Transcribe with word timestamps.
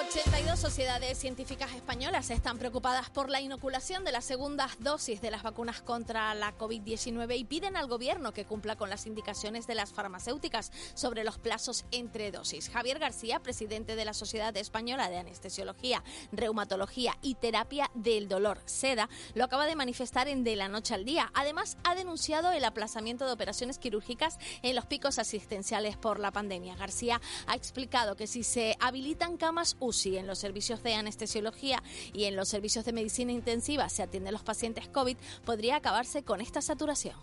82 0.00 0.58
sociedades 0.58 1.18
científicas 1.18 1.74
españolas 1.74 2.30
están 2.30 2.58
preocupadas 2.58 3.10
por 3.10 3.28
la 3.28 3.42
inoculación 3.42 4.02
de 4.02 4.12
las 4.12 4.24
segundas 4.24 4.78
dosis 4.80 5.20
de 5.20 5.30
las 5.30 5.42
vacunas 5.42 5.82
contra 5.82 6.34
la 6.34 6.56
COVID-19 6.56 7.36
y 7.36 7.44
piden 7.44 7.76
al 7.76 7.86
gobierno 7.86 8.32
que 8.32 8.46
cumpla 8.46 8.76
con 8.76 8.88
las 8.88 9.06
indicaciones 9.06 9.66
de 9.66 9.74
las 9.74 9.92
farmacéuticas 9.92 10.72
sobre 10.94 11.22
los 11.22 11.36
plazos 11.36 11.84
entre 11.90 12.30
dosis. 12.30 12.70
Javier 12.70 12.98
García, 12.98 13.40
presidente 13.40 13.94
de 13.94 14.06
la 14.06 14.14
Sociedad 14.14 14.56
Española 14.56 15.10
de 15.10 15.18
Anestesiología, 15.18 16.02
Reumatología 16.32 17.18
y 17.20 17.34
Terapia 17.34 17.90
del 17.92 18.26
Dolor, 18.26 18.58
SEDA, 18.64 19.10
lo 19.34 19.44
acaba 19.44 19.66
de 19.66 19.76
manifestar 19.76 20.28
en 20.28 20.44
De 20.44 20.56
la 20.56 20.68
Noche 20.68 20.94
al 20.94 21.04
Día. 21.04 21.30
Además, 21.34 21.76
ha 21.84 21.94
denunciado 21.94 22.52
el 22.52 22.64
aplazamiento 22.64 23.26
de 23.26 23.32
operaciones 23.32 23.78
quirúrgicas 23.78 24.38
en 24.62 24.76
los 24.76 24.86
picos 24.86 25.18
asistenciales 25.18 25.98
por 25.98 26.20
la 26.20 26.30
pandemia. 26.30 26.74
García 26.76 27.20
ha 27.46 27.54
explicado 27.54 28.16
que 28.16 28.26
si 28.26 28.44
se 28.44 28.78
habilitan 28.80 29.36
camas 29.36 29.76
UCI 29.90 30.18
en 30.18 30.26
los 30.26 30.38
servicios 30.38 30.82
de 30.82 30.94
anestesiología 30.94 31.82
y 32.12 32.24
en 32.24 32.36
los 32.36 32.48
servicios 32.48 32.84
de 32.84 32.92
medicina 32.92 33.32
intensiva 33.32 33.88
se 33.88 34.02
atienden 34.02 34.32
los 34.32 34.42
pacientes 34.42 34.88
COVID, 34.88 35.16
podría 35.44 35.76
acabarse 35.76 36.22
con 36.22 36.40
esta 36.40 36.62
saturación. 36.62 37.16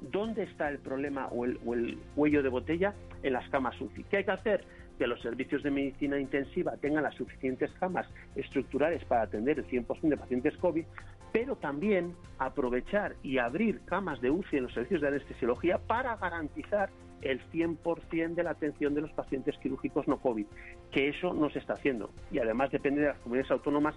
¿Dónde 0.00 0.44
está 0.44 0.68
el 0.68 0.78
problema 0.78 1.28
o 1.28 1.44
el, 1.44 1.60
o 1.64 1.74
el 1.74 1.98
cuello 2.14 2.42
de 2.42 2.48
botella? 2.48 2.94
En 3.22 3.34
las 3.34 3.48
camas 3.50 3.80
UCI. 3.80 4.04
¿Qué 4.04 4.16
hay 4.18 4.24
que 4.24 4.32
hacer? 4.32 4.64
que 4.98 5.06
los 5.06 5.20
servicios 5.22 5.62
de 5.62 5.70
medicina 5.70 6.20
intensiva 6.20 6.76
tengan 6.76 7.02
las 7.02 7.14
suficientes 7.14 7.70
camas 7.80 8.06
estructurales 8.36 9.04
para 9.06 9.22
atender 9.22 9.58
el 9.58 9.66
100% 9.66 10.00
de 10.02 10.16
pacientes 10.16 10.56
COVID, 10.58 10.84
pero 11.32 11.56
también 11.56 12.14
aprovechar 12.38 13.16
y 13.22 13.38
abrir 13.38 13.80
camas 13.86 14.20
de 14.20 14.30
UCI 14.30 14.58
en 14.58 14.62
los 14.64 14.74
servicios 14.74 15.00
de 15.00 15.08
anestesiología 15.08 15.78
para 15.78 16.14
garantizar 16.16 16.90
el 17.22 17.40
100% 17.50 18.34
de 18.34 18.42
la 18.42 18.50
atención 18.50 18.94
de 18.94 19.00
los 19.00 19.12
pacientes 19.12 19.56
quirúrgicos 19.58 20.06
no 20.08 20.18
COVID, 20.18 20.46
que 20.90 21.08
eso 21.08 21.32
no 21.32 21.50
se 21.50 21.60
está 21.60 21.74
haciendo. 21.74 22.10
Y 22.30 22.38
además 22.38 22.70
depende 22.70 23.00
de 23.00 23.08
las 23.08 23.18
comunidades 23.18 23.50
autónomas 23.50 23.94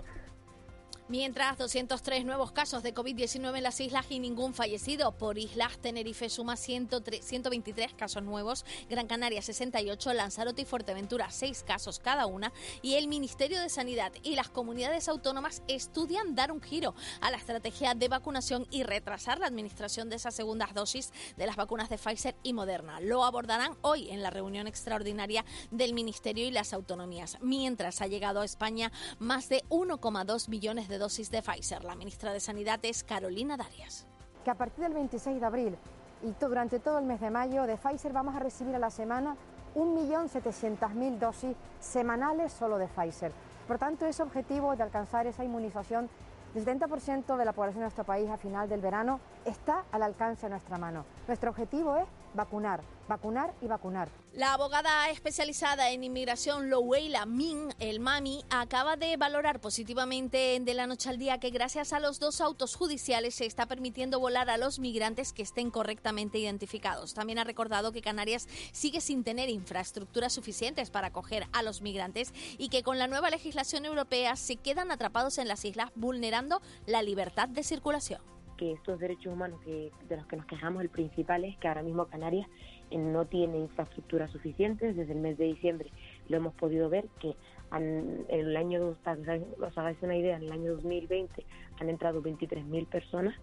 Mientras 1.08 1.60
203 1.60 2.26
nuevos 2.26 2.52
casos 2.52 2.82
de 2.82 2.92
COVID-19 2.92 3.58
en 3.58 3.62
las 3.62 3.80
islas 3.80 4.08
y 4.10 4.18
ningún 4.18 4.56
fallecido. 4.56 5.12
Por 5.12 5.38
islas, 5.38 5.78
Tenerife 5.78 6.30
suma 6.30 6.58
103, 6.58 7.24
123 7.24 7.94
casos 7.94 8.24
nuevos, 8.24 8.66
Gran 8.90 9.06
Canaria 9.06 9.44
68, 9.44 10.14
Lanzarote 10.14 10.64
y 10.64 10.66
Fuerteventura 10.66 11.30
6 11.30 11.62
casos 11.62 12.00
cada 12.00 12.26
una. 12.26 12.52
Y 12.82 12.96
el 12.96 13.08
Ministerio 13.08 13.62
de 13.62 13.70
Sanidad 13.70 14.14
y 14.24 14.34
las 14.34 14.50
comunidades 14.50 15.08
autónomas 15.08 15.62
estudian 15.68 16.34
dar 16.34 16.52
un 16.52 16.60
giro 16.60 16.96
a 17.22 17.30
la 17.30 17.38
estrategia 17.38 17.94
de 17.94 18.08
vacunación 18.08 18.66
y 18.72 18.82
retrasar 18.82 19.38
la 19.38 19.46
administración 19.46 20.10
de 20.10 20.16
esas 20.16 20.34
segundas 20.34 20.74
dosis 20.74 21.14
de 21.38 21.46
las 21.46 21.56
vacunas 21.56 21.88
de 21.88 22.00
Pfizer 22.00 22.36
y 22.42 22.54
Moderna. 22.54 23.00
Lo 23.00 23.26
abordarán 23.26 23.78
hoy 23.82 24.10
en 24.10 24.24
la 24.24 24.32
reunión 24.32 24.66
extraordinaria 24.66 25.46
del 25.70 25.94
Ministerio 25.94 26.48
y 26.48 26.52
las 26.52 26.74
autonomías. 26.74 27.38
Mientras 27.42 28.02
ha 28.02 28.08
llegado 28.08 28.42
a 28.42 28.46
España 28.46 28.92
más 29.20 29.50
de 29.50 29.64
1,2 29.70 30.50
millones 30.50 30.88
de 30.88 30.95
dosis 30.98 31.32
de 31.32 31.42
Pfizer. 31.42 31.84
La 31.84 31.96
ministra 31.96 32.34
de 32.34 32.40
Sanidad 32.40 32.80
es 32.84 33.04
Carolina 33.04 33.58
Darias. 33.58 34.06
Que 34.44 34.52
a 34.52 34.56
partir 34.56 34.84
del 34.84 34.94
26 34.94 35.40
de 35.40 35.46
abril 35.46 35.78
y 36.24 36.32
durante 36.40 36.80
todo 36.80 37.00
el 37.00 37.06
mes 37.06 37.20
de 37.22 37.30
mayo 37.30 37.64
de 37.64 37.78
Pfizer 37.78 38.14
vamos 38.14 38.36
a 38.36 38.40
recibir 38.40 38.76
a 38.76 38.80
la 38.80 38.90
semana 38.90 39.36
1.700.000 39.76 41.20
dosis 41.20 41.56
semanales 41.80 42.54
solo 42.54 42.78
de 42.78 42.88
Pfizer. 42.88 43.32
Por 43.68 43.78
tanto, 43.78 44.06
ese 44.06 44.24
objetivo 44.24 44.76
de 44.76 44.84
alcanzar 44.84 45.28
esa 45.28 45.44
inmunización 45.44 46.10
del 46.54 46.66
70% 46.66 47.36
de 47.36 47.46
la 47.46 47.52
población 47.52 47.80
de 47.80 47.86
nuestro 47.86 48.06
país 48.06 48.30
a 48.30 48.38
final 48.38 48.70
del 48.70 48.80
verano 48.80 49.20
está 49.44 49.84
al 49.92 50.04
alcance 50.04 50.46
de 50.46 50.52
nuestra 50.52 50.78
mano. 50.78 51.06
Nuestro 51.28 51.50
objetivo 51.50 51.98
es 51.98 52.06
vacunar, 52.36 52.84
vacunar 53.08 53.54
y 53.62 53.68
vacunar. 53.68 54.10
La 54.34 54.54
abogada 54.54 55.10
especializada 55.10 55.92
en 55.92 56.04
inmigración 56.04 56.70
Louela 56.70 57.26
Min, 57.26 57.70
el 57.80 58.02
Mami, 58.02 58.44
acaba 58.50 58.98
de 58.98 59.16
valorar 59.16 59.62
positivamente 59.62 60.60
de 60.62 60.74
la 60.74 60.88
noche 60.88 61.10
al 61.10 61.18
día 61.18 61.40
que 61.40 61.52
gracias 61.52 61.94
a 61.94 62.02
los 62.02 62.20
dos 62.20 62.42
autos 62.42 62.76
judiciales 62.76 63.36
se 63.36 63.46
está 63.46 63.66
permitiendo 63.66 64.20
volar 64.20 64.50
a 64.50 64.58
los 64.58 64.80
migrantes 64.80 65.32
que 65.32 65.44
estén 65.44 65.72
correctamente 65.72 66.38
identificados. 66.38 67.14
También 67.14 67.40
ha 67.40 67.46
recordado 67.46 67.94
que 67.94 68.02
Canarias 68.02 68.48
sigue 68.74 69.00
sin 69.00 69.24
tener 69.24 69.50
infraestructuras 69.50 70.34
suficientes 70.34 70.90
para 70.90 71.08
acoger 71.08 71.48
a 71.54 71.64
los 71.64 71.82
migrantes 71.82 72.34
y 72.58 72.68
que 72.68 72.84
con 72.84 73.00
la 73.00 73.08
nueva 73.08 73.30
legislación 73.30 73.86
europea 73.86 74.36
se 74.36 74.58
quedan 74.58 74.92
atrapados 74.92 75.38
en 75.38 75.48
las 75.48 75.64
islas 75.64 75.92
vulnerando 75.96 76.62
la 76.86 77.02
libertad 77.02 77.48
de 77.48 77.64
circulación 77.64 78.35
que 78.58 78.74
estos 78.74 79.00
derechos 79.00 79.34
humanos 79.34 79.60
que, 79.64 79.92
de 80.08 80.18
los 80.18 80.26
que 80.28 80.38
nos 80.38 80.46
quejamos, 80.46 80.82
el 80.82 80.90
principal 80.90 81.46
es 81.46 81.58
que 81.58 81.68
ahora 81.68 81.84
mismo 81.84 82.06
Canarias 82.06 82.48
eh, 82.90 82.98
no 82.98 83.26
tiene 83.26 83.58
infraestructura 83.60 84.28
suficiente. 84.28 84.94
Desde 84.94 85.14
el 85.14 85.20
mes 85.20 85.38
de 85.38 85.46
diciembre 85.46 85.92
lo 86.28 86.38
hemos 86.38 86.54
podido 86.56 86.90
ver 86.90 87.06
que 87.20 87.36
en 87.72 88.26
el 88.30 88.56
año, 88.56 88.90
os 88.90 89.78
hagáis 89.78 90.02
una 90.02 90.16
idea, 90.16 90.38
en 90.38 90.44
el 90.44 90.52
año 90.52 90.74
2020 90.74 91.46
han 91.80 91.90
entrado 91.90 92.22
23.000 92.22 92.88
personas, 92.88 93.36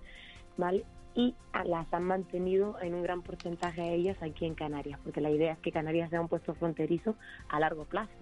¿vale? 0.57 0.85
Y 1.15 1.35
las 1.65 1.93
han 1.93 2.05
mantenido 2.05 2.77
en 2.81 2.95
un 2.95 3.03
gran 3.03 3.23
porcentaje 3.23 3.83
de 3.83 3.95
ellas 3.95 4.17
aquí 4.23 4.47
en 4.47 4.55
Canarias, 4.55 4.99
porque 5.05 5.21
la 5.21 5.31
idea 5.31 5.53
es 5.53 5.59
que 5.59 5.73
Canarias 5.73 6.09
sea 6.09 6.21
un 6.21 6.29
puesto 6.29 6.55
fronterizo 6.55 7.17
a 7.49 7.61
largo 7.61 7.85
plazo. 7.85 8.13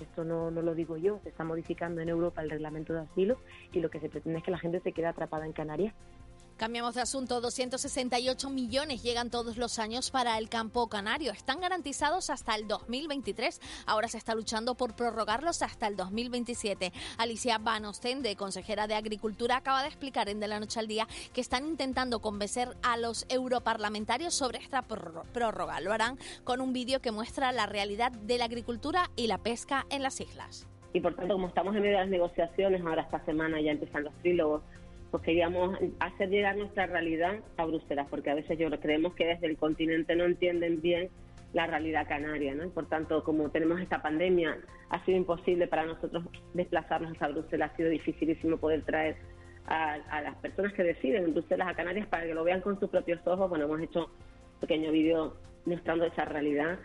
Esto 0.00 0.24
no, 0.24 0.50
no 0.50 0.62
lo 0.62 0.74
digo 0.74 0.96
yo, 0.96 1.18
se 1.24 1.28
está 1.28 1.44
modificando 1.44 2.00
en 2.00 2.08
Europa 2.08 2.40
el 2.40 2.50
reglamento 2.50 2.92
de 2.94 3.00
asilo 3.00 3.36
y 3.72 3.80
lo 3.80 3.90
que 3.90 4.00
se 4.00 4.08
pretende 4.08 4.38
es 4.38 4.44
que 4.44 4.52
la 4.52 4.58
gente 4.58 4.80
se 4.80 4.92
quede 4.92 5.06
atrapada 5.06 5.44
en 5.44 5.52
Canarias 5.52 5.92
Cambiamos 6.58 6.96
de 6.96 7.02
asunto. 7.02 7.40
268 7.40 8.50
millones 8.50 9.04
llegan 9.04 9.30
todos 9.30 9.58
los 9.58 9.78
años 9.78 10.10
para 10.10 10.36
el 10.38 10.48
campo 10.48 10.88
canario. 10.88 11.30
Están 11.30 11.60
garantizados 11.60 12.30
hasta 12.30 12.56
el 12.56 12.66
2023. 12.66 13.60
Ahora 13.86 14.08
se 14.08 14.18
está 14.18 14.34
luchando 14.34 14.74
por 14.74 14.96
prorrogarlos 14.96 15.62
hasta 15.62 15.86
el 15.86 15.94
2027. 15.94 16.92
Alicia 17.16 17.58
Van 17.58 17.84
Ostende, 17.84 18.34
consejera 18.34 18.88
de 18.88 18.96
Agricultura, 18.96 19.58
acaba 19.58 19.82
de 19.82 19.88
explicar 19.88 20.28
en 20.28 20.40
De 20.40 20.48
la 20.48 20.58
Noche 20.58 20.80
al 20.80 20.88
Día 20.88 21.06
que 21.32 21.40
están 21.40 21.64
intentando 21.64 22.18
convencer 22.18 22.76
a 22.82 22.96
los 22.96 23.24
europarlamentarios 23.28 24.34
sobre 24.34 24.58
esta 24.58 24.82
prórroga. 24.82 25.80
Lo 25.80 25.92
harán 25.92 26.18
con 26.42 26.60
un 26.60 26.72
vídeo 26.72 26.98
que 27.00 27.12
muestra 27.12 27.52
la 27.52 27.66
realidad 27.66 28.10
de 28.10 28.36
la 28.36 28.46
agricultura 28.46 29.12
y 29.14 29.28
la 29.28 29.38
pesca 29.38 29.86
en 29.90 30.02
las 30.02 30.20
islas. 30.20 30.66
Y 30.92 31.00
por 31.00 31.14
tanto, 31.14 31.34
como 31.34 31.46
estamos 31.46 31.76
en 31.76 31.82
medio 31.82 31.98
de 31.98 32.02
las 32.02 32.10
negociaciones, 32.10 32.82
ahora 32.82 33.02
esta 33.02 33.24
semana 33.24 33.60
ya 33.60 33.70
empiezan 33.70 34.02
los 34.02 34.14
trílogos 34.22 34.62
pues 35.10 35.22
queríamos 35.22 35.78
hacer 36.00 36.28
llegar 36.28 36.56
nuestra 36.56 36.86
realidad 36.86 37.40
a 37.56 37.64
Bruselas, 37.64 38.06
porque 38.10 38.30
a 38.30 38.34
veces 38.34 38.58
yo 38.58 38.68
creemos 38.80 39.14
que 39.14 39.26
desde 39.26 39.46
el 39.46 39.56
continente 39.56 40.14
no 40.16 40.24
entienden 40.24 40.80
bien 40.80 41.08
la 41.54 41.66
realidad 41.66 42.06
canaria, 42.06 42.54
¿no? 42.54 42.68
por 42.70 42.88
tanto, 42.88 43.24
como 43.24 43.50
tenemos 43.50 43.80
esta 43.80 44.02
pandemia, 44.02 44.58
ha 44.90 45.04
sido 45.04 45.16
imposible 45.16 45.66
para 45.66 45.86
nosotros 45.86 46.24
desplazarnos 46.52 47.12
hasta 47.12 47.28
Bruselas, 47.28 47.70
ha 47.72 47.76
sido 47.76 47.88
dificilísimo 47.88 48.58
poder 48.58 48.82
traer 48.82 49.16
a, 49.66 50.20
las 50.22 50.34
personas 50.36 50.72
que 50.72 50.82
deciden 50.82 51.24
en 51.24 51.34
Bruselas 51.34 51.68
a 51.68 51.74
Canarias 51.74 52.06
para 52.08 52.26
que 52.26 52.34
lo 52.34 52.44
vean 52.44 52.60
con 52.60 52.78
sus 52.80 52.88
propios 52.88 53.20
ojos. 53.26 53.48
Bueno, 53.48 53.66
hemos 53.66 53.80
hecho 53.80 54.06
un 54.06 54.60
pequeño 54.60 54.90
vídeo 54.90 55.36
mostrando 55.66 56.06
esa 56.06 56.24
realidad. 56.24 56.78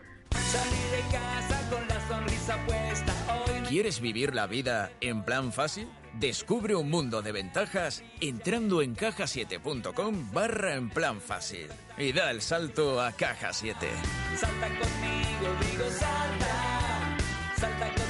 ¿Quieres 3.68 4.00
vivir 4.00 4.34
la 4.34 4.46
vida 4.46 4.90
en 5.00 5.24
plan 5.24 5.52
fácil? 5.52 5.88
Descubre 6.18 6.76
un 6.76 6.90
mundo 6.90 7.22
de 7.22 7.32
ventajas 7.32 8.04
entrando 8.20 8.82
en 8.82 8.94
cajasiete.com 8.94 10.32
barra 10.32 10.74
en 10.74 10.88
plan 10.88 11.20
fácil 11.20 11.66
y 11.98 12.12
da 12.12 12.30
el 12.30 12.40
salto 12.40 13.00
a 13.00 13.10
Caja 13.12 13.52
7. 13.52 13.88
Salta 14.36 14.68
conmigo, 14.68 15.90
salta, 15.90 17.16
salta 17.56 17.86
conmigo. 17.86 18.03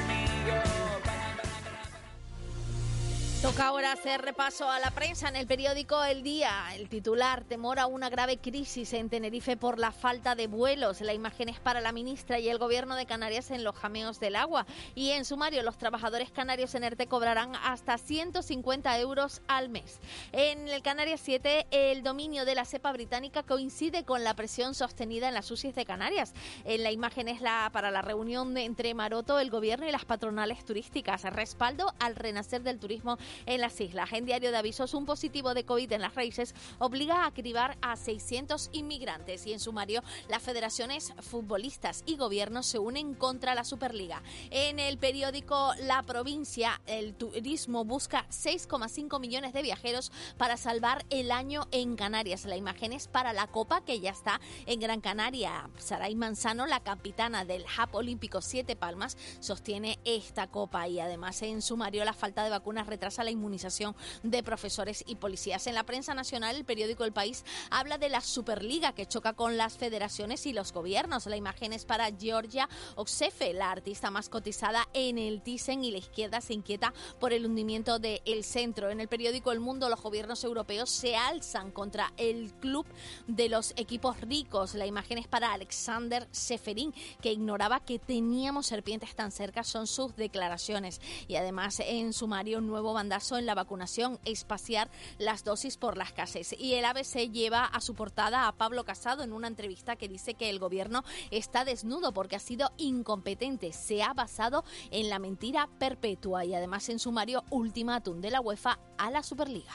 Toca 3.44 3.66
ahora 3.66 3.92
hacer 3.92 4.22
repaso 4.22 4.70
a 4.70 4.78
la 4.78 4.90
prensa 4.90 5.28
en 5.28 5.36
el 5.36 5.46
periódico 5.46 6.02
El 6.02 6.22
Día. 6.22 6.50
El 6.76 6.88
titular 6.88 7.44
temor 7.44 7.78
a 7.78 7.86
una 7.86 8.08
grave 8.08 8.38
crisis 8.38 8.94
en 8.94 9.10
Tenerife 9.10 9.58
por 9.58 9.78
la 9.78 9.92
falta 9.92 10.34
de 10.34 10.46
vuelos. 10.46 11.02
La 11.02 11.12
imagen 11.12 11.50
es 11.50 11.60
para 11.60 11.82
la 11.82 11.92
ministra 11.92 12.38
y 12.38 12.48
el 12.48 12.56
gobierno 12.56 12.96
de 12.96 13.04
Canarias 13.04 13.50
en 13.50 13.62
los 13.62 13.76
jameos 13.76 14.18
del 14.18 14.36
agua. 14.36 14.64
Y 14.94 15.10
en 15.10 15.26
sumario, 15.26 15.62
los 15.62 15.76
trabajadores 15.76 16.30
canarios 16.30 16.74
en 16.74 16.84
ERTE 16.84 17.06
cobrarán 17.06 17.54
hasta 17.56 17.98
150 17.98 18.98
euros 18.98 19.42
al 19.46 19.68
mes. 19.68 20.00
En 20.32 20.66
el 20.66 20.80
Canarias 20.80 21.20
7, 21.22 21.66
el 21.70 22.02
dominio 22.02 22.46
de 22.46 22.54
la 22.54 22.64
cepa 22.64 22.92
británica 22.92 23.42
coincide 23.42 24.04
con 24.04 24.24
la 24.24 24.32
presión 24.32 24.74
sostenida 24.74 25.28
en 25.28 25.34
las 25.34 25.50
UCIs 25.50 25.74
de 25.74 25.84
Canarias. 25.84 26.32
En 26.64 26.82
la 26.82 26.92
imagen 26.92 27.28
es 27.28 27.42
la 27.42 27.68
para 27.74 27.90
la 27.90 28.00
reunión 28.00 28.56
entre 28.56 28.94
Maroto, 28.94 29.38
el 29.38 29.50
gobierno 29.50 29.86
y 29.86 29.92
las 29.92 30.06
patronales 30.06 30.64
turísticas. 30.64 31.24
Respaldo 31.24 31.92
al 32.00 32.16
renacer 32.16 32.62
del 32.62 32.78
turismo 32.78 33.18
en 33.46 33.60
las 33.60 33.80
islas. 33.80 34.12
En 34.12 34.26
Diario 34.26 34.50
de 34.50 34.58
Avisos, 34.58 34.94
un 34.94 35.06
positivo 35.06 35.54
de 35.54 35.64
COVID 35.64 35.92
en 35.92 36.00
las 36.00 36.14
raíces 36.14 36.54
obliga 36.78 37.26
a 37.26 37.32
cribar 37.32 37.76
a 37.82 37.96
600 37.96 38.70
inmigrantes 38.72 39.46
y 39.46 39.52
en 39.52 39.60
sumario 39.60 40.02
las 40.28 40.42
federaciones 40.42 41.12
futbolistas 41.20 42.02
y 42.06 42.16
gobiernos 42.16 42.66
se 42.66 42.78
unen 42.78 43.14
contra 43.14 43.54
la 43.54 43.64
Superliga. 43.64 44.22
En 44.50 44.78
el 44.78 44.98
periódico 44.98 45.72
La 45.80 46.02
Provincia, 46.02 46.80
el 46.86 47.14
turismo 47.14 47.84
busca 47.84 48.26
6,5 48.30 49.20
millones 49.20 49.52
de 49.52 49.62
viajeros 49.62 50.12
para 50.36 50.56
salvar 50.56 51.04
el 51.10 51.30
año 51.30 51.66
en 51.70 51.96
Canarias. 51.96 52.44
La 52.44 52.56
imagen 52.56 52.92
es 52.92 53.08
para 53.08 53.32
la 53.32 53.46
Copa 53.46 53.84
que 53.84 54.00
ya 54.00 54.10
está 54.10 54.40
en 54.66 54.80
Gran 54.80 55.00
Canaria. 55.00 55.68
Saray 55.78 56.14
Manzano, 56.14 56.66
la 56.66 56.80
capitana 56.80 57.44
del 57.44 57.62
Hub 57.62 57.94
Olímpico 57.94 58.40
Siete 58.40 58.76
Palmas, 58.76 59.16
sostiene 59.40 59.98
esta 60.04 60.46
copa 60.48 60.86
y 60.88 61.00
además 61.00 61.40
en 61.42 61.62
sumario 61.62 62.04
la 62.04 62.12
falta 62.12 62.44
de 62.44 62.50
vacunas 62.50 62.86
retrasa 63.14 63.24
la 63.24 63.30
inmunización 63.30 63.94
de 64.22 64.42
profesores 64.42 65.04
y 65.06 65.16
policías. 65.16 65.66
En 65.66 65.74
la 65.74 65.84
prensa 65.84 66.14
nacional, 66.14 66.56
el 66.56 66.64
periódico 66.64 67.04
El 67.04 67.12
País 67.12 67.44
habla 67.70 67.96
de 67.98 68.08
la 68.08 68.20
Superliga 68.20 68.92
que 68.92 69.06
choca 69.06 69.34
con 69.34 69.56
las 69.56 69.76
federaciones 69.76 70.46
y 70.46 70.52
los 70.52 70.72
gobiernos. 70.72 71.26
La 71.26 71.36
imagen 71.36 71.72
es 71.72 71.84
para 71.84 72.10
Georgia 72.10 72.68
Oxefe, 72.96 73.52
la 73.52 73.70
artista 73.70 74.10
más 74.10 74.28
cotizada 74.28 74.88
en 74.94 75.18
el 75.18 75.42
Thyssen 75.42 75.84
y 75.84 75.92
la 75.92 75.98
izquierda 75.98 76.40
se 76.40 76.54
inquieta 76.54 76.92
por 77.20 77.32
el 77.32 77.46
hundimiento 77.46 77.98
del 77.98 78.20
el 78.24 78.42
centro. 78.42 78.90
En 78.90 79.00
el 79.00 79.08
periódico 79.08 79.52
El 79.52 79.60
Mundo, 79.60 79.88
los 79.88 80.02
gobiernos 80.02 80.42
europeos 80.42 80.90
se 80.90 81.14
alzan 81.14 81.70
contra 81.70 82.12
el 82.16 82.52
club 82.54 82.86
de 83.28 83.48
los 83.48 83.74
equipos 83.76 84.20
ricos. 84.20 84.74
La 84.74 84.86
imagen 84.86 85.18
es 85.18 85.28
para 85.28 85.52
Alexander 85.52 86.26
Seferin, 86.32 86.92
que 87.20 87.32
ignoraba 87.32 87.80
que 87.80 87.98
teníamos 87.98 88.66
serpientes 88.66 89.14
tan 89.14 89.30
cerca, 89.30 89.62
son 89.62 89.86
sus 89.86 90.16
declaraciones. 90.16 91.00
Y 91.28 91.36
además, 91.36 91.80
en 91.80 92.12
sumario, 92.12 92.60
nuevo 92.60 92.92
en 93.04 93.46
la 93.46 93.54
vacunación, 93.54 94.18
espaciar 94.24 94.90
las 95.18 95.44
dosis 95.44 95.76
por 95.76 95.96
las 95.96 96.12
casas. 96.12 96.54
Y 96.58 96.74
el 96.74 96.84
ABC 96.84 97.30
lleva 97.30 97.64
a 97.64 97.80
su 97.80 97.94
portada 97.94 98.48
a 98.48 98.52
Pablo 98.52 98.84
Casado 98.84 99.22
en 99.22 99.32
una 99.32 99.48
entrevista 99.48 99.96
que 99.96 100.08
dice 100.08 100.34
que 100.34 100.50
el 100.50 100.58
gobierno 100.58 101.04
está 101.30 101.64
desnudo 101.64 102.12
porque 102.12 102.36
ha 102.36 102.40
sido 102.40 102.72
incompetente. 102.76 103.72
Se 103.72 104.02
ha 104.02 104.14
basado 104.14 104.64
en 104.90 105.10
la 105.10 105.18
mentira 105.18 105.68
perpetua 105.78 106.44
y 106.44 106.54
además 106.54 106.88
en 106.88 106.98
sumario 106.98 107.44
ultimátum 107.50 108.20
de 108.20 108.30
la 108.30 108.40
UEFA 108.40 108.78
a 108.98 109.10
la 109.10 109.22
Superliga. 109.22 109.72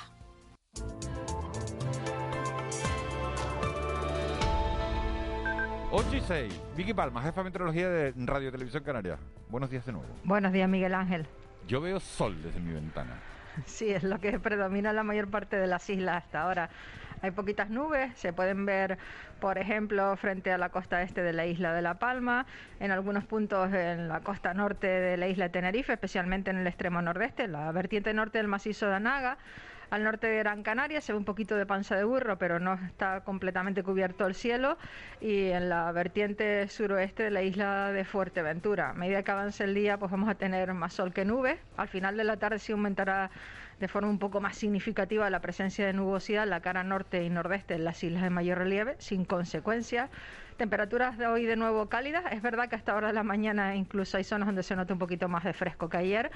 Ocho 5.91 6.15
y 6.15 6.21
6. 6.21 6.61
Vicky 6.77 6.93
Palma, 6.93 7.21
jefa 7.21 7.41
de 7.41 7.45
meteorología 7.45 7.89
de 7.89 8.13
Radio 8.25 8.51
Televisión 8.51 8.83
Canaria. 8.83 9.17
Buenos 9.49 9.69
días 9.69 9.85
de 9.85 9.93
nuevo. 9.93 10.07
Buenos 10.23 10.53
días, 10.53 10.69
Miguel 10.69 10.93
Ángel. 10.93 11.25
Yo 11.69 11.79
veo 11.79 11.99
sol 11.99 12.41
desde 12.41 12.59
mi 12.59 12.73
ventana. 12.73 13.19
Sí, 13.67 13.89
es 13.89 14.03
lo 14.03 14.19
que 14.19 14.39
predomina 14.39 14.91
la 14.91 15.03
mayor 15.03 15.29
parte 15.29 15.55
de 15.55 15.67
las 15.67 15.87
islas 15.87 16.23
hasta 16.23 16.41
ahora. 16.41 16.71
Hay 17.21 17.29
poquitas 17.29 17.69
nubes, 17.69 18.17
se 18.17 18.33
pueden 18.33 18.65
ver, 18.65 18.97
por 19.39 19.59
ejemplo, 19.59 20.17
frente 20.17 20.51
a 20.51 20.57
la 20.57 20.69
costa 20.69 21.03
este 21.03 21.21
de 21.21 21.31
la 21.31 21.45
isla 21.45 21.71
de 21.73 21.83
La 21.83 21.99
Palma, 21.99 22.47
en 22.79 22.89
algunos 22.89 23.23
puntos 23.23 23.71
en 23.71 24.07
la 24.07 24.21
costa 24.21 24.55
norte 24.55 24.87
de 24.87 25.17
la 25.17 25.27
isla 25.27 25.43
de 25.45 25.49
Tenerife, 25.51 25.93
especialmente 25.93 26.49
en 26.49 26.57
el 26.57 26.65
extremo 26.65 27.03
nordeste, 27.03 27.47
la 27.47 27.71
vertiente 27.71 28.15
norte 28.15 28.39
del 28.39 28.47
macizo 28.47 28.87
de 28.87 28.95
Anaga. 28.95 29.37
Al 29.89 30.03
norte 30.03 30.27
de 30.27 30.37
Gran 30.37 30.61
Canaria 30.61 31.01
se 31.01 31.13
ve 31.13 31.17
un 31.17 31.25
poquito 31.25 31.55
de 31.55 31.65
panza 31.65 31.95
de 31.95 32.03
burro, 32.03 32.37
pero 32.37 32.59
no 32.59 32.73
está 32.73 33.21
completamente 33.21 33.81
cubierto 33.81 34.27
el 34.27 34.35
cielo. 34.35 34.77
Y 35.19 35.47
en 35.47 35.69
la 35.69 35.91
vertiente 35.91 36.67
suroeste 36.67 37.23
de 37.23 37.31
la 37.31 37.41
isla 37.41 37.91
de 37.91 38.05
Fuerteventura. 38.05 38.91
A 38.91 38.93
medida 38.93 39.23
que 39.23 39.31
avance 39.31 39.63
el 39.63 39.73
día, 39.73 39.97
pues 39.97 40.11
vamos 40.11 40.29
a 40.29 40.35
tener 40.35 40.73
más 40.73 40.93
sol 40.93 41.11
que 41.11 41.25
nubes. 41.25 41.59
Al 41.77 41.87
final 41.87 42.17
de 42.17 42.23
la 42.23 42.37
tarde 42.37 42.59
sí 42.59 42.71
aumentará 42.71 43.31
de 43.79 43.87
forma 43.87 44.09
un 44.09 44.19
poco 44.19 44.41
más 44.41 44.57
significativa 44.57 45.29
la 45.29 45.39
presencia 45.39 45.85
de 45.85 45.93
nubosidad 45.93 46.43
en 46.43 46.49
la 46.49 46.61
cara 46.61 46.83
norte 46.83 47.23
y 47.23 47.29
nordeste 47.29 47.75
en 47.75 47.85
las 47.85 48.03
islas 48.03 48.23
de 48.23 48.29
mayor 48.29 48.57
relieve, 48.57 48.95
sin 48.99 49.25
consecuencias. 49.25 50.09
Temperaturas 50.59 51.17
de 51.17 51.25
hoy 51.25 51.45
de 51.45 51.55
nuevo 51.55 51.87
cálidas. 51.87 52.25
Es 52.33 52.41
verdad 52.41 52.67
que 52.67 52.75
hasta 52.75 52.91
ahora 52.91 53.07
de 53.07 53.13
la 53.13 53.23
mañana 53.23 53.77
incluso 53.77 54.17
hay 54.17 54.25
zonas 54.25 54.45
donde 54.45 54.61
se 54.61 54.75
nota 54.75 54.91
un 54.91 54.99
poquito 54.99 55.29
más 55.29 55.45
de 55.45 55.53
fresco 55.53 55.87
que 55.87 55.95
ayer, 55.95 56.31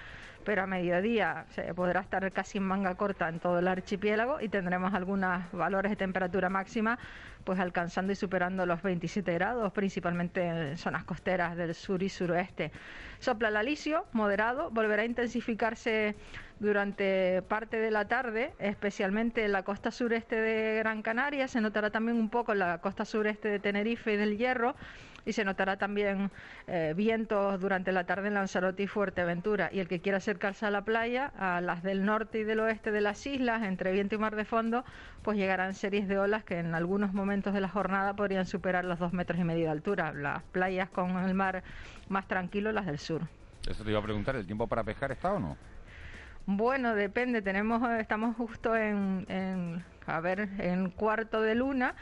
pero 0.46 0.64
a 0.64 0.66
mediodía 0.66 1.46
se 1.50 1.74
podrá 1.74 2.00
estar 2.00 2.32
casi 2.32 2.58
en 2.58 2.64
manga 2.64 2.96
corta 2.96 3.28
en 3.28 3.42
todo 3.42 3.60
el 3.60 3.68
archipiélago 3.68 4.40
y 4.40 4.48
tendremos 4.48 4.94
algunos 4.94 5.52
valores 5.52 5.90
de 5.90 5.98
temperatura 5.98 6.48
máxima 6.48 6.98
pues 7.44 7.60
alcanzando 7.60 8.14
y 8.14 8.16
superando 8.16 8.66
los 8.66 8.82
27 8.82 9.34
grados, 9.34 9.72
principalmente 9.74 10.42
en 10.48 10.78
zonas 10.78 11.04
costeras 11.04 11.58
del 11.58 11.76
sur 11.76 12.02
y 12.02 12.08
suroeste. 12.08 12.72
Sopla 13.20 13.50
el 13.50 13.58
alisio, 13.58 14.06
moderado, 14.14 14.70
volverá 14.72 15.02
a 15.02 15.06
intensificarse 15.06 16.16
durante 16.60 17.42
parte 17.42 17.78
de 17.78 17.92
la 17.92 18.08
tarde, 18.08 18.54
especialmente 18.60 19.44
en 19.44 19.52
la 19.52 19.64
costa 19.64 19.92
sureste 19.92 20.40
de 20.40 20.78
Gran 20.78 21.02
Canaria, 21.02 21.48
se 21.48 21.60
notará 21.60 21.90
también 21.90 22.18
un 22.18 22.30
poco 22.30 22.54
en 22.54 22.60
la 22.60 22.78
costa 22.80 23.04
sureste 23.04 23.50
de 23.50 23.60
Tenerife 23.60 24.13
y 24.14 24.18
del 24.18 24.38
Hierro, 24.38 24.76
y 25.26 25.34
se 25.34 25.46
notará 25.46 25.78
también 25.78 26.32
eh, 26.68 26.94
vientos 26.96 27.60
durante 27.60 27.92
la 27.92 28.06
tarde 28.06 28.28
en 28.28 28.34
Lanzarote 28.34 28.84
y 28.84 28.88
Fuerteventura. 28.88 29.70
Y 29.72 29.80
el 29.80 29.88
que 29.88 30.02
quiera 30.02 30.18
acercarse 30.18 30.66
a 30.66 30.72
la 30.72 30.84
playa, 30.84 31.32
a 31.38 31.62
las 31.62 31.82
del 31.82 32.04
norte 32.04 32.40
y 32.40 32.44
del 32.44 32.60
oeste 32.60 32.92
de 32.92 33.02
las 33.02 33.26
islas, 33.26 33.64
entre 33.64 33.92
viento 33.92 34.16
y 34.16 34.18
mar 34.18 34.36
de 34.36 34.46
fondo, 34.46 34.84
pues 35.22 35.38
llegarán 35.38 35.74
series 35.74 36.08
de 36.08 36.20
olas 36.20 36.44
que 36.44 36.60
en 36.60 36.76
algunos 36.76 37.14
momentos 37.14 37.54
de 37.54 37.62
la 37.62 37.70
jornada 37.70 38.16
podrían 38.16 38.46
superar 38.46 38.84
los 38.86 39.00
dos 39.00 39.14
metros 39.14 39.40
y 39.40 39.44
medio 39.44 39.66
de 39.66 39.72
altura. 39.72 40.12
Las 40.14 40.44
playas 40.44 40.90
con 40.90 41.18
el 41.18 41.34
mar 41.34 41.64
más 42.10 42.28
tranquilo, 42.28 42.72
las 42.72 42.86
del 42.86 43.00
sur. 43.00 43.22
Eso 43.70 43.84
te 43.84 43.92
iba 43.92 44.00
a 44.00 44.04
preguntar, 44.04 44.36
¿el 44.36 44.46
tiempo 44.46 44.68
para 44.68 44.84
pescar 44.84 45.12
está 45.14 45.32
o 45.32 45.40
no? 45.40 45.56
Bueno, 46.46 46.96
depende. 46.96 47.42
Tenemos, 47.42 47.90
estamos 47.98 48.36
justo 48.36 48.76
en, 48.76 49.26
en 49.30 49.86
a 50.06 50.20
ver, 50.20 50.50
en 50.60 50.90
cuarto 50.90 51.42
de 51.42 51.56
luna. 51.56 51.96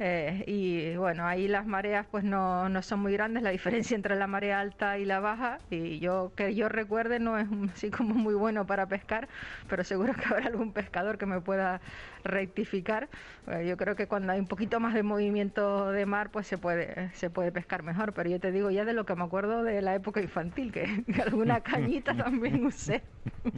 Eh, 0.00 0.44
y 0.46 0.96
bueno, 0.96 1.26
ahí 1.26 1.48
las 1.48 1.66
mareas 1.66 2.06
pues 2.08 2.22
no, 2.22 2.68
no 2.68 2.82
son 2.82 3.00
muy 3.00 3.12
grandes, 3.12 3.42
la 3.42 3.50
diferencia 3.50 3.96
entre 3.96 4.14
la 4.14 4.28
marea 4.28 4.60
alta 4.60 4.96
y 4.98 5.04
la 5.04 5.18
baja, 5.18 5.58
y 5.70 5.98
yo 5.98 6.32
que 6.36 6.54
yo 6.54 6.68
recuerde 6.68 7.18
no 7.18 7.36
es 7.36 7.48
así 7.74 7.90
como 7.90 8.14
muy 8.14 8.34
bueno 8.34 8.64
para 8.64 8.86
pescar, 8.86 9.28
pero 9.66 9.82
seguro 9.82 10.14
que 10.14 10.24
habrá 10.26 10.46
algún 10.46 10.72
pescador 10.72 11.18
que 11.18 11.26
me 11.26 11.40
pueda 11.40 11.80
rectificar. 12.24 13.08
Eh, 13.46 13.66
yo 13.68 13.76
creo 13.76 13.96
que 13.96 14.06
cuando 14.06 14.32
hay 14.32 14.40
un 14.40 14.46
poquito 14.46 14.80
más 14.80 14.94
de 14.94 15.02
movimiento 15.02 15.90
de 15.90 16.06
mar, 16.06 16.30
pues 16.30 16.46
se 16.46 16.58
puede, 16.58 17.10
se 17.14 17.30
puede 17.30 17.52
pescar 17.52 17.82
mejor, 17.82 18.12
pero 18.12 18.30
yo 18.30 18.40
te 18.40 18.52
digo 18.52 18.70
ya 18.70 18.84
de 18.84 18.92
lo 18.92 19.04
que 19.04 19.14
me 19.14 19.24
acuerdo 19.24 19.62
de 19.62 19.82
la 19.82 19.94
época 19.94 20.20
infantil, 20.20 20.72
que, 20.72 21.04
que 21.14 21.22
alguna 21.22 21.60
cañita 21.62 22.16
también 22.16 22.64
usé. 22.64 23.02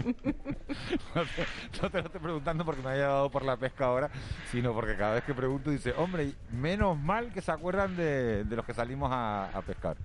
no 1.82 1.90
te 1.90 1.98
lo 2.00 2.06
estoy 2.06 2.20
preguntando 2.20 2.64
porque 2.64 2.82
me 2.82 2.90
haya 2.90 3.08
dado 3.08 3.30
por 3.30 3.44
la 3.44 3.56
pesca 3.56 3.86
ahora, 3.86 4.10
sino 4.50 4.72
porque 4.72 4.96
cada 4.96 5.14
vez 5.14 5.24
que 5.24 5.34
pregunto 5.34 5.70
dice, 5.70 5.92
hombre, 5.96 6.32
menos 6.50 6.98
mal 6.98 7.32
que 7.32 7.40
se 7.40 7.52
acuerdan 7.52 7.96
de, 7.96 8.44
de 8.44 8.56
los 8.56 8.64
que 8.64 8.74
salimos 8.74 9.10
a, 9.12 9.46
a 9.46 9.62
pescar. 9.62 9.96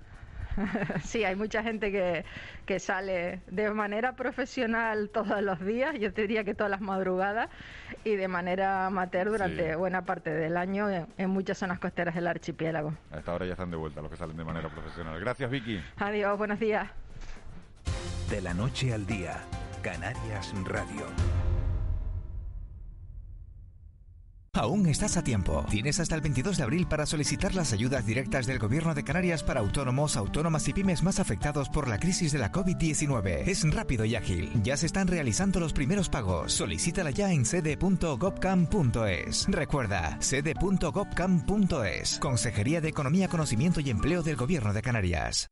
sí, 1.04 1.24
hay 1.24 1.36
mucha 1.36 1.62
gente 1.62 1.90
que, 1.90 2.24
que, 2.64 2.78
sale 2.78 3.40
de 3.48 3.70
manera 3.70 4.14
profesional 4.16 5.10
todos 5.10 5.42
los 5.42 5.60
días, 5.64 5.98
yo 5.98 6.12
te 6.12 6.22
diría 6.22 6.44
que 6.44 6.54
todas 6.54 6.70
las 6.70 6.80
madrugadas, 6.80 7.48
y 8.04 8.16
de 8.16 8.28
manera 8.28 8.86
amateur 8.86 9.28
durante 9.28 9.70
sí. 9.70 9.76
buena 9.76 10.02
parte 10.04 10.30
del 10.30 10.56
año 10.56 10.90
en, 10.90 11.06
en, 11.18 11.30
muchas 11.30 11.58
zonas 11.58 11.78
costeras 11.78 12.14
del 12.14 12.26
archipiélago. 12.26 12.94
A 13.10 13.18
esta 13.18 13.34
hora 13.34 13.46
ya 13.46 13.52
están 13.52 13.70
de 13.70 13.76
vuelta 13.76 14.00
los 14.00 14.10
que 14.10 14.16
salen 14.16 14.36
de 14.36 14.44
manera 14.44 14.68
profesional. 14.68 15.18
Gracias, 15.20 15.50
Vicky. 15.50 15.80
Adiós, 15.98 16.38
buenos 16.38 16.58
días. 16.58 16.88
De 18.30 18.40
la 18.40 18.54
noche 18.54 18.92
al 18.92 19.06
día, 19.06 19.38
Canarias 19.82 20.52
Radio. 20.64 21.06
Aún 24.56 24.86
estás 24.86 25.16
a 25.18 25.22
tiempo. 25.22 25.66
Tienes 25.68 26.00
hasta 26.00 26.14
el 26.14 26.22
22 26.22 26.56
de 26.56 26.62
abril 26.62 26.86
para 26.86 27.04
solicitar 27.04 27.54
las 27.54 27.74
ayudas 27.74 28.06
directas 28.06 28.46
del 28.46 28.58
Gobierno 28.58 28.94
de 28.94 29.04
Canarias 29.04 29.42
para 29.42 29.60
autónomos, 29.60 30.16
autónomas 30.16 30.66
y 30.68 30.72
pymes 30.72 31.02
más 31.02 31.20
afectados 31.20 31.68
por 31.68 31.88
la 31.88 31.98
crisis 31.98 32.32
de 32.32 32.38
la 32.38 32.50
COVID-19. 32.50 33.42
Es 33.46 33.70
rápido 33.70 34.06
y 34.06 34.16
ágil. 34.16 34.50
Ya 34.62 34.78
se 34.78 34.86
están 34.86 35.08
realizando 35.08 35.60
los 35.60 35.74
primeros 35.74 36.08
pagos. 36.08 36.54
Solicítala 36.54 37.10
ya 37.10 37.30
en 37.32 37.44
sede.gobcam.es. 37.44 39.46
Recuerda, 39.48 40.16
sede.gobcam.es. 40.20 42.18
Consejería 42.18 42.80
de 42.80 42.88
Economía, 42.88 43.28
Conocimiento 43.28 43.80
y 43.80 43.90
Empleo 43.90 44.22
del 44.22 44.36
Gobierno 44.36 44.72
de 44.72 44.80
Canarias. 44.82 45.50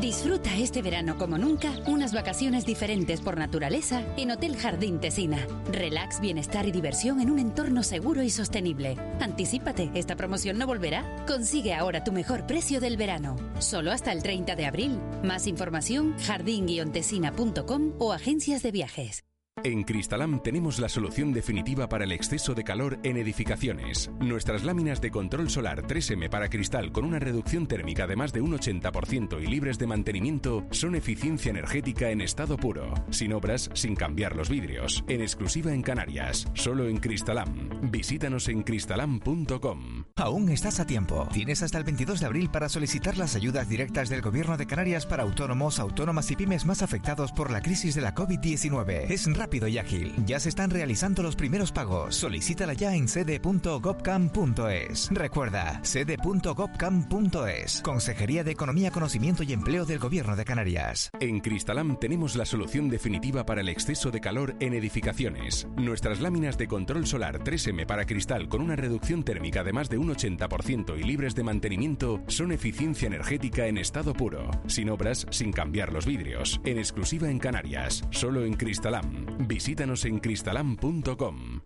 Disfruta 0.00 0.54
este 0.56 0.82
verano 0.82 1.16
como 1.16 1.38
nunca 1.38 1.72
unas 1.86 2.12
vacaciones 2.12 2.66
diferentes 2.66 3.20
por 3.20 3.38
naturaleza 3.38 4.02
en 4.16 4.30
Hotel 4.32 4.56
Jardín 4.56 5.00
Tesina. 5.00 5.46
Relax, 5.70 6.20
bienestar 6.20 6.66
y 6.66 6.72
diversión 6.72 7.20
en 7.20 7.30
un 7.30 7.38
entorno 7.38 7.82
seguro 7.82 8.22
y 8.22 8.30
sostenible. 8.30 8.96
Anticípate, 9.20 9.90
esta 9.94 10.16
promoción 10.16 10.58
no 10.58 10.66
volverá. 10.66 11.24
Consigue 11.26 11.74
ahora 11.74 12.04
tu 12.04 12.12
mejor 12.12 12.46
precio 12.46 12.80
del 12.80 12.96
verano. 12.96 13.36
Solo 13.60 13.92
hasta 13.92 14.12
el 14.12 14.22
30 14.22 14.56
de 14.56 14.66
abril. 14.66 14.98
Más 15.22 15.46
información 15.46 16.16
jardín-tesina.com 16.18 17.92
o 17.98 18.12
agencias 18.12 18.62
de 18.62 18.72
viajes. 18.72 19.24
En 19.62 19.84
Cristalam 19.84 20.42
tenemos 20.42 20.80
la 20.80 20.88
solución 20.88 21.32
definitiva 21.32 21.88
para 21.88 22.04
el 22.04 22.12
exceso 22.12 22.54
de 22.54 22.64
calor 22.64 22.98
en 23.04 23.16
edificaciones. 23.16 24.10
Nuestras 24.18 24.64
láminas 24.64 25.00
de 25.00 25.12
control 25.12 25.48
solar 25.48 25.86
3M 25.86 26.28
para 26.28 26.50
cristal 26.50 26.90
con 26.90 27.04
una 27.04 27.20
reducción 27.20 27.68
térmica 27.68 28.08
de 28.08 28.16
más 28.16 28.32
de 28.32 28.40
un 28.40 28.52
80% 28.52 29.40
y 29.40 29.46
libres 29.46 29.78
de 29.78 29.86
mantenimiento 29.86 30.66
son 30.72 30.96
eficiencia 30.96 31.50
energética 31.50 32.10
en 32.10 32.20
estado 32.20 32.56
puro, 32.56 32.92
sin 33.10 33.32
obras, 33.32 33.70
sin 33.74 33.94
cambiar 33.94 34.34
los 34.34 34.50
vidrios, 34.50 35.04
en 35.06 35.20
exclusiva 35.20 35.72
en 35.72 35.82
Canarias, 35.82 36.48
solo 36.54 36.88
en 36.88 36.98
Cristalam. 36.98 37.90
Visítanos 37.92 38.48
en 38.48 38.64
cristalam.com. 38.64 40.04
Aún 40.16 40.48
estás 40.48 40.80
a 40.80 40.86
tiempo. 40.86 41.28
Tienes 41.32 41.62
hasta 41.62 41.78
el 41.78 41.84
22 41.84 42.18
de 42.20 42.26
abril 42.26 42.50
para 42.50 42.68
solicitar 42.68 43.16
las 43.16 43.36
ayudas 43.36 43.68
directas 43.68 44.08
del 44.08 44.20
Gobierno 44.20 44.56
de 44.56 44.66
Canarias 44.66 45.06
para 45.06 45.22
autónomos, 45.22 45.78
autónomas 45.78 46.28
y 46.32 46.36
pymes 46.36 46.66
más 46.66 46.82
afectados 46.82 47.30
por 47.30 47.52
la 47.52 47.62
crisis 47.62 47.94
de 47.94 48.00
la 48.00 48.14
COVID-19. 48.16 49.10
Es 49.10 49.28
rápido 49.44 49.68
y 49.68 49.76
ágil. 49.76 50.14
Ya 50.24 50.40
se 50.40 50.48
están 50.48 50.70
realizando 50.70 51.22
los 51.22 51.36
primeros 51.36 51.70
pagos. 51.70 52.16
Solicítala 52.16 52.72
ya 52.72 52.94
en 52.94 53.08
sede.gobcam.es. 53.08 55.10
Recuerda, 55.10 55.80
sede.gobcam.es. 55.82 57.82
Consejería 57.82 58.42
de 58.42 58.52
Economía, 58.52 58.90
Conocimiento 58.90 59.42
y 59.42 59.52
Empleo 59.52 59.84
del 59.84 59.98
Gobierno 59.98 60.34
de 60.34 60.46
Canarias. 60.46 61.10
En 61.20 61.40
Cristalam 61.40 62.00
tenemos 62.00 62.36
la 62.36 62.46
solución 62.46 62.88
definitiva 62.88 63.44
para 63.44 63.60
el 63.60 63.68
exceso 63.68 64.10
de 64.10 64.22
calor 64.22 64.56
en 64.60 64.72
edificaciones. 64.72 65.68
Nuestras 65.76 66.20
láminas 66.20 66.56
de 66.56 66.66
control 66.66 67.06
solar 67.06 67.40
3M 67.40 67.84
para 67.84 68.06
cristal 68.06 68.48
con 68.48 68.62
una 68.62 68.76
reducción 68.76 69.24
térmica 69.24 69.62
de 69.62 69.74
más 69.74 69.90
de 69.90 69.98
un 69.98 70.08
80% 70.08 70.98
y 70.98 71.02
libres 71.02 71.34
de 71.34 71.42
mantenimiento 71.42 72.22
son 72.28 72.50
eficiencia 72.50 73.08
energética 73.08 73.66
en 73.66 73.76
estado 73.76 74.14
puro, 74.14 74.50
sin 74.68 74.88
obras, 74.88 75.26
sin 75.28 75.52
cambiar 75.52 75.92
los 75.92 76.06
vidrios, 76.06 76.62
en 76.64 76.78
exclusiva 76.78 77.28
en 77.28 77.38
Canarias, 77.38 78.02
solo 78.10 78.46
en 78.46 78.54
Cristalam. 78.54 79.33
Visítanos 79.38 80.04
en 80.04 80.20
cristalam.com. 80.20 81.62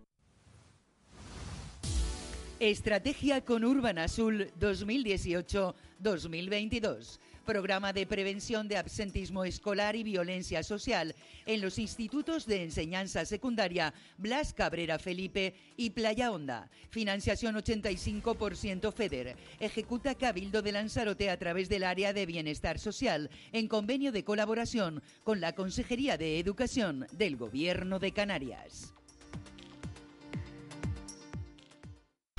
Estrategia 2.59 3.41
con 3.41 3.63
Urban 3.63 3.99
Azul 3.99 4.49
2018-2022. 4.59 7.19
Programa 7.49 7.93
de 7.93 8.05
prevención 8.05 8.67
de 8.67 8.77
absentismo 8.77 9.43
escolar 9.43 9.95
y 9.95 10.03
violencia 10.03 10.61
social 10.61 11.15
en 11.47 11.61
los 11.61 11.79
institutos 11.79 12.45
de 12.45 12.61
enseñanza 12.61 13.25
secundaria 13.25 13.91
Blas 14.19 14.53
Cabrera 14.53 14.99
Felipe 14.99 15.55
y 15.75 15.89
Playa 15.89 16.31
Honda. 16.31 16.69
Financiación 16.91 17.55
85% 17.55 18.93
FEDER. 18.93 19.35
Ejecuta 19.59 20.13
Cabildo 20.13 20.61
de 20.61 20.73
Lanzarote 20.73 21.31
a 21.31 21.39
través 21.39 21.69
del 21.69 21.85
área 21.85 22.13
de 22.13 22.27
bienestar 22.27 22.77
social 22.77 23.31
en 23.51 23.67
convenio 23.67 24.11
de 24.11 24.23
colaboración 24.23 25.01
con 25.23 25.41
la 25.41 25.53
Consejería 25.53 26.19
de 26.19 26.37
Educación 26.37 27.07
del 27.13 27.35
Gobierno 27.35 27.97
de 27.97 28.11
Canarias. 28.11 28.93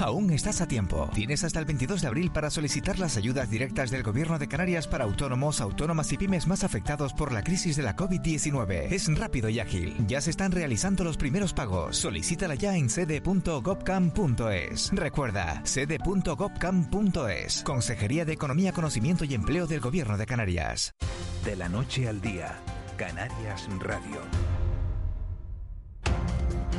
Aún 0.00 0.30
estás 0.30 0.62
a 0.62 0.66
tiempo. 0.66 1.10
Tienes 1.14 1.44
hasta 1.44 1.58
el 1.58 1.66
22 1.66 2.00
de 2.00 2.08
abril 2.08 2.32
para 2.32 2.48
solicitar 2.50 2.98
las 2.98 3.18
ayudas 3.18 3.50
directas 3.50 3.90
del 3.90 4.02
Gobierno 4.02 4.38
de 4.38 4.48
Canarias 4.48 4.88
para 4.88 5.04
autónomos, 5.04 5.60
autónomas 5.60 6.10
y 6.12 6.16
pymes 6.16 6.46
más 6.46 6.64
afectados 6.64 7.12
por 7.12 7.32
la 7.32 7.42
crisis 7.42 7.76
de 7.76 7.82
la 7.82 7.96
COVID-19. 7.96 8.92
Es 8.92 9.14
rápido 9.18 9.50
y 9.50 9.60
ágil. 9.60 9.94
Ya 10.06 10.22
se 10.22 10.30
están 10.30 10.52
realizando 10.52 11.04
los 11.04 11.18
primeros 11.18 11.52
pagos. 11.52 11.98
Solicítala 11.98 12.54
ya 12.54 12.76
en 12.76 12.88
sede.gobcam.es. 12.88 14.90
Recuerda, 14.92 15.60
sede.gobcam.es. 15.64 17.62
Consejería 17.62 18.24
de 18.24 18.32
Economía, 18.32 18.72
Conocimiento 18.72 19.24
y 19.24 19.34
Empleo 19.34 19.66
del 19.66 19.80
Gobierno 19.80 20.16
de 20.16 20.24
Canarias. 20.26 20.94
De 21.44 21.56
la 21.56 21.68
noche 21.68 22.08
al 22.08 22.22
día, 22.22 22.58
Canarias 22.96 23.68
Radio. 23.78 24.20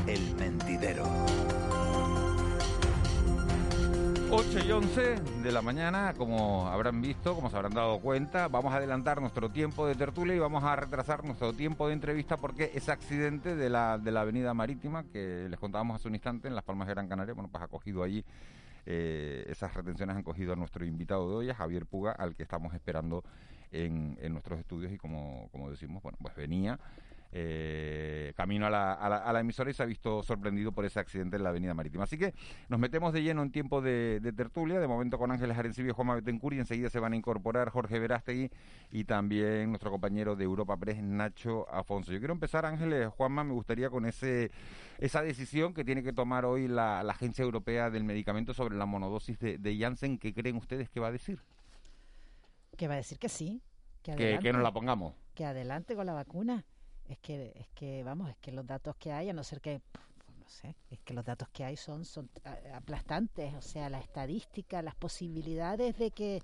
El 0.08 0.34
mentidero. 0.36 1.06
8 4.34 4.60
y 4.66 4.72
11 4.72 5.16
de 5.44 5.52
la 5.52 5.62
mañana, 5.62 6.14
como 6.18 6.70
habrán 6.70 7.02
visto, 7.02 7.36
como 7.36 7.50
se 7.50 7.58
habrán 7.58 7.74
dado 7.74 8.00
cuenta, 8.00 8.48
vamos 8.48 8.74
a 8.74 8.78
adelantar 8.78 9.20
nuestro 9.20 9.50
tiempo 9.50 9.86
de 9.86 9.96
tertulia 9.96 10.34
y 10.34 10.40
vamos 10.40 10.64
a 10.64 10.74
retrasar 10.74 11.26
nuestro 11.26 11.52
tiempo 11.52 11.88
de 11.88 11.94
entrevista 11.94 12.38
porque 12.38 12.72
ese 12.74 12.94
accidente 12.94 13.58
de 13.58 13.70
la, 13.70 13.98
de 13.98 14.10
la 14.10 14.22
avenida 14.22 14.54
marítima 14.54 15.04
que 15.04 15.48
les 15.50 15.60
contábamos 15.60 15.98
hace 15.98 16.08
un 16.08 16.16
instante 16.16 16.48
en 16.48 16.56
Las 16.56 16.64
Palmas 16.64 16.88
de 16.88 16.94
Gran 16.94 17.10
Canaria, 17.10 17.34
bueno, 17.34 17.50
pues 17.52 17.62
ha 17.62 17.68
cogido 17.68 18.04
allí, 18.04 18.24
eh, 18.86 19.46
esas 19.50 19.74
retenciones 19.74 20.16
han 20.16 20.24
cogido 20.24 20.54
a 20.54 20.56
nuestro 20.56 20.86
invitado 20.86 21.30
de 21.30 21.36
hoy, 21.36 21.50
a 21.50 21.56
Javier 21.56 21.86
Puga, 21.86 22.14
al 22.14 22.34
que 22.34 22.44
estamos 22.44 22.74
esperando 22.74 23.26
en, 23.74 24.18
en 24.22 24.32
nuestros 24.32 24.60
estudios 24.60 24.94
y 24.94 24.98
como, 24.98 25.50
como 25.52 25.70
decimos, 25.70 26.02
bueno, 26.02 26.18
pues 26.22 26.34
venía 26.38 26.80
eh, 27.32 28.34
camino 28.36 28.68
a 28.68 28.70
la, 28.70 28.94
a, 28.94 29.10
la, 29.10 29.18
a 29.18 29.34
la, 29.34 29.40
emisora 29.40 29.72
y 29.72 29.74
se 29.74 29.84
ha 29.84 29.86
visto 29.86 30.22
sorprendido 30.24 30.72
por 30.72 30.86
ese 30.86 31.00
accidente 31.00 31.38
en 31.38 31.44
la 31.44 31.50
avenida 31.50 31.74
marítima. 31.74 32.04
Así 32.04 32.18
que 32.18 32.34
nos 32.68 32.80
metemos 32.80 33.14
de 33.14 33.24
lleno 33.24 33.42
en 33.42 33.52
tiempo 33.52 33.82
de, 33.82 34.20
de 34.20 34.34
tertulia, 34.34 34.80
de 34.80 34.88
momento 34.88 35.18
con 35.18 35.32
Ángeles 35.32 35.58
Arencibio 35.58 35.92
y 35.92 35.94
Juanma 35.94 36.16
Betancourt 36.16 36.56
y 36.56 36.60
enseguida 36.60 36.90
se 36.90 37.00
van 37.00 37.14
a 37.14 37.16
incorporar 37.16 37.70
Jorge 37.70 38.00
Verástegui 38.00 38.50
y 38.92 39.06
también 39.06 39.70
nuestro 39.70 39.92
compañero 39.92 40.36
de 40.36 40.44
Europa 40.44 40.76
Press, 40.78 41.02
Nacho 41.02 41.70
Afonso. 41.74 42.12
Yo 42.12 42.20
quiero 42.20 42.34
empezar, 42.34 42.66
Ángeles, 42.66 43.08
Juanma, 43.10 43.44
me 43.44 43.54
gustaría 43.54 43.90
con 43.90 44.06
ese 44.06 44.52
esa 44.98 45.24
decisión 45.24 45.74
que 45.74 45.84
tiene 45.84 46.04
que 46.04 46.14
tomar 46.14 46.46
hoy 46.46 46.68
la, 46.68 47.02
la 47.04 47.14
Agencia 47.14 47.44
Europea 47.44 47.90
del 47.90 48.04
Medicamento 48.04 48.54
sobre 48.54 48.76
la 48.76 48.86
monodosis 48.86 49.40
de, 49.40 49.58
de 49.58 49.78
Janssen. 49.78 50.20
¿Qué 50.20 50.34
creen 50.34 50.58
ustedes 50.58 50.90
que 50.90 51.00
va 51.00 51.08
a 51.08 51.12
decir? 51.12 51.40
Que 52.78 52.88
va 52.88 52.94
a 52.94 52.98
decir 52.98 53.18
que 53.18 53.30
sí. 53.30 53.62
Que, 54.04 54.16
que, 54.16 54.40
que 54.40 54.54
nos 54.54 54.62
la 54.62 54.72
pongamos. 54.72 55.14
Que 55.34 55.46
adelante 55.46 55.96
con 55.96 56.06
la 56.06 56.14
vacuna 56.14 56.66
es 57.12 57.20
que 57.20 57.52
es 57.56 57.68
que 57.70 58.04
vamos 58.04 58.30
es 58.30 58.38
que 58.38 58.52
los 58.52 58.66
datos 58.66 58.96
que 58.96 59.12
hay 59.12 59.30
a 59.30 59.34
no 59.34 59.44
ser 59.44 59.62
que 59.62 59.82
no 60.40 60.48
sé 60.48 60.76
es 60.90 61.00
que 61.02 61.14
los 61.14 61.26
datos 61.26 61.50
que 61.50 61.64
hay 61.64 61.76
son 61.76 62.06
son 62.06 62.30
aplastantes 62.74 63.54
o 63.54 63.62
sea 63.62 63.90
la 63.90 64.00
estadística 64.00 64.82
las 64.82 64.96
posibilidades 64.96 65.98
de 65.98 66.12
que 66.12 66.42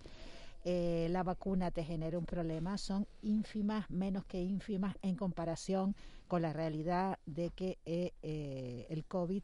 eh, 0.66 1.08
la 1.12 1.24
vacuna 1.24 1.72
te 1.72 1.84
genere 1.84 2.18
un 2.18 2.26
problema 2.26 2.78
son 2.78 3.08
ínfimas 3.22 3.90
menos 3.90 4.26
que 4.26 4.42
ínfimas 4.42 4.96
en 5.02 5.16
comparación 5.16 5.96
con 6.28 6.42
la 6.42 6.52
realidad 6.52 7.20
de 7.26 7.52
que 7.52 7.78
eh, 7.86 8.12
eh, 8.22 8.86
el 8.90 9.06
covid 9.06 9.44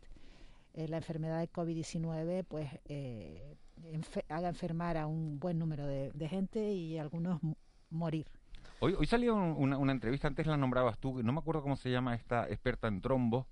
la 0.76 0.98
enfermedad 0.98 1.40
de 1.40 1.52
covid-19 1.52 2.46
pues 2.48 2.68
enfer 3.84 4.26
haga 4.28 4.50
enfermar 4.50 4.98
a 4.98 5.06
un 5.06 5.40
buen 5.40 5.60
número 5.60 5.86
de, 5.86 6.12
de 6.14 6.28
gente 6.28 6.74
y 6.74 6.98
algunos 6.98 7.40
morir 7.92 8.26
Hoy, 8.84 8.96
hoy 9.00 9.06
salió 9.06 9.34
una, 9.36 9.78
una, 9.78 9.94
entrevista, 9.94 10.28
antes 10.28 10.46
la 10.46 10.58
nombrabas 10.58 10.98
tú, 10.98 11.24
no 11.24 11.32
me 11.32 11.40
acuerdo 11.40 11.62
cómo 11.62 11.78
se 11.78 11.90
llama 11.90 12.16
esta 12.16 12.50
experta 12.50 12.90
en 12.90 13.00
trombo 13.00 13.48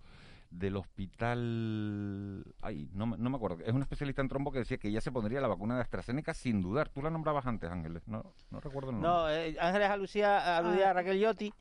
del 0.50 0.76
hospital... 0.76 2.44
Ay, 2.60 2.90
no, 2.92 3.06
no 3.06 3.30
me 3.30 3.38
acuerdo. 3.38 3.60
Es 3.64 3.72
una 3.72 3.84
especialista 3.84 4.22
en 4.22 4.28
trombo 4.28 4.52
que 4.52 4.60
decía 4.60 4.78
que 4.78 4.92
ya 4.92 5.00
se 5.00 5.10
pondría 5.10 5.40
la 5.40 5.48
vacuna 5.48 5.76
de 5.76 5.84
AstraZeneca 5.84 6.34
sin 6.34 6.62
dudar. 6.62 6.90
Tú 6.90 7.02
la 7.02 7.10
nombrabas 7.10 7.46
antes, 7.46 7.72
Ángeles. 7.72 8.06
No, 8.10 8.34
no 8.50 8.60
recuerdo 8.60 8.90
el 8.90 9.00
nombre. 9.00 9.10
No, 9.10 9.30
eh, 9.30 9.56
Ángeles 9.58 9.90
aludía, 9.90 10.58
aludía 10.58 10.90
a 10.90 10.94
Raquel 10.94 11.18
Yotti, 11.18 11.54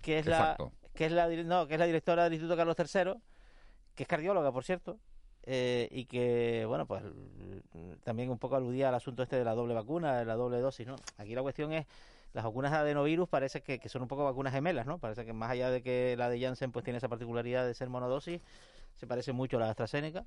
que 0.00 0.20
es, 0.20 0.28
Exacto. 0.28 0.70
la, 0.80 0.88
que, 0.94 1.06
es 1.06 1.10
la, 1.10 1.26
no, 1.26 1.66
que 1.66 1.74
es 1.74 1.80
la 1.80 1.86
directora 1.86 2.22
del 2.22 2.34
Instituto 2.34 2.56
Carlos 2.56 2.76
III, 2.78 3.20
que 3.96 4.04
es 4.04 4.08
cardióloga, 4.08 4.52
por 4.52 4.62
cierto. 4.62 5.00
Eh, 5.42 5.88
y 5.90 6.04
que, 6.04 6.64
bueno, 6.64 6.86
pues 6.86 7.02
también 8.04 8.30
un 8.30 8.38
poco 8.38 8.54
aludía 8.54 8.90
al 8.90 8.94
asunto 8.94 9.24
este 9.24 9.34
de 9.34 9.44
la 9.44 9.56
doble 9.56 9.74
vacuna, 9.74 10.18
de 10.18 10.24
la 10.24 10.36
doble 10.36 10.60
dosis, 10.60 10.86
¿no? 10.86 10.94
Aquí 11.16 11.34
la 11.34 11.42
cuestión 11.42 11.72
es 11.72 11.86
las 12.32 12.44
vacunas 12.44 12.72
de 12.72 12.78
adenovirus 12.78 13.28
parece 13.28 13.62
que, 13.62 13.78
que, 13.78 13.88
son 13.88 14.02
un 14.02 14.08
poco 14.08 14.24
vacunas 14.24 14.52
gemelas, 14.52 14.86
¿no? 14.86 14.98
Parece 14.98 15.24
que 15.24 15.32
más 15.32 15.50
allá 15.50 15.70
de 15.70 15.82
que 15.82 16.14
la 16.16 16.28
de 16.28 16.40
Janssen 16.40 16.72
pues 16.72 16.84
tiene 16.84 16.98
esa 16.98 17.08
particularidad 17.08 17.66
de 17.66 17.74
ser 17.74 17.88
monodosis, 17.88 18.42
se 18.96 19.06
parece 19.06 19.32
mucho 19.32 19.56
a 19.56 19.60
la 19.60 19.66
de 19.66 19.70
AstraZeneca. 19.70 20.24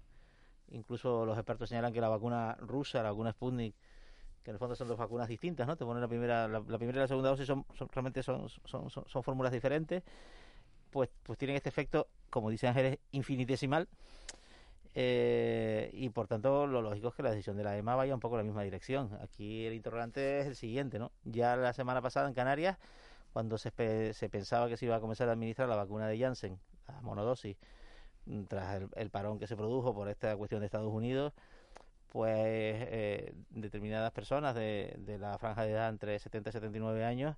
Incluso 0.72 1.26
los 1.26 1.38
expertos 1.38 1.70
señalan 1.70 1.94
que 1.94 2.02
la 2.02 2.10
vacuna 2.10 2.56
rusa, 2.60 3.04
la 3.04 3.12
vacuna 3.12 3.32
Sputnik, 3.32 3.76
que 4.44 4.50
en 4.50 4.56
el 4.56 4.60
fondo 4.60 4.76
son 4.76 4.88
dos 4.88 4.98
vacunas 4.98 5.28
distintas, 5.28 5.68
¿no? 5.68 5.76
Te 5.76 5.86
ponen 5.86 6.02
la 6.02 6.08
primera, 6.08 6.48
la, 6.48 6.60
la 6.60 6.78
primera 6.78 6.98
y 6.98 7.02
la 7.02 7.08
segunda 7.08 7.30
dosis 7.30 7.46
son, 7.46 7.66
son 7.74 7.90
realmente 7.90 8.24
son, 8.24 8.50
son, 8.66 8.90
son, 8.90 9.06
son, 9.08 9.24
fórmulas 9.24 9.52
diferentes, 9.52 10.02
pues, 10.90 11.10
pues 11.24 11.38
tienen 11.38 11.58
este 11.58 11.70
efecto, 11.70 12.08
como 12.30 12.50
dice 12.50 12.68
Ángeles, 12.68 12.98
infinitesimal. 13.12 13.88
Eh, 14.94 15.90
y 15.94 16.10
por 16.10 16.28
tanto 16.28 16.68
lo 16.68 16.82
lógico 16.82 17.10
es 17.10 17.16
que 17.16 17.24
la 17.24 17.32
decisión 17.32 17.56
de 17.56 17.64
la 17.64 17.78
EMA 17.78 17.96
vaya 17.96 18.14
un 18.14 18.20
poco 18.20 18.36
en 18.36 18.40
la 18.40 18.44
misma 18.44 18.64
dirección. 18.64 19.18
Aquí 19.22 19.66
el 19.66 19.74
interrogante 19.74 20.40
es 20.40 20.48
el 20.48 20.56
siguiente, 20.56 21.00
¿no? 21.00 21.12
Ya 21.24 21.56
la 21.56 21.74
semana 21.74 22.02
pasada 22.02 22.28
en 22.28 22.34
Canarias, 22.34 22.78
cuando 23.34 23.58
se, 23.58 23.72
se 24.14 24.30
pensaba 24.30 24.68
que 24.68 24.78
se 24.78 24.86
iba 24.86 24.96
a 24.96 25.00
comenzar 25.00 25.30
a 25.30 25.34
administrar 25.34 25.70
la 25.70 25.76
vacuna 25.78 26.08
de 26.08 26.20
Janssen, 26.20 26.60
la 26.88 27.02
monodosis, 27.02 27.58
tras 28.48 28.82
el, 28.82 28.90
el, 28.96 29.10
parón 29.10 29.40
que 29.40 29.48
se 29.48 29.56
produjo 29.56 29.94
por 29.94 30.10
esta 30.10 30.36
cuestión 30.36 30.60
de 30.62 30.66
Estados 30.68 30.94
Unidos, 30.94 31.34
pues 32.12 32.34
eh, 32.36 33.34
determinadas 33.52 34.12
personas 34.12 34.54
de, 34.56 34.96
de 35.00 35.18
la 35.18 35.38
franja 35.38 35.64
de 35.64 35.72
edad 35.72 35.90
entre 35.90 36.20
70 36.20 36.50
y 36.50 36.54
79 36.54 37.06
años 37.06 37.38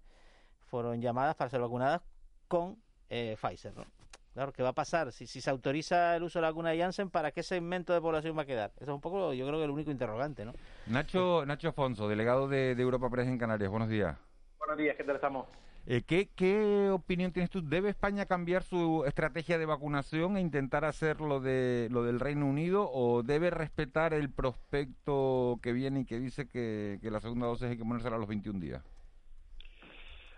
fueron 0.74 1.02
llamadas 1.02 1.36
para 1.36 1.52
ser 1.52 1.62
vacunadas 1.62 2.02
con 2.48 2.82
eh, 3.10 3.38
Pfizer, 3.40 3.76
¿no? 3.76 3.86
Claro, 4.34 4.52
¿qué 4.52 4.64
va 4.64 4.70
a 4.70 4.74
pasar? 4.74 5.12
Si, 5.12 5.28
si 5.28 5.42
se 5.42 5.50
autoriza 5.52 6.16
el 6.16 6.24
uso 6.24 6.40
de 6.40 6.42
la 6.42 6.50
vacuna 6.50 6.72
de 6.72 6.80
Janssen, 6.80 7.12
¿para 7.12 7.32
qué 7.32 7.44
segmento 7.44 7.94
de 7.94 8.02
población 8.02 8.36
va 8.36 8.42
a 8.42 8.46
quedar? 8.46 8.72
Eso 8.78 8.92
es 8.92 8.96
un 8.96 9.02
poco, 9.02 9.32
yo 9.34 9.46
creo 9.46 9.60
que 9.60 9.66
el 9.66 9.70
único 9.70 9.92
interrogante, 9.92 10.44
¿no? 10.44 10.54
Nacho, 10.88 11.46
Nacho 11.46 11.70
Afonso, 11.70 12.08
delegado 12.08 12.48
de, 12.48 12.74
de 12.74 12.82
Europa 12.82 13.10
Press 13.12 13.28
en 13.28 13.38
Canarias. 13.38 13.70
Buenos 13.70 13.90
días. 13.90 14.18
Buenos 14.58 14.78
días, 14.78 14.96
¿qué 14.98 15.04
tal 15.04 15.16
estamos? 15.16 15.46
Eh, 15.86 16.02
¿qué, 16.02 16.30
¿Qué 16.34 16.90
opinión 16.92 17.32
tienes 17.32 17.52
tú? 17.52 17.62
¿Debe 17.62 17.90
España 17.90 18.26
cambiar 18.26 18.64
su 18.64 19.04
estrategia 19.06 19.60
de 19.60 19.66
vacunación 19.66 20.38
e 20.38 20.42
intentar 20.42 20.86
hacer 20.86 21.20
lo, 21.22 21.40
de, 21.40 21.90
lo 21.92 22.04
del 22.04 22.20
Reino 22.20 22.48
Unido 22.48 22.90
o 22.92 23.22
debe 23.22 23.52
respetar 23.52 24.14
el 24.14 24.32
prospecto 24.32 25.60
que 25.62 25.74
viene 25.74 26.02
y 26.02 26.06
que 26.06 26.20
dice 26.20 26.48
que, 26.48 27.00
que 27.02 27.12
la 27.12 27.20
segunda 27.20 27.48
dosis 27.48 27.68
hay 27.68 27.78
que 27.78 27.84
ponérsela 27.84 28.16
a 28.16 28.20
los 28.20 28.30
21 28.30 28.60
días? 28.60 28.82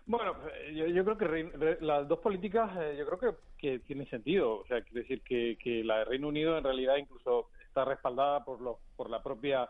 Bueno, 0.08 0.36
yo, 0.74 0.86
yo 0.88 1.04
creo 1.04 1.18
que 1.18 1.28
re, 1.28 1.78
las 1.82 2.08
dos 2.08 2.20
políticas 2.20 2.72
eh, 2.80 2.96
yo 2.98 3.08
creo 3.08 3.20
que, 3.20 3.38
que 3.58 3.80
tienen 3.80 4.10
sentido. 4.10 4.60
O 4.60 4.66
sea, 4.68 4.82
quiere 4.82 5.02
decir 5.02 5.22
que, 5.24 5.58
que 5.62 5.84
la 5.84 6.00
de 6.00 6.06
Reino 6.06 6.28
Unido 6.28 6.58
en 6.58 6.64
realidad 6.64 6.98
incluso 6.98 7.50
está 7.68 7.86
respaldada 7.86 8.46
por, 8.46 8.62
lo, 8.62 8.80
por 8.96 9.10
la 9.10 9.22
propia 9.24 9.68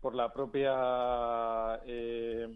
por 0.00 0.14
la 0.14 0.30
propia 0.30 1.80
eh, 1.86 2.46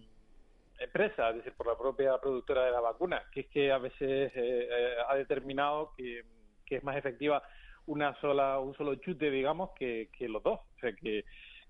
empresa, 0.78 1.30
es 1.30 1.37
decir, 1.37 1.54
por 1.54 1.66
la 1.66 1.78
propia 1.78 2.18
productora 2.18 2.66
de 2.66 2.72
la 2.72 2.80
vacuna, 2.80 3.22
que 3.32 3.40
es 3.40 3.46
que 3.46 3.72
a 3.72 3.78
veces 3.78 4.30
eh, 4.34 4.68
eh, 4.70 4.94
ha 5.08 5.14
determinado 5.14 5.94
que, 5.96 6.25
que, 6.66 6.76
es 6.76 6.84
más 6.84 6.96
efectiva 6.96 7.42
una 7.87 8.14
sola 8.20 8.58
un 8.60 8.75
solo 8.75 8.94
chute, 8.96 9.30
digamos, 9.30 9.70
que, 9.70 10.10
que 10.12 10.28
los 10.28 10.42
dos. 10.42 10.60
O 10.60 10.78
sea, 10.78 10.92
que, 10.92 11.25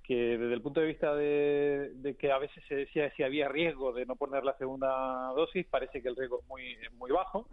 que 0.08 0.38
desde 0.38 0.54
el 0.54 0.62
punto 0.62 0.80
de 0.80 0.86
vista 0.86 1.14
de, 1.14 2.16
que 2.18 2.32
a 2.32 2.38
veces 2.38 2.64
se 2.66 2.74
decía 2.74 3.12
si 3.14 3.22
había 3.22 3.46
riesgo 3.46 3.92
de 3.92 4.06
no 4.06 4.16
poner 4.16 4.42
la 4.42 4.56
segunda 4.56 5.30
dosis, 5.36 5.66
parece 5.66 6.00
que 6.00 6.08
el 6.08 6.16
riesgo 6.16 6.40
es 6.40 6.92
muy, 6.96 7.10
bajo 7.10 7.46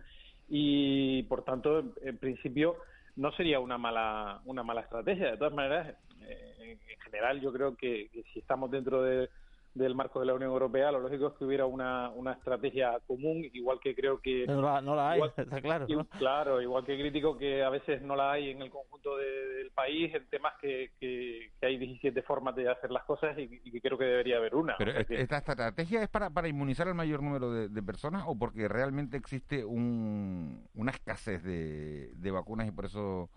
y, 0.47 1.24
por 1.24 1.43
tanto, 1.43 1.83
en, 2.01 2.17
principio 2.17 2.77
no 3.17 3.33
sería 3.33 3.59
una 3.59 3.77
mala 3.77 4.39
una 4.45 4.63
mala 4.63 4.81
estrategia. 4.81 5.31
De 5.31 5.38
todas 5.38 5.53
maneras, 5.53 5.97
eh, 6.21 6.77
en 6.88 7.00
general, 7.01 7.41
yo 7.41 7.51
creo 7.51 7.75
que 7.75 8.09
si 8.31 8.39
estamos 8.39 8.71
dentro 8.71 9.03
de 9.03 9.29
del 9.75 9.94
marco 9.94 10.20
de 10.20 10.25
la 10.25 10.34
Unión 10.34 10.51
Europea, 10.51 10.91
lo 10.91 11.01
lógico 11.01 11.27
es 11.27 11.34
que 11.34 11.46
hubiera 11.46 11.65
una, 11.65 12.10
una 12.10 12.32
estrategia 12.32 12.98
común, 13.05 13.48
igual 13.53 13.79
que 13.82 13.94
creo 13.94 14.20
que... 14.22 14.48
No 14.48 14.62
la, 14.62 14.82
no 14.82 14.96
la 14.96 15.12
hay, 15.12 15.17
igual, 15.17 15.34
está 15.38 15.62
claro. 15.62 15.86
¿no? 15.88 16.05
Claro, 16.17 16.62
igual 16.62 16.86
que 16.86 16.98
crítico 16.98 17.38
que 17.38 17.63
a 17.63 17.70
veces 17.70 18.01
no 18.01 18.15
la 18.15 18.32
hay 18.32 18.51
en 18.51 18.62
el 18.62 18.72
conjunto 18.72 19.17
de, 19.17 19.25
del 19.25 19.72
país, 19.72 20.15
en 20.15 20.25
temas 20.29 20.53
que, 20.62 20.91
que, 21.00 21.51
que, 21.60 21.65
hay 21.65 21.77
17 21.77 22.22
formas 22.24 22.55
de 22.55 22.70
hacer 22.70 22.89
las 22.89 23.03
cosas 23.03 23.38
y, 23.38 23.62
y, 23.63 23.72
que 23.72 23.82
creo 23.82 23.98
que 23.98 24.05
debería 24.05 24.38
haber 24.38 24.55
una. 24.55 24.75
Pero 24.77 24.91
o 24.91 24.94
sea 24.94 25.03
que... 25.03 25.22
¿esta 25.22 25.38
estrategia 25.38 26.01
es 26.01 26.10
para, 26.10 26.29
para 26.29 26.48
inmunizar 26.48 26.88
al 26.88 26.96
mayor 26.96 27.22
número 27.22 27.51
de, 27.51 27.67
de 27.67 27.84
personas 27.84 28.24
o 28.25 28.38
porque 28.39 28.70
realmente 28.70 29.17
existe 29.17 29.65
un, 29.65 30.67
una 30.74 30.91
escasez 30.91 31.44
de, 31.44 32.12
de 32.15 32.32
vacunas 32.32 32.67
y 32.67 32.72
por 32.72 32.86
eso 32.86 33.29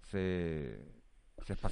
se 0.00 0.94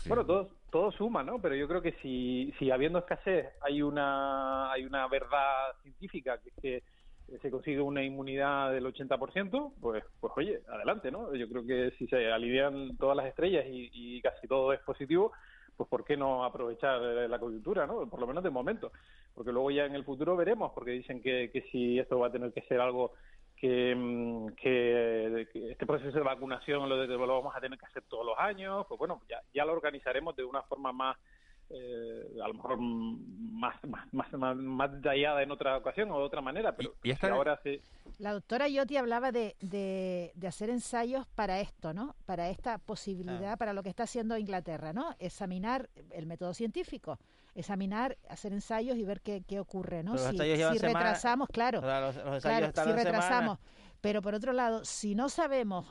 bueno, 0.06 0.26
todo, 0.26 0.50
todo 0.72 0.90
suma, 0.90 1.22
¿no? 1.22 1.40
Pero 1.40 1.54
yo 1.54 1.68
creo 1.68 1.82
que 1.82 1.92
si, 2.02 2.52
si 2.58 2.70
habiendo 2.70 2.98
escasez 2.98 3.46
hay 3.60 3.82
una, 3.82 4.72
hay 4.72 4.84
una 4.84 5.06
verdad 5.06 5.76
científica 5.82 6.38
que 6.38 6.48
es 6.48 6.54
que 6.56 6.82
se 7.40 7.50
consigue 7.50 7.80
una 7.80 8.02
inmunidad 8.02 8.72
del 8.72 8.84
80%, 8.86 9.74
pues, 9.80 10.04
pues 10.18 10.32
oye, 10.36 10.60
adelante, 10.68 11.10
¿no? 11.10 11.34
Yo 11.34 11.48
creo 11.48 11.64
que 11.64 11.92
si 11.98 12.06
se 12.08 12.30
alinean 12.30 12.96
todas 12.96 13.16
las 13.16 13.26
estrellas 13.26 13.64
y, 13.68 13.90
y 13.92 14.20
casi 14.20 14.48
todo 14.48 14.72
es 14.72 14.80
positivo, 14.80 15.32
pues 15.76 15.88
¿por 15.88 16.04
qué 16.04 16.16
no 16.16 16.44
aprovechar 16.44 17.00
la 17.00 17.38
coyuntura, 17.38 17.86
¿no? 17.86 18.08
Por 18.08 18.20
lo 18.20 18.26
menos 18.26 18.42
de 18.42 18.50
momento, 18.50 18.92
porque 19.34 19.52
luego 19.52 19.70
ya 19.70 19.84
en 19.84 19.94
el 19.94 20.04
futuro 20.04 20.36
veremos, 20.36 20.72
porque 20.74 20.90
dicen 20.90 21.22
que, 21.22 21.50
que 21.52 21.62
si 21.70 21.98
esto 21.98 22.18
va 22.18 22.28
a 22.28 22.32
tener 22.32 22.52
que 22.52 22.62
ser 22.62 22.80
algo 22.80 23.12
que, 23.62 24.50
que, 24.56 25.46
que, 25.52 25.70
este 25.70 25.86
proceso 25.86 26.18
de 26.18 26.24
vacunación 26.24 26.88
lo, 26.88 27.06
lo, 27.06 27.26
vamos 27.28 27.54
a 27.54 27.60
tener 27.60 27.78
que 27.78 27.86
hacer 27.86 28.02
todos 28.08 28.26
los 28.26 28.36
años, 28.36 28.84
pues 28.88 28.98
bueno, 28.98 29.22
ya, 29.30 29.40
ya 29.54 29.64
lo 29.64 29.72
organizaremos 29.72 30.34
de 30.34 30.42
una 30.42 30.62
forma 30.62 30.92
más, 30.92 31.16
eh, 31.70 32.40
a 32.42 32.48
lo 32.48 32.54
mejor 32.54 32.76
más, 32.80 33.76
más, 33.84 34.12
más, 34.12 34.32
más, 34.32 34.56
más 34.56 34.92
detallada 34.92 35.44
en 35.44 35.52
otra 35.52 35.76
ocasión 35.76 36.10
o 36.10 36.18
de 36.18 36.24
otra 36.24 36.40
manera, 36.40 36.74
pero 36.74 36.94
¿Y, 37.04 37.10
y 37.10 37.12
esta... 37.12 37.28
ahora 37.28 37.60
sí. 37.62 37.80
La 38.18 38.32
doctora 38.32 38.66
Yoti 38.66 38.96
hablaba 38.96 39.30
de, 39.30 39.54
de, 39.60 40.32
de, 40.34 40.48
hacer 40.48 40.68
ensayos 40.68 41.28
para 41.28 41.60
esto, 41.60 41.94
¿no? 41.94 42.16
Para 42.26 42.50
esta 42.50 42.78
posibilidad, 42.78 43.52
ah. 43.52 43.56
para 43.56 43.74
lo 43.74 43.84
que 43.84 43.90
está 43.90 44.02
haciendo 44.02 44.36
Inglaterra, 44.36 44.92
¿no? 44.92 45.14
Examinar 45.20 45.88
el 46.10 46.26
método 46.26 46.52
científico 46.52 47.20
examinar, 47.54 48.18
hacer 48.28 48.52
ensayos 48.52 48.96
y 48.96 49.04
ver 49.04 49.20
qué, 49.20 49.42
qué 49.46 49.60
ocurre, 49.60 50.02
¿no? 50.02 50.16
Si, 50.16 50.36
si 50.36 50.78
retrasamos, 50.78 51.48
claro, 51.48 51.80
los, 51.80 52.16
los 52.16 52.42
claro 52.42 52.72
si 52.72 52.92
retrasamos. 52.92 53.58
Pero 54.00 54.20
por 54.20 54.34
otro 54.34 54.52
lado, 54.52 54.84
si 54.84 55.14
no 55.14 55.28
sabemos 55.28 55.86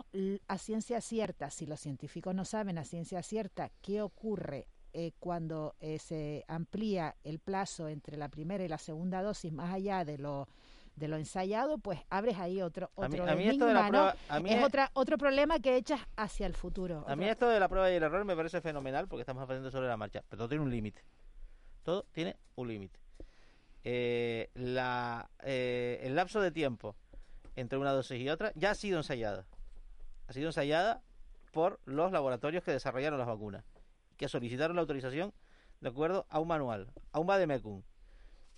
a 0.47 0.57
ciencia 0.57 0.99
cierta, 0.99 1.49
si 1.49 1.65
los 1.65 1.79
científicos 1.79 2.35
no 2.35 2.43
saben 2.43 2.77
a 2.77 2.83
ciencia 2.83 3.23
cierta 3.23 3.71
qué 3.81 4.01
ocurre 4.01 4.67
eh, 4.91 5.13
cuando 5.19 5.75
eh, 5.79 5.97
se 5.97 6.43
amplía 6.49 7.15
el 7.23 7.39
plazo 7.39 7.87
entre 7.87 8.17
la 8.17 8.27
primera 8.27 8.65
y 8.65 8.67
la 8.67 8.77
segunda 8.77 9.23
dosis 9.23 9.53
más 9.53 9.73
allá 9.73 10.03
de 10.03 10.17
lo 10.17 10.49
de 10.97 11.07
lo 11.07 11.15
ensayado, 11.15 11.77
pues 11.77 12.01
abres 12.09 12.37
ahí 12.37 12.61
otro 12.61 12.91
otro 12.95 13.23
a 13.23 13.27
mí, 13.27 13.31
a 13.31 13.35
mí 13.35 13.43
enigma, 13.43 13.51
esto 13.53 13.65
de 13.65 13.73
la 13.73 13.87
prueba, 13.87 14.13
¿no? 14.13 14.35
a 14.35 14.39
mí 14.41 14.49
es, 14.49 14.57
es, 14.57 14.63
otra 14.65 14.91
otro 14.93 15.17
problema 15.17 15.59
que 15.59 15.77
echas 15.77 16.01
hacia 16.17 16.45
el 16.45 16.53
futuro. 16.53 17.05
A 17.07 17.15
mí 17.15 17.25
esto 17.25 17.47
de 17.47 17.61
la 17.61 17.69
prueba 17.69 17.89
y 17.89 17.95
el 17.95 18.03
error 18.03 18.25
me 18.25 18.35
parece 18.35 18.59
fenomenal 18.59 19.07
porque 19.07 19.21
estamos 19.21 19.41
aprendiendo 19.41 19.71
sobre 19.71 19.87
la 19.87 19.95
marcha, 19.95 20.21
pero 20.27 20.39
todo 20.39 20.49
tiene 20.49 20.65
un 20.65 20.69
límite. 20.69 21.01
Todo 21.83 22.05
tiene 22.11 22.37
un 22.55 22.67
límite. 22.67 22.99
Eh, 23.83 24.49
eh, 24.55 25.99
el 26.03 26.15
lapso 26.15 26.39
de 26.41 26.51
tiempo 26.51 26.95
entre 27.55 27.79
una 27.79 27.91
dosis 27.91 28.19
y 28.19 28.29
otra 28.29 28.51
ya 28.55 28.71
ha 28.71 28.75
sido 28.75 28.97
ensayada. 28.97 29.45
Ha 30.27 30.33
sido 30.33 30.47
ensayada 30.49 31.01
por 31.51 31.79
los 31.85 32.11
laboratorios 32.11 32.63
que 32.63 32.71
desarrollaron 32.71 33.19
las 33.19 33.27
vacunas, 33.27 33.65
que 34.17 34.29
solicitaron 34.29 34.75
la 34.75 34.81
autorización 34.81 35.33
de 35.81 35.89
acuerdo 35.89 36.25
a 36.29 36.39
un 36.39 36.47
manual, 36.47 36.91
a 37.11 37.19
un 37.19 37.27
vademecum, 37.27 37.81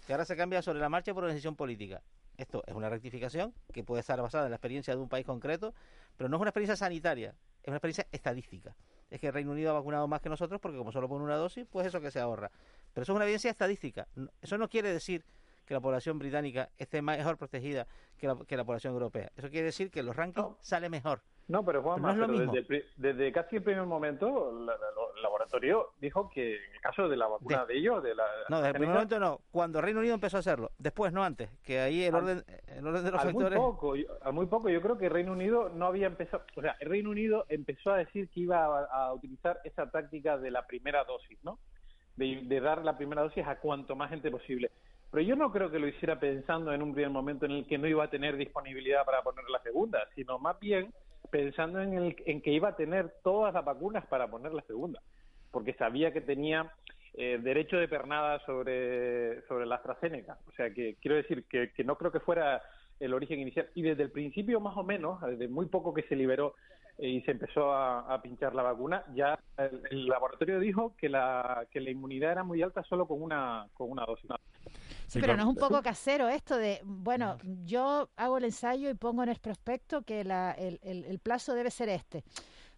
que 0.06 0.14
ahora 0.14 0.26
se 0.26 0.36
cambia 0.36 0.62
sobre 0.62 0.80
la 0.80 0.90
marcha 0.90 1.14
por 1.14 1.24
una 1.24 1.32
decisión 1.34 1.56
política. 1.56 2.04
Esto 2.38 2.64
es 2.66 2.74
una 2.74 2.90
rectificación 2.90 3.54
que 3.72 3.84
puede 3.84 4.02
estar 4.02 4.22
basada 4.22 4.46
en 4.46 4.52
la 4.52 4.58
experiencia 4.58 4.96
de 4.96 5.02
un 5.02 5.08
país 5.08 5.26
concreto, 5.26 5.74
pero 6.18 6.30
no 6.30 6.38
es 6.38 6.42
una 6.42 6.50
experiencia 6.50 6.76
sanitaria, 6.76 7.36
es 7.62 7.68
una 7.68 7.78
experiencia 7.78 8.08
estadística. 8.12 8.76
Es 9.10 9.20
que 9.20 9.28
el 9.28 9.34
Reino 9.34 9.52
Unido 9.52 9.70
ha 9.70 9.74
vacunado 9.74 10.08
más 10.08 10.22
que 10.22 10.30
nosotros 10.30 10.60
porque 10.60 10.78
como 10.78 10.92
solo 10.92 11.08
pone 11.08 11.24
una 11.24 11.38
dosis, 11.38 11.66
pues 11.70 11.88
eso 11.88 12.02
que 12.02 12.12
se 12.12 12.20
ahorra. 12.20 12.52
Pero 12.94 13.04
eso 13.04 13.12
es 13.12 13.16
una 13.16 13.26
evidencia 13.26 13.52
estadística. 13.52 14.08
Eso 14.42 14.58
no 14.58 14.70
quiere 14.70 14.94
decir 14.94 15.26
que 15.66 15.74
la 15.74 15.82
población 15.82 16.20
británica 16.20 16.70
esté 16.78 17.02
mejor 17.02 17.38
protegida 17.38 17.88
que 18.18 18.28
la, 18.28 18.38
que 18.48 18.58
la 18.58 18.66
población 18.66 18.94
europea. 18.94 19.32
Eso 19.36 19.50
quiere 19.50 19.66
decir 19.66 19.90
que 19.90 20.04
los 20.04 20.16
rankings 20.16 20.48
no. 20.48 20.58
sale 20.62 20.90
mejor. 20.90 21.22
No, 21.48 21.64
pero 21.66 21.82
Juanma, 21.82 22.14
no 22.14 22.26
pero 22.26 22.52
desde, 22.54 22.86
desde, 22.96 23.32
casi 23.34 23.58
el 23.58 23.64
primer 23.64 23.86
momento 23.86 24.50
la, 24.60 24.78
la, 24.78 24.88
el 25.16 25.22
laboratorio 25.22 25.90
dijo 26.00 26.30
que 26.30 26.56
en 26.56 26.74
el 26.74 26.80
caso 26.80 27.10
de 27.10 27.18
la 27.18 27.28
vacuna 27.28 27.66
de, 27.66 27.74
de 27.74 27.80
ellos, 27.80 28.02
de 28.02 28.16
la 28.16 28.24
no, 28.48 28.58
desde 28.58 28.70
el 28.70 28.76
primer 28.76 28.94
momento 28.94 29.20
no. 29.20 29.42
Cuando 29.52 29.82
Reino 29.82 30.00
Unido 30.00 30.16
empezó 30.16 30.38
a 30.38 30.40
hacerlo, 30.40 30.72
después 30.78 31.12
no 31.12 31.22
antes, 31.22 31.50
que 31.62 31.82
ahí 31.82 32.04
el 32.04 32.16
orden, 32.16 32.46
el 32.68 32.88
orden 32.88 33.04
de 33.04 33.12
los 33.12 33.22
factores. 33.22 33.60
Muy 33.60 33.72
poco, 33.72 33.94
a 34.22 34.32
muy 34.32 34.46
poco. 34.46 34.70
Yo 34.70 34.82
creo 34.82 34.98
que 34.98 35.10
Reino 35.10 35.34
Unido 35.34 35.68
no 35.68 35.88
había 35.88 36.08
empezado, 36.08 36.46
o 36.56 36.62
sea, 36.62 36.78
el 36.80 36.90
Reino 36.90 37.10
Unido 37.10 37.46
empezó 37.50 37.92
a 37.92 37.98
decir 37.98 38.30
que 38.30 38.40
iba 38.40 38.64
a, 38.64 38.86
a 38.86 39.14
utilizar 39.14 39.60
esa 39.66 39.92
táctica 39.92 40.38
de 40.38 40.50
la 40.50 40.66
primera 40.66 41.04
dosis, 41.04 41.44
¿no? 41.44 41.60
De, 42.16 42.42
de 42.44 42.60
dar 42.60 42.84
la 42.84 42.96
primera 42.96 43.24
dosis 43.24 43.46
a 43.48 43.56
cuanto 43.60 43.96
más 43.96 44.10
gente 44.10 44.30
posible 44.30 44.70
pero 45.14 45.26
yo 45.26 45.36
no 45.36 45.52
creo 45.52 45.70
que 45.70 45.78
lo 45.78 45.88
hiciera 45.88 46.20
pensando 46.20 46.74
en 46.74 46.82
un 46.82 46.92
primer 46.92 47.12
momento 47.12 47.46
en 47.46 47.52
el 47.52 47.68
que 47.68 47.78
no 47.78 47.88
iba 47.88 48.04
a 48.04 48.10
tener 48.10 48.36
disponibilidad 48.36 49.06
para 49.06 49.22
poner 49.22 49.46
la 49.48 49.62
segunda, 49.62 50.08
sino 50.16 50.40
más 50.40 50.60
bien 50.60 50.92
pensando 51.30 51.80
en, 51.84 51.94
el, 51.94 52.16
en 52.26 52.42
que 52.42 52.52
iba 52.52 52.70
a 52.70 52.76
tener 52.76 53.14
todas 53.24 53.54
las 53.54 53.64
vacunas 53.64 54.08
para 54.08 54.28
poner 54.28 54.52
la 54.56 54.64
segunda, 54.64 55.00
porque 55.52 55.76
sabía 55.76 56.12
que 56.12 56.22
tenía 56.22 56.72
eh, 57.14 57.40
derecho 57.40 57.78
de 57.78 57.88
pernada 57.88 58.40
sobre, 58.48 59.44
sobre 59.44 59.68
la 59.68 59.76
AstraZeneca. 59.76 60.40
O 60.48 60.52
sea, 60.54 60.74
que 60.74 60.96
quiero 61.00 61.18
decir 61.18 61.46
que, 61.48 61.72
que 61.74 61.84
no 61.84 61.96
creo 61.96 62.12
que 62.12 62.20
fuera 62.20 62.64
el 63.00 63.14
origen 63.14 63.40
inicial. 63.40 63.70
Y 63.76 63.84
desde 63.84 64.02
el 64.02 64.12
principio, 64.12 64.60
más 64.60 64.76
o 64.76 64.84
menos, 64.84 65.22
desde 65.22 65.48
muy 65.48 65.68
poco 65.68 65.94
que 65.94 66.02
se 66.04 66.16
liberó 66.16 66.56
y 66.98 67.22
se 67.22 67.32
empezó 67.32 67.74
a, 67.74 68.14
a, 68.14 68.22
pinchar 68.22 68.54
la 68.54 68.64
vacuna, 68.64 69.04
ya 69.16 69.40
el, 69.58 69.82
el, 69.90 70.06
laboratorio 70.06 70.60
dijo 70.60 70.96
que 70.98 71.10
la, 71.10 71.66
que 71.72 71.80
la 71.80 71.90
inmunidad 71.90 72.32
era 72.32 72.44
muy 72.44 72.62
alta 72.62 72.84
solo 72.84 73.08
con 73.08 73.22
una, 73.22 73.68
con 73.74 73.90
una 73.90 74.06
dosis. 74.06 74.30
Sí, 75.08 75.20
pero 75.20 75.36
no 75.36 75.44
es 75.44 75.50
un 75.50 75.56
poco 75.56 75.82
casero 75.82 76.28
esto 76.28 76.58
de, 76.58 76.82
bueno, 76.84 77.38
yo 77.66 78.10
hago 78.16 78.38
el 78.38 78.46
ensayo 78.46 78.90
y 78.90 78.94
pongo 78.94 79.24
en 79.24 79.30
el 79.30 79.40
prospecto 79.40 80.04
que 80.04 80.24
la, 80.24 80.52
el, 80.52 80.80
el, 80.84 81.06
el 81.06 81.20
plazo 81.20 81.54
debe 81.54 81.72
ser 81.72 81.90
este. 81.90 82.24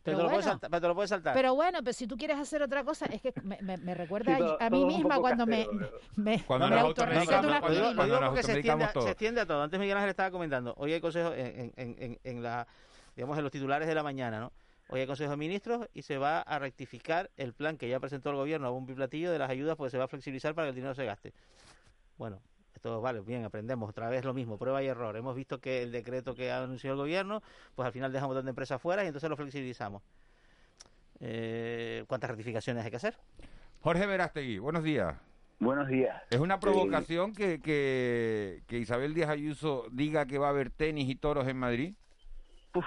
Pero, 0.06 0.17
pero, 0.17 0.30
bueno, 0.30 0.43
saltar, 0.43 0.69
pero, 0.69 0.82
te 0.82 0.88
lo 0.88 0.93
puedes 0.95 1.10
saltar. 1.10 1.34
Pero 1.34 1.56
bueno, 1.56 1.80
pero 1.80 1.93
si 1.93 2.06
tú 2.06 2.15
quieres 2.15 2.38
hacer 2.38 2.62
otra 2.62 2.84
cosa, 2.84 3.08
es 3.08 3.21
que 3.23 3.34
me, 3.41 3.58
me, 3.63 3.78
me 3.78 3.95
recuerda 3.95 4.36
sí, 4.36 4.39
todo, 4.39 4.62
a, 4.62 4.69
mí 4.69 4.86
misma 4.86 5.17
cuando 5.17 5.47
me, 5.47 5.67
me, 6.15 6.43
cuando 6.43 6.67
me 6.67 6.80
autorrecito 6.80 7.39
una 7.39 7.60
Lo 7.60 7.69
digo, 7.71 8.04
digo 8.04 8.19
porque 8.19 8.43
se 8.43 8.54
extiende, 8.54 8.88
se 8.93 9.10
extiende, 9.10 9.41
a 9.41 9.45
todo. 9.47 9.63
Antes 9.63 9.80
Miguel 9.80 9.97
Ángel 9.97 10.12
estaba 10.12 10.30
comentando, 10.30 10.75
hoy 10.78 10.93
hay 10.93 11.01
consejos 11.01 11.34
en, 11.36 11.73
en, 11.75 11.95
en, 11.97 12.19
en, 12.23 12.43
la, 12.43 12.67
digamos, 13.15 13.38
en 13.38 13.43
los 13.43 13.51
titulares 13.51 13.88
de 13.88 13.95
la 13.95 14.04
mañana, 14.04 14.39
¿no? 14.39 14.51
Hoy 14.89 14.99
hay 14.99 15.08
Consejo 15.08 15.32
de 15.32 15.38
Ministros 15.38 15.88
y 15.93 16.04
se 16.04 16.17
va 16.19 16.41
a 16.41 16.60
rectificar 16.60 17.32
el 17.38 17.54
plan 17.54 17.78
que 17.78 17.89
ya 17.89 17.99
presentó 17.99 18.30
el 18.30 18.36
gobierno 18.36 18.67
a 18.67 18.71
un 18.71 18.86
platillo 18.86 19.32
de 19.32 19.39
las 19.39 19.49
ayudas 19.49 19.75
porque 19.75 19.89
se 19.89 19.97
va 19.97 20.04
a 20.04 20.08
flexibilizar 20.08 20.54
para 20.54 20.67
que 20.67 20.69
el 20.69 20.75
dinero 20.75 20.93
se 20.93 21.06
gaste. 21.06 21.34
Bueno, 22.17 22.39
esto 22.75 23.01
vale, 23.01 23.21
bien, 23.21 23.43
aprendemos 23.45 23.89
otra 23.89 24.10
vez 24.10 24.23
lo 24.23 24.34
mismo, 24.34 24.60
prueba 24.60 24.84
y 24.84 24.88
error. 24.88 25.17
Hemos 25.17 25.36
visto 25.36 25.60
que 25.60 25.82
el 25.82 25.91
decreto 25.91 26.36
que 26.36 26.51
ha 26.51 26.62
anunciado 26.62 26.93
el 26.93 26.99
gobierno, 26.99 27.41
pues 27.73 27.88
al 27.88 27.93
final 27.93 28.12
dejamos 28.12 28.41
de 28.43 28.47
empresas 28.47 28.80
fuera 28.80 29.04
y 29.04 29.08
entonces 29.08 29.30
lo 29.30 29.36
flexibilizamos. 29.36 30.04
Eh, 31.19 32.04
¿Cuántas 32.08 32.30
rectificaciones 32.30 32.84
hay 32.84 32.91
que 32.91 32.97
hacer? 32.97 33.17
Jorge 33.82 34.06
Verástegui, 34.06 34.60
buenos 34.60 34.84
días. 34.84 35.15
Buenos 35.60 35.88
días. 35.88 36.21
¿Es 36.30 36.39
una 36.39 36.60
provocación 36.60 37.34
que, 37.34 37.60
que, 37.60 38.62
que 38.67 38.78
Isabel 38.78 39.13
Díaz 39.13 39.30
Ayuso 39.30 39.86
diga 39.91 40.25
que 40.25 40.38
va 40.38 40.47
a 40.47 40.49
haber 40.49 40.69
tenis 40.69 41.10
y 41.10 41.15
toros 41.15 41.47
en 41.47 41.58
Madrid? 41.58 41.95
Uf, 42.75 42.85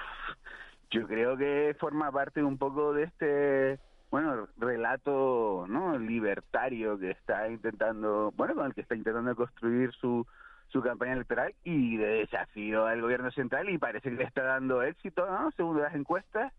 yo 0.91 1.07
creo 1.07 1.35
que 1.35 1.75
forma 1.79 2.11
parte 2.11 2.43
un 2.43 2.59
poco 2.59 2.93
de 2.93 3.03
este 3.05 3.79
bueno 4.11 4.47
relato 4.57 5.65
no 5.67 5.97
libertario 5.97 6.99
que 6.99 7.09
está 7.09 7.49
intentando 7.49 8.31
bueno 8.37 8.53
con 8.53 8.67
el 8.67 8.73
que 8.75 8.81
está 8.81 8.95
intentando 8.95 9.35
construir 9.35 9.91
su 9.93 10.27
su 10.67 10.83
campaña 10.83 11.13
electoral 11.13 11.55
y 11.63 11.97
de 11.97 12.19
desafío 12.19 12.85
al 12.85 13.01
gobierno 13.01 13.31
central 13.31 13.69
y 13.69 13.79
parece 13.79 14.11
que 14.11 14.17
le 14.17 14.23
está 14.25 14.43
dando 14.43 14.83
éxito 14.83 15.25
no 15.25 15.49
según 15.57 15.81
las 15.81 15.95
encuestas 15.95 16.53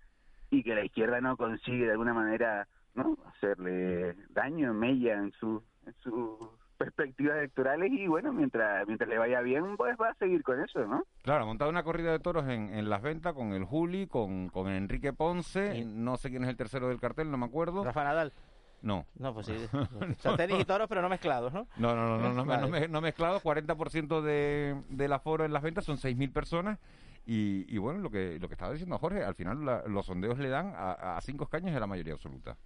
y 0.50 0.64
que 0.64 0.74
la 0.74 0.84
izquierda 0.84 1.20
no 1.20 1.36
consigue 1.36 1.86
de 1.86 1.92
alguna 1.92 2.14
manera 2.14 2.66
no 2.94 3.16
hacerle 3.28 4.16
daño 4.30 4.74
mella 4.74 5.14
en 5.14 5.30
su 5.32 5.62
en 5.86 5.94
su 6.02 6.50
perspectivas 6.80 7.36
electorales 7.36 7.92
y 7.92 8.06
bueno, 8.06 8.32
mientras 8.32 8.86
mientras 8.86 9.08
le 9.10 9.18
vaya 9.18 9.42
bien, 9.42 9.76
pues 9.76 9.98
va 10.00 10.08
a 10.08 10.14
seguir 10.14 10.42
con 10.42 10.62
eso, 10.64 10.86
¿no? 10.86 11.04
Claro, 11.22 11.42
ha 11.42 11.46
montado 11.46 11.68
una 11.70 11.82
corrida 11.82 12.10
de 12.10 12.20
toros 12.20 12.48
en, 12.48 12.72
en 12.72 12.88
las 12.88 13.02
ventas 13.02 13.34
con 13.34 13.52
el 13.52 13.64
Juli, 13.64 14.06
con, 14.06 14.48
con 14.48 14.68
Enrique 14.68 15.12
Ponce, 15.12 15.84
no 15.84 16.16
sé 16.16 16.30
quién 16.30 16.44
es 16.44 16.48
el 16.48 16.56
tercero 16.56 16.88
del 16.88 16.98
cartel, 16.98 17.30
no 17.30 17.36
me 17.36 17.44
acuerdo. 17.44 17.84
Rafa 17.84 18.04
Nadal. 18.04 18.32
No. 18.80 19.04
No, 19.18 19.34
pues 19.34 19.46
sí. 19.46 19.54
tenis 20.38 20.60
y 20.60 20.64
toros, 20.64 20.88
pero 20.88 21.02
no 21.02 21.10
mezclados, 21.10 21.52
¿no? 21.52 21.66
No, 21.76 21.94
no, 21.94 22.18
no, 22.18 22.32
no, 22.32 22.44
no, 22.46 22.88
no, 22.88 23.00
mezclados. 23.02 23.44
40% 23.44 24.22
de, 24.22 24.82
del 24.88 25.12
aforo 25.12 25.44
en 25.44 25.52
las 25.52 25.62
ventas 25.62 25.84
son 25.84 25.98
6.000 25.98 26.32
personas. 26.32 26.78
Y, 27.26 27.66
y, 27.68 27.78
bueno, 27.78 28.00
lo 28.00 28.10
que 28.10 28.38
lo 28.40 28.48
que 28.48 28.54
estaba 28.54 28.72
diciendo 28.72 28.98
Jorge, 28.98 29.22
al 29.22 29.34
final 29.34 29.82
los 29.86 30.06
sondeos 30.06 30.38
le 30.38 30.48
dan 30.48 30.72
a, 30.74 31.16
a 31.16 31.20
cinco 31.20 31.44
escaños 31.44 31.72
de 31.72 31.80
la 31.80 31.86
mayoría 31.86 32.14
absoluta. 32.14 32.56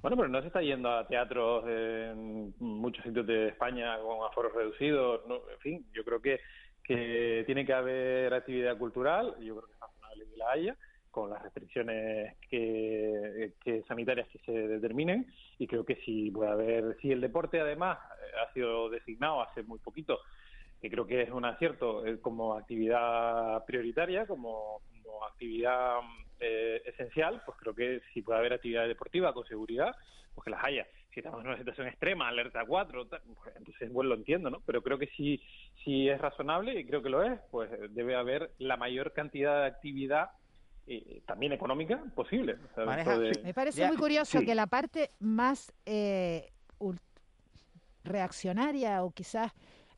Bueno, 0.00 0.16
pero 0.16 0.28
no 0.28 0.40
se 0.40 0.46
está 0.46 0.62
yendo 0.62 0.90
a 0.90 1.06
teatros 1.06 1.64
en 1.68 2.54
muchos 2.58 3.04
sitios 3.04 3.26
de 3.26 3.48
España 3.48 3.98
con 3.98 4.26
aforos 4.26 4.54
reducidos. 4.54 5.20
En 5.28 5.58
fin, 5.58 5.86
yo 5.92 6.04
creo 6.04 6.22
que, 6.22 6.40
que 6.82 7.42
tiene 7.46 7.66
que 7.66 7.74
haber 7.74 8.32
actividad 8.32 8.78
cultural, 8.78 9.34
yo 9.40 9.56
creo 9.56 9.66
que 9.66 9.72
es 9.72 9.80
razonable 9.80 10.24
que 10.30 10.36
la 10.36 10.50
haya, 10.52 10.76
con 11.10 11.30
las 11.30 11.42
restricciones 11.42 12.36
que, 12.50 13.52
sanitarias 13.86 14.28
que 14.28 14.38
se 14.38 14.52
determinen 14.52 15.26
y 15.58 15.66
creo 15.66 15.84
que 15.84 15.96
si 15.96 16.30
puede 16.30 16.50
haber, 16.50 16.96
si 17.00 17.12
el 17.12 17.20
deporte 17.20 17.60
además 17.60 17.98
eh, 17.98 18.36
ha 18.42 18.52
sido 18.52 18.90
designado 18.90 19.42
hace 19.42 19.62
muy 19.62 19.78
poquito, 19.78 20.18
que 20.84 20.90
creo 20.90 21.06
que 21.06 21.22
es 21.22 21.30
un 21.30 21.46
acierto 21.46 22.04
eh, 22.04 22.20
como 22.20 22.58
actividad 22.58 23.64
prioritaria, 23.64 24.26
como, 24.26 24.82
como 25.02 25.24
actividad 25.24 26.00
eh, 26.38 26.82
esencial, 26.84 27.40
pues 27.46 27.56
creo 27.58 27.74
que 27.74 28.02
si 28.12 28.20
puede 28.20 28.38
haber 28.38 28.52
actividad 28.52 28.86
deportiva 28.86 29.32
con 29.32 29.46
seguridad, 29.46 29.96
pues 30.34 30.44
que 30.44 30.50
las 30.50 30.62
haya. 30.62 30.86
Si 31.14 31.20
estamos 31.20 31.40
en 31.40 31.46
una 31.46 31.56
situación 31.56 31.86
extrema, 31.86 32.28
alerta 32.28 32.66
4, 32.66 33.08
pues 33.08 33.56
entonces 33.56 33.90
bueno, 33.90 34.10
lo 34.10 34.16
entiendo, 34.16 34.50
¿no? 34.50 34.60
Pero 34.66 34.82
creo 34.82 34.98
que 34.98 35.06
si, 35.16 35.40
si 35.82 36.10
es 36.10 36.20
razonable, 36.20 36.78
y 36.78 36.84
creo 36.84 37.02
que 37.02 37.08
lo 37.08 37.22
es, 37.22 37.40
pues 37.50 37.70
debe 37.94 38.14
haber 38.14 38.50
la 38.58 38.76
mayor 38.76 39.14
cantidad 39.14 39.62
de 39.62 39.68
actividad 39.68 40.32
eh, 40.86 41.22
también 41.24 41.54
económica 41.54 42.04
posible. 42.14 42.58
Me 43.42 43.54
parece 43.54 43.86
muy 43.86 43.96
curioso 43.96 44.38
que 44.40 44.54
la 44.54 44.66
parte 44.66 45.12
más 45.18 45.72
eh, 45.86 46.52
reaccionaria 48.04 49.02
o 49.02 49.12
quizás 49.12 49.50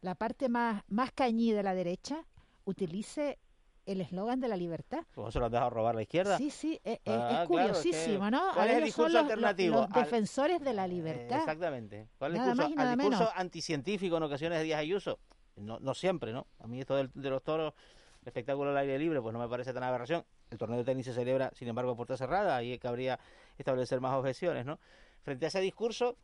la 0.06 0.14
parte 0.14 0.48
más, 0.48 0.84
más 0.86 1.10
cañí 1.10 1.50
de 1.50 1.64
la 1.64 1.74
derecha 1.74 2.24
utilice 2.64 3.40
el 3.86 4.00
eslogan 4.00 4.40
de 4.40 4.46
la 4.46 4.56
libertad. 4.56 5.00
¿Cómo 5.16 5.32
se 5.32 5.40
lo 5.40 5.46
han 5.46 5.50
dejado 5.52 5.70
robar 5.70 5.96
la 5.96 6.02
izquierda? 6.02 6.38
Sí, 6.38 6.50
sí, 6.50 6.80
es, 6.84 7.00
ah, 7.06 7.44
curiosísimo, 7.46 8.30
¿no? 8.30 8.52
¿Cuál 8.54 8.70
es 8.70 8.76
el 8.76 8.84
discurso 8.84 9.18
alternativo? 9.18 9.80
Los, 9.80 9.90
defensores 9.90 10.60
de 10.60 10.72
la 10.72 10.86
libertad. 10.86 11.40
exactamente. 11.40 12.06
¿Cuál 12.18 12.36
es 12.36 12.40
el 12.40 12.52
discurso, 12.52 12.80
al 12.80 12.96
discurso 12.96 13.30
antiscientífico 13.34 14.16
en 14.16 14.22
ocasiones 14.22 14.58
de 14.58 14.64
Díaz 14.64 14.78
Ayuso? 14.78 15.18
No, 15.56 15.80
no 15.80 15.92
siempre, 15.92 16.32
¿no? 16.32 16.46
A 16.60 16.68
mí 16.68 16.80
esto 16.80 16.94
de 16.96 17.30
los 17.30 17.42
toros, 17.42 17.74
el 18.22 18.28
espectáculo 18.28 18.70
al 18.70 18.76
aire 18.76 19.00
libre, 19.00 19.20
pues 19.20 19.32
no 19.32 19.40
me 19.40 19.48
parece 19.48 19.72
tan 19.72 19.82
aberración. 19.82 20.24
El 20.50 20.58
torneo 20.58 20.78
de 20.78 20.84
tenis 20.84 21.06
se 21.06 21.14
celebra, 21.14 21.50
sin 21.52 21.66
embargo, 21.66 21.90
a 21.90 21.96
puerta 21.96 22.16
cerrada, 22.16 22.54
ahí 22.54 22.78
cabría 22.78 23.18
establecer 23.58 24.00
más 24.00 24.14
objeciones, 24.14 24.66
¿no? 24.66 24.78
Frente 25.22 25.46
a 25.46 25.48
ese 25.48 25.60
discurso, 25.60 26.16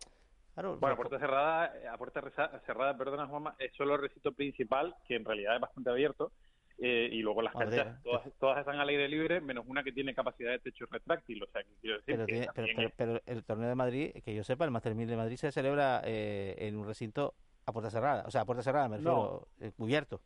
Claro, 0.55 0.77
bueno, 0.79 0.95
a 0.95 0.97
puerta 0.97 1.19
cerrada, 1.19 1.73
a 1.91 1.99
puerta 1.99 2.23
cerrada, 2.67 2.97
perdona 2.97 3.27
Juanma, 3.27 3.55
es 3.59 3.75
solo 3.75 3.95
el 3.95 4.03
recinto 4.03 4.33
principal, 4.33 4.95
que 5.07 5.17
en 5.17 5.25
realidad 5.25 5.55
es 5.55 5.61
bastante 5.61 5.91
abierto, 5.91 6.33
eh, 6.79 7.09
y 7.11 7.23
luego 7.23 7.43
las 7.43 7.55
canchas 7.55 8.03
todas, 8.03 8.59
están 8.59 8.81
al 8.81 8.89
aire 8.89 9.09
libre, 9.09 9.41
menos 9.41 9.65
una 9.67 9.83
que 9.83 9.93
tiene 9.93 10.15
capacidad 10.15 10.51
de 10.51 10.59
techo 10.59 10.87
retráctil, 10.91 11.43
o 11.43 11.47
sea, 11.47 11.63
que 11.63 11.71
quiero 11.81 11.99
decir 11.99 12.51
pero, 12.97 13.21
el 13.25 13.45
torneo 13.45 13.69
de 13.69 13.75
Madrid, 13.75 14.13
que 14.25 14.35
yo 14.35 14.45
sepa, 14.45 14.65
el 14.65 14.71
Master 14.71 14.95
1000 14.95 15.09
de 15.09 15.17
Madrid 15.17 15.37
se 15.37 15.53
celebra 15.53 16.03
eh, 16.05 16.55
en 16.59 16.77
un 16.77 16.87
recinto 16.87 17.35
a 17.65 17.73
puerta 17.73 17.91
cerrada, 17.91 18.25
o 18.27 18.31
sea, 18.31 18.43
a 18.43 18.45
puerta 18.45 18.63
cerrada 18.63 18.89
me 18.89 18.97
refiero, 18.97 19.49
eh, 19.61 19.73
cubierto. 19.77 20.21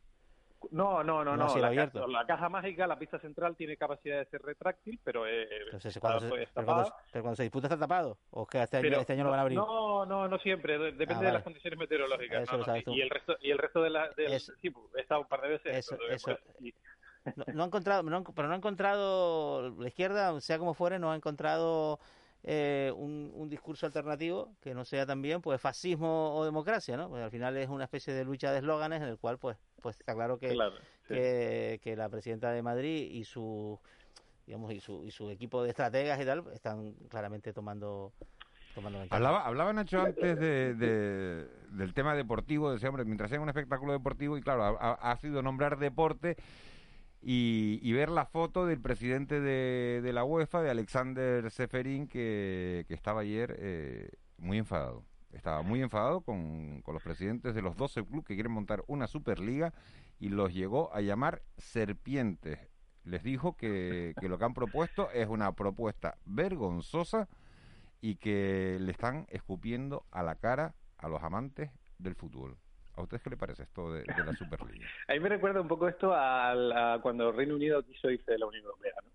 No, 0.71 1.03
no, 1.03 1.25
no, 1.25 1.37
no. 1.37 1.57
La, 1.57 2.27
caja, 2.27 2.49
mágica, 2.49 2.87
la 2.87 2.99
pista 2.99 3.19
central 3.19 3.57
tiene 3.57 3.77
capacidad 3.77 4.19
de 4.19 4.27
ser 4.27 4.43
retráctil, 4.43 4.99
pero, 5.03 5.27
eh, 5.27 5.49
cuando 6.01 6.21
se, 6.21 6.49
pero, 6.55 7.23
cuando, 7.23 7.37
se 7.37 7.43
disputa 7.43 7.67
está 7.67 7.79
tapado. 7.79 8.19
¿O 8.31 8.47
que 8.47 8.63
este, 8.63 8.79
año, 8.79 9.01
este 9.01 9.13
año 9.15 9.25
lo 9.25 9.31
van 9.31 9.39
a 9.39 9.43
abrir? 9.43 9.59
No, 9.59 10.07
no, 10.07 10.29
no 10.29 10.39
siempre. 10.39 10.79
Depende 10.79 11.15
ah, 11.15 11.29
de 11.29 11.33
las 11.33 11.43
condiciones 11.43 11.79
meteorológicas. 11.79 12.49
y, 12.87 13.01
el 13.01 13.11
resto, 13.11 13.37
y 13.41 13.51
el 13.51 13.59
resto 13.59 13.83
de 13.83 13.91
la. 13.91 14.11
sí, 14.15 14.73
he 14.97 15.01
estado 15.01 15.23
un 15.23 15.29
par 15.29 15.43
de 15.43 15.49
veces. 15.49 15.77
Eso, 15.77 15.97
eso. 16.09 16.39
No, 17.53 17.65
ha 17.65 17.67
encontrado, 17.67 18.05
pero 18.35 18.49
no 18.49 18.55
ha 18.55 18.57
encontrado 18.57 19.71
la 19.71 19.89
izquierda, 19.89 20.41
sea 20.41 20.59
como 20.59 20.75
fuere, 20.75 20.99
no 20.99 21.11
ha 21.11 21.17
encontrado 21.17 21.99
eh, 22.45 22.93
un, 22.95 23.49
discurso 23.49 23.87
alternativo 23.87 24.55
que 24.61 24.75
no 24.75 24.85
sea 24.85 25.07
también 25.07 25.41
pues 25.41 25.61
fascismo 25.61 26.37
o 26.37 26.45
democracia, 26.45 26.97
¿no? 26.97 27.09
Pues 27.09 27.23
al 27.23 27.31
final 27.31 27.57
es 27.57 27.69
una 27.69 27.85
especie 27.85 28.15
de 28.15 28.25
lucha 28.25 28.53
de 28.53 28.59
eslóganes 28.59 29.03
en 29.03 29.09
el 29.09 29.19
cual 29.19 29.39
pues 29.39 29.57
pues 29.81 29.99
está 29.99 30.15
claro 30.15 30.39
que, 30.39 30.49
que, 31.83 31.97
la 31.97 32.09
presidenta 32.09 32.51
de 32.51 32.63
Madrid 32.63 33.11
y 33.11 33.25
su 33.25 33.79
digamos 34.47 34.73
y 34.73 34.81
su, 34.81 35.05
y 35.05 35.11
su 35.11 35.31
equipo 35.31 35.63
de 35.63 35.71
estrategas 35.71 36.21
y 36.21 36.25
tal 36.25 36.45
están 36.53 36.95
claramente 37.09 37.53
tomando 37.53 38.13
tomando 38.75 39.03
Hablaba, 39.09 39.47
hablaba 39.47 39.73
Nacho 39.73 40.03
antes 40.03 40.39
de, 40.39 40.75
del 40.75 41.95
tema 41.95 42.15
deportivo, 42.15 42.71
decía, 42.71 42.91
hombre, 42.91 43.07
mientras 43.07 43.31
sea 43.31 43.41
un 43.41 43.49
espectáculo 43.49 43.93
deportivo, 43.95 44.37
y 44.37 44.43
claro, 44.43 44.65
ha, 44.65 44.93
ha 44.93 45.17
sido 45.17 45.41
nombrar 45.41 45.79
deporte 45.79 46.37
y, 47.29 47.93
ver 47.93 48.09
la 48.09 48.25
foto 48.25 48.67
del 48.67 48.81
presidente 48.81 49.41
de, 49.41 50.13
la 50.13 50.25
UEFA, 50.25 50.63
de 50.63 50.71
Alexander 50.71 51.51
Seferin, 51.51 52.07
que, 52.07 52.87
estaba 52.89 53.23
ayer 53.23 53.57
eh, 53.59 54.11
muy 54.39 54.59
enfadado. 54.59 55.03
Estaba 55.33 55.63
muy 55.63 55.83
enfadado 55.83 56.21
con, 56.23 56.83
los 56.87 57.03
presidentes 57.03 57.55
de 57.55 57.63
los 57.63 57.77
12 57.77 58.05
clubes 58.05 58.25
que 58.25 58.35
quieren 58.35 58.53
montar 58.53 58.83
una 58.87 59.07
Superliga 59.07 59.73
y 60.19 60.29
los 60.29 60.53
llegó 60.55 60.93
a 60.95 61.01
llamar 61.01 61.43
serpientes. 61.59 62.59
Les 63.05 63.23
dijo 63.23 63.57
que, 63.57 64.15
que 64.21 64.29
lo 64.29 64.39
que 64.39 64.45
han 64.45 64.55
propuesto 64.55 65.11
es 65.11 65.29
una 65.29 65.53
propuesta 65.53 66.17
vergonzosa 66.25 67.29
y 68.01 68.17
que 68.17 68.79
le 68.81 68.93
están 68.93 69.27
escupiendo 69.31 70.05
a 70.11 70.23
la 70.23 70.37
cara 70.37 70.75
a 70.99 71.09
los 71.09 71.23
amantes 71.23 71.71
del 71.99 72.15
fútbol. 72.15 72.57
¿A 72.97 73.03
ustedes 73.03 73.23
qué 73.23 73.31
le 73.31 73.37
parece 73.37 73.63
esto 73.63 73.93
de, 73.93 74.05
la 74.07 74.33
Superliga? 74.39 74.87
a 75.09 75.13
mí 75.13 75.21
me 75.21 75.29
recuerda 75.29 75.61
un 75.61 75.69
poco 75.69 75.87
esto 75.89 76.13
a, 76.15 76.99
cuando 77.03 77.31
Reino 77.33 77.55
Unido 77.55 77.83
quiso 77.85 78.11
irse 78.11 78.33
de 78.33 78.39
la 78.39 78.47
Unión 78.47 78.65
Europea, 78.65 78.95
¿no? 79.03 79.11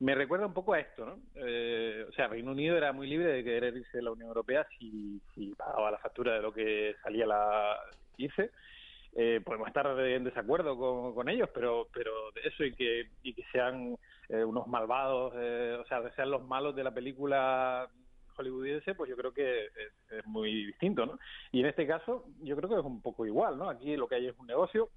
Me 0.00 0.14
recuerda 0.14 0.46
un 0.46 0.54
poco 0.54 0.74
a 0.74 0.80
esto, 0.80 1.04
¿no? 1.04 1.18
Eh, 1.34 2.06
o 2.08 2.12
sea, 2.12 2.28
Reino 2.28 2.52
Unido 2.52 2.76
era 2.76 2.92
muy 2.92 3.08
libre 3.08 3.32
de 3.32 3.42
querer 3.42 3.76
irse 3.76 3.96
de 3.96 4.04
la 4.04 4.12
Unión 4.12 4.28
Europea 4.28 4.64
si, 4.78 5.20
si 5.34 5.52
pagaba 5.56 5.90
la 5.90 5.98
factura 5.98 6.34
de 6.34 6.42
lo 6.42 6.52
que 6.52 6.94
salía 7.02 7.26
la 7.26 7.76
irse. 8.16 8.52
Eh, 9.16 9.40
podemos 9.44 9.66
estar 9.66 9.86
en 9.98 10.22
desacuerdo 10.22 10.76
con, 11.14 11.28
ellos, 11.28 11.48
pero 11.52 11.88
pero 11.92 12.30
de 12.32 12.42
eso 12.48 12.62
y 12.62 12.74
que 12.74 13.08
y 13.24 13.34
que 13.34 13.42
sean 13.50 13.96
eh, 14.28 14.44
unos 14.44 14.68
malvados, 14.68 15.32
o 15.34 15.84
sea, 15.86 16.08
sean 16.14 16.30
los 16.30 16.46
malos 16.46 16.76
de 16.76 16.84
la 16.84 16.94
película 16.94 17.88
hollywoodiense, 18.36 18.94
pues 18.94 19.10
yo 19.10 19.16
creo 19.16 19.32
que 19.32 19.66
es, 20.10 20.26
muy 20.26 20.66
distinto, 20.66 21.06
¿no? 21.06 21.18
Y 21.50 21.60
en 21.60 21.66
este 21.66 21.86
caso, 21.88 22.26
yo 22.42 22.54
creo 22.54 22.68
que 22.68 22.76
es 22.76 22.84
un 22.84 23.02
poco 23.02 23.26
igual, 23.26 23.58
¿no? 23.58 23.68
Aquí 23.68 23.96
lo 23.96 24.06
que 24.06 24.14
hay 24.14 24.28
es 24.28 24.38
un 24.38 24.46
negocio 24.46 24.90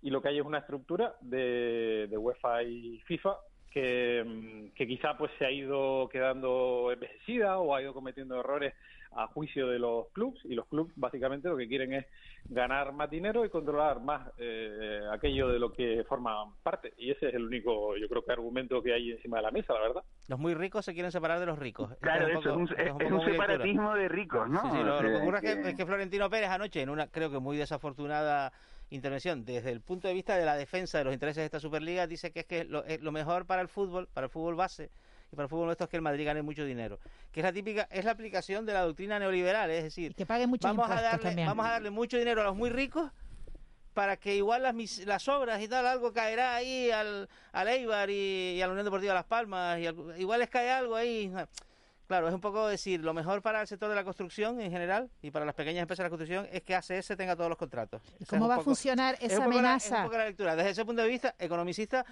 y 0.00 0.10
lo 0.10 0.20
que 0.20 0.28
hay 0.28 0.38
es 0.38 0.44
una 0.44 0.58
estructura 0.58 1.14
de, 1.20 2.08
de 2.10 2.18
UEFA 2.18 2.64
y 2.64 2.98
FIFA 3.06 3.36
que, 3.72 4.70
que, 4.74 4.86
quizá 4.86 5.16
pues 5.16 5.30
se 5.38 5.46
ha 5.46 5.50
ido 5.50 6.08
quedando 6.10 6.90
envejecida 6.92 7.58
o 7.58 7.74
ha 7.74 7.82
ido 7.82 7.94
cometiendo 7.94 8.38
errores 8.38 8.74
a 9.14 9.26
juicio 9.26 9.68
de 9.68 9.78
los 9.78 10.08
clubes 10.08 10.40
y 10.44 10.54
los 10.54 10.66
clubes 10.66 10.92
básicamente 10.96 11.48
lo 11.48 11.56
que 11.56 11.68
quieren 11.68 11.92
es 11.92 12.06
ganar 12.46 12.92
más 12.92 13.10
dinero 13.10 13.44
y 13.44 13.50
controlar 13.50 14.00
más 14.00 14.30
eh, 14.38 15.00
aquello 15.12 15.48
de 15.48 15.58
lo 15.58 15.72
que 15.72 16.04
forman 16.08 16.54
parte. 16.62 16.94
Y 16.96 17.10
ese 17.10 17.28
es 17.28 17.34
el 17.34 17.44
único 17.44 17.96
yo 17.96 18.08
creo 18.08 18.24
que 18.24 18.32
argumento 18.32 18.82
que 18.82 18.94
hay 18.94 19.12
encima 19.12 19.38
de 19.38 19.42
la 19.42 19.50
mesa 19.50 19.74
la 19.74 19.80
verdad. 19.80 20.02
Los 20.28 20.38
muy 20.38 20.54
ricos 20.54 20.84
se 20.84 20.94
quieren 20.94 21.12
separar 21.12 21.40
de 21.40 21.46
los 21.46 21.58
ricos. 21.58 21.90
Claro 22.00 22.26
eso 22.26 22.50
es 22.50 22.56
un, 22.56 22.78
es 22.78 23.12
un, 23.12 23.24
separatismo 23.24 23.94
de 23.94 24.08
ricos 24.08 24.48
no 24.48 24.62
sí, 24.62 24.68
sí, 24.72 24.82
lo, 24.82 24.98
que 25.00 25.16
ocurre 25.16 25.38
es 25.42 25.74
que, 25.74 25.86
Florentino 25.86 26.30
Pérez 26.30 26.48
anoche 26.48 26.80
en 26.80 26.90
una 26.90 27.06
creo 27.08 27.30
que 27.30 27.38
muy 27.38 27.56
desafortunada 27.56 28.52
intervención 28.94 29.44
desde 29.44 29.70
el 29.70 29.80
punto 29.80 30.08
de 30.08 30.14
vista 30.14 30.36
de 30.36 30.44
la 30.44 30.56
defensa 30.56 30.98
de 30.98 31.04
los 31.04 31.12
intereses 31.12 31.40
de 31.40 31.46
esta 31.46 31.60
Superliga 31.60 32.06
dice 32.06 32.30
que 32.30 32.40
es 32.40 32.46
que 32.46 32.64
lo, 32.64 32.84
es 32.84 33.00
lo 33.00 33.12
mejor 33.12 33.46
para 33.46 33.62
el 33.62 33.68
fútbol 33.68 34.08
para 34.12 34.26
el 34.26 34.30
fútbol 34.30 34.54
base 34.54 34.90
y 35.32 35.36
para 35.36 35.44
el 35.44 35.48
fútbol 35.48 35.66
nuestro 35.66 35.84
es 35.84 35.90
que 35.90 35.96
el 35.96 36.02
Madrid 36.02 36.26
gane 36.26 36.42
mucho 36.42 36.64
dinero, 36.64 36.98
que 37.32 37.40
es 37.40 37.44
la 37.44 37.52
típica, 37.52 37.88
es 37.90 38.04
la 38.04 38.10
aplicación 38.10 38.66
de 38.66 38.74
la 38.74 38.82
doctrina 38.82 39.18
neoliberal, 39.18 39.70
es 39.70 39.84
decir, 39.84 40.14
que 40.14 40.26
pague 40.26 40.46
mucho 40.46 40.68
vamos 40.68 40.90
a 40.90 41.00
darle, 41.00 41.46
vamos 41.46 41.66
a 41.66 41.70
darle 41.70 41.90
mucho 41.90 42.18
dinero 42.18 42.42
a 42.42 42.44
los 42.44 42.56
muy 42.56 42.68
ricos 42.68 43.10
para 43.94 44.16
que 44.16 44.36
igual 44.36 44.62
las, 44.62 44.98
las 45.06 45.28
obras 45.28 45.60
y 45.62 45.68
tal, 45.68 45.86
algo 45.86 46.12
caerá 46.12 46.54
ahí 46.54 46.90
al, 46.90 47.28
al 47.52 47.68
Eibar 47.68 48.10
y, 48.10 48.60
a 48.60 48.66
la 48.66 48.72
Unión 48.72 48.84
Deportiva 48.84 49.14
Las 49.14 49.24
Palmas, 49.24 49.78
y 49.78 50.20
igual 50.20 50.40
les 50.40 50.48
cae 50.48 50.70
algo 50.70 50.96
ahí. 50.96 51.32
Claro, 52.12 52.28
es 52.28 52.34
un 52.34 52.42
poco 52.42 52.68
decir, 52.68 53.00
lo 53.00 53.14
mejor 53.14 53.40
para 53.40 53.62
el 53.62 53.66
sector 53.66 53.88
de 53.88 53.94
la 53.94 54.04
construcción 54.04 54.60
en 54.60 54.70
general 54.70 55.08
y 55.22 55.30
para 55.30 55.46
las 55.46 55.54
pequeñas 55.54 55.80
empresas 55.80 56.02
de 56.04 56.08
la 56.08 56.10
construcción 56.10 56.46
es 56.52 56.60
que 56.60 56.74
ACS 56.74 57.16
tenga 57.16 57.34
todos 57.34 57.48
los 57.48 57.56
contratos. 57.56 58.02
¿Cómo 58.28 58.48
va 58.48 58.56
a 58.56 58.60
funcionar 58.60 59.16
esa 59.18 59.46
amenaza? 59.46 59.94
es 59.94 60.00
un 60.00 60.06
poco 60.08 60.18
la 60.18 60.26
lectura. 60.26 60.54
Desde 60.54 60.72
ese 60.72 60.84
punto 60.84 61.00
de 61.00 61.08
vista, 61.08 61.34
economicista, 61.38 62.04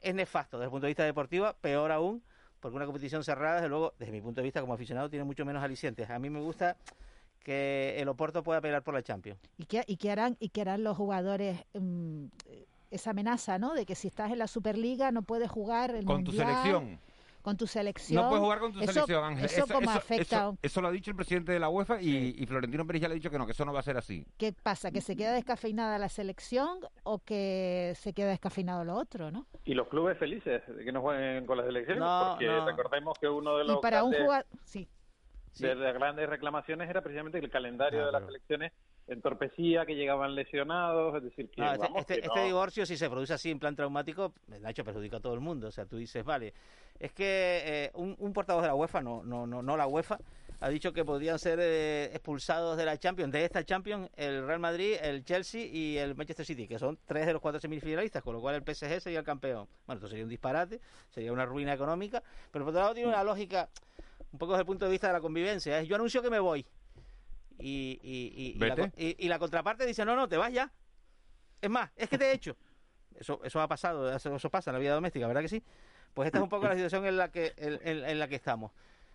es 0.00 0.14
nefasto. 0.14 0.58
Desde 0.58 0.66
el 0.66 0.70
punto 0.70 0.86
de 0.86 0.90
vista 0.90 1.02
deportivo, 1.02 1.52
peor 1.60 1.90
aún, 1.90 2.22
porque 2.60 2.76
una 2.76 2.84
competición 2.84 3.24
cerrada, 3.24 3.56
desde 3.56 3.68
luego, 3.68 3.94
desde 3.98 4.12
mi 4.12 4.20
punto 4.20 4.42
de 4.42 4.44
vista 4.44 4.60
como 4.60 4.74
aficionado, 4.74 5.10
tiene 5.10 5.24
mucho 5.24 5.44
menos 5.44 5.60
alicientes. 5.60 6.08
A 6.08 6.20
mí 6.20 6.30
me 6.30 6.40
gusta 6.40 6.76
que 7.42 7.96
el 7.98 8.06
Oporto 8.06 8.44
pueda 8.44 8.60
pelear 8.60 8.84
por 8.84 8.94
la 8.94 9.02
Champions. 9.02 9.40
¿Y 9.56 9.64
qué, 9.64 9.82
y 9.88 9.96
qué 9.96 10.12
harán, 10.12 10.36
y 10.38 10.50
qué 10.50 10.60
harán 10.60 10.84
los 10.84 10.96
jugadores? 10.96 11.64
Mm, 11.74 12.26
esa 12.92 13.10
amenaza, 13.10 13.58
¿no? 13.58 13.74
De 13.74 13.86
que 13.86 13.96
si 13.96 14.06
estás 14.06 14.30
en 14.30 14.38
la 14.38 14.46
Superliga 14.46 15.10
no 15.10 15.22
puedes 15.22 15.50
jugar 15.50 15.96
el 15.96 16.04
Con 16.04 16.22
tu 16.22 16.30
selección 16.30 17.00
con 17.48 17.56
tu 17.56 17.66
selección. 17.66 18.22
No 18.22 18.28
puedes 18.28 18.44
jugar 18.44 18.58
con 18.58 18.72
tu 18.74 18.80
selección, 18.80 19.24
Ángel. 19.24 19.46
Eso, 19.46 19.66
como 19.72 19.90
afecta. 19.90 20.52
Eso, 20.60 20.82
lo 20.82 20.88
ha 20.88 20.90
dicho 20.90 21.10
el 21.10 21.16
presidente 21.16 21.50
de 21.50 21.58
la 21.58 21.70
UEFA 21.70 22.02
y, 22.02 22.44
Florentino 22.46 22.86
Pérez 22.86 23.00
ya 23.00 23.08
le 23.08 23.12
ha 23.12 23.14
dicho 23.14 23.30
que 23.30 23.38
no, 23.38 23.46
que 23.46 23.52
eso 23.52 23.64
no 23.64 23.72
va 23.72 23.80
a 23.80 23.82
ser 23.82 23.96
así. 23.96 24.26
¿Qué 24.36 24.52
pasa? 24.52 24.90
¿Que 24.90 25.00
se 25.00 25.16
queda 25.16 25.32
descafeinada 25.32 25.96
la 25.96 26.10
selección 26.10 26.80
o 27.04 27.20
que 27.20 27.94
se 27.96 28.12
queda 28.12 28.28
descafeinado 28.28 28.84
lo 28.84 28.96
otro, 28.96 29.30
no? 29.30 29.46
Y 29.64 29.72
los 29.72 29.88
clubes 29.88 30.18
felices 30.18 30.62
de 30.66 30.84
que 30.84 30.92
no 30.92 31.00
jueguen 31.00 31.46
con 31.46 31.56
las 31.56 31.64
selecciones, 31.64 32.04
porque 32.04 32.60
recordemos 32.66 33.18
que 33.18 33.28
uno 33.28 33.56
de 33.56 33.64
los. 33.64 33.78
Y 33.78 33.80
para 33.80 34.04
un 34.04 34.12
jugador. 34.12 34.44
Sí. 34.64 34.86
De 35.58 35.74
las 35.74 35.94
grandes 35.94 36.28
reclamaciones 36.28 36.88
era 36.88 37.00
precisamente 37.00 37.38
el 37.38 37.50
calendario 37.50 38.06
de 38.06 38.12
las 38.12 38.24
selecciones 38.24 38.72
entorpecía, 39.08 39.86
que 39.86 39.94
llegaban 39.94 40.34
lesionados, 40.34 41.16
es 41.16 41.22
decir, 41.22 41.50
que, 41.50 41.62
este, 41.62 41.88
este, 41.96 42.26
este, 42.26 42.44
divorcio 42.44 42.84
si 42.84 42.96
se 42.96 43.08
produce 43.08 43.32
así 43.32 43.50
en 43.50 43.58
plan 43.58 43.74
traumático, 43.74 44.34
hecho 44.66 44.84
perjudica 44.84 45.16
a 45.16 45.20
todo 45.20 45.34
el 45.34 45.40
mundo, 45.40 45.68
o 45.68 45.70
sea, 45.70 45.86
tú 45.86 45.96
dices, 45.96 46.24
vale, 46.24 46.52
es 46.98 47.12
que 47.12 47.62
eh, 47.64 47.90
un, 47.94 48.32
portavoz 48.32 48.62
de 48.62 48.68
la 48.68 48.74
UEFA, 48.74 49.00
no, 49.00 49.22
no, 49.22 49.46
no, 49.46 49.62
no 49.62 49.76
la 49.76 49.86
UEFA, 49.86 50.18
ha 50.60 50.68
dicho 50.68 50.92
que 50.92 51.04
podrían 51.04 51.38
ser 51.38 51.58
eh, 51.62 52.06
expulsados 52.06 52.76
de 52.76 52.84
la 52.84 52.98
Champions, 52.98 53.32
de 53.32 53.44
esta 53.44 53.64
Champions, 53.64 54.10
el 54.16 54.46
Real 54.46 54.58
Madrid, 54.58 54.96
el 55.00 55.24
Chelsea 55.24 55.64
y 55.64 55.96
el 55.96 56.14
Manchester 56.14 56.44
City, 56.44 56.66
que 56.66 56.78
son 56.78 56.98
tres 57.06 57.26
de 57.26 57.32
los 57.32 57.40
cuatro 57.40 57.60
semifinalistas, 57.60 58.22
con 58.22 58.34
lo 58.34 58.40
cual 58.40 58.56
el 58.56 58.62
PSG 58.62 59.00
sería 59.00 59.20
el 59.20 59.24
campeón. 59.24 59.68
Bueno, 59.86 59.98
esto 59.98 60.08
sería 60.08 60.24
un 60.24 60.30
disparate, 60.30 60.80
sería 61.10 61.32
una 61.32 61.46
ruina 61.46 61.72
económica, 61.72 62.22
pero 62.50 62.64
por 62.64 62.70
otro 62.70 62.82
lado 62.82 62.94
tiene 62.94 63.08
una 63.08 63.22
lógica, 63.22 63.68
un 64.32 64.38
poco 64.38 64.52
desde 64.52 64.62
el 64.62 64.66
punto 64.66 64.84
de 64.84 64.90
vista 64.90 65.06
de 65.08 65.12
la 65.12 65.20
convivencia, 65.20 65.80
es 65.80 65.88
yo 65.88 65.96
anuncio 65.96 66.22
que 66.22 66.30
me 66.30 66.38
voy, 66.38 66.66
y, 67.58 67.98
y, 68.02 68.54
y, 69.18 69.28
la, 69.28 69.38
contraparte 69.38 69.84
dice, 69.84 70.04
no, 70.04 70.14
no, 70.14 70.28
te 70.28 70.36
vas 70.36 70.52
ya. 70.52 70.70
Es 71.60 71.68
más, 71.68 71.90
es 71.96 72.08
que 72.08 72.16
te 72.16 72.26
he 72.26 72.32
hecho. 72.32 72.56
Eso, 73.16 73.40
eso 73.42 73.60
ha 73.60 73.66
pasado, 73.66 74.14
eso, 74.14 74.50
pasa 74.50 74.70
en 74.70 74.74
la 74.74 74.78
vida 74.78 74.94
doméstica, 74.94 75.26
¿verdad 75.26 75.42
que 75.42 75.48
sí? 75.48 75.62
Pues 76.14 76.26
esta 76.26 76.38
es 76.38 76.42
un 76.42 76.48
poco 76.48 76.68
la 76.68 76.74
situación 76.74 77.04
en 77.04 77.16
la 77.16 77.30
que, 77.30 77.52
en, 77.56 78.18
la 78.18 78.28
que 78.28 78.36
estamos. 78.36 78.70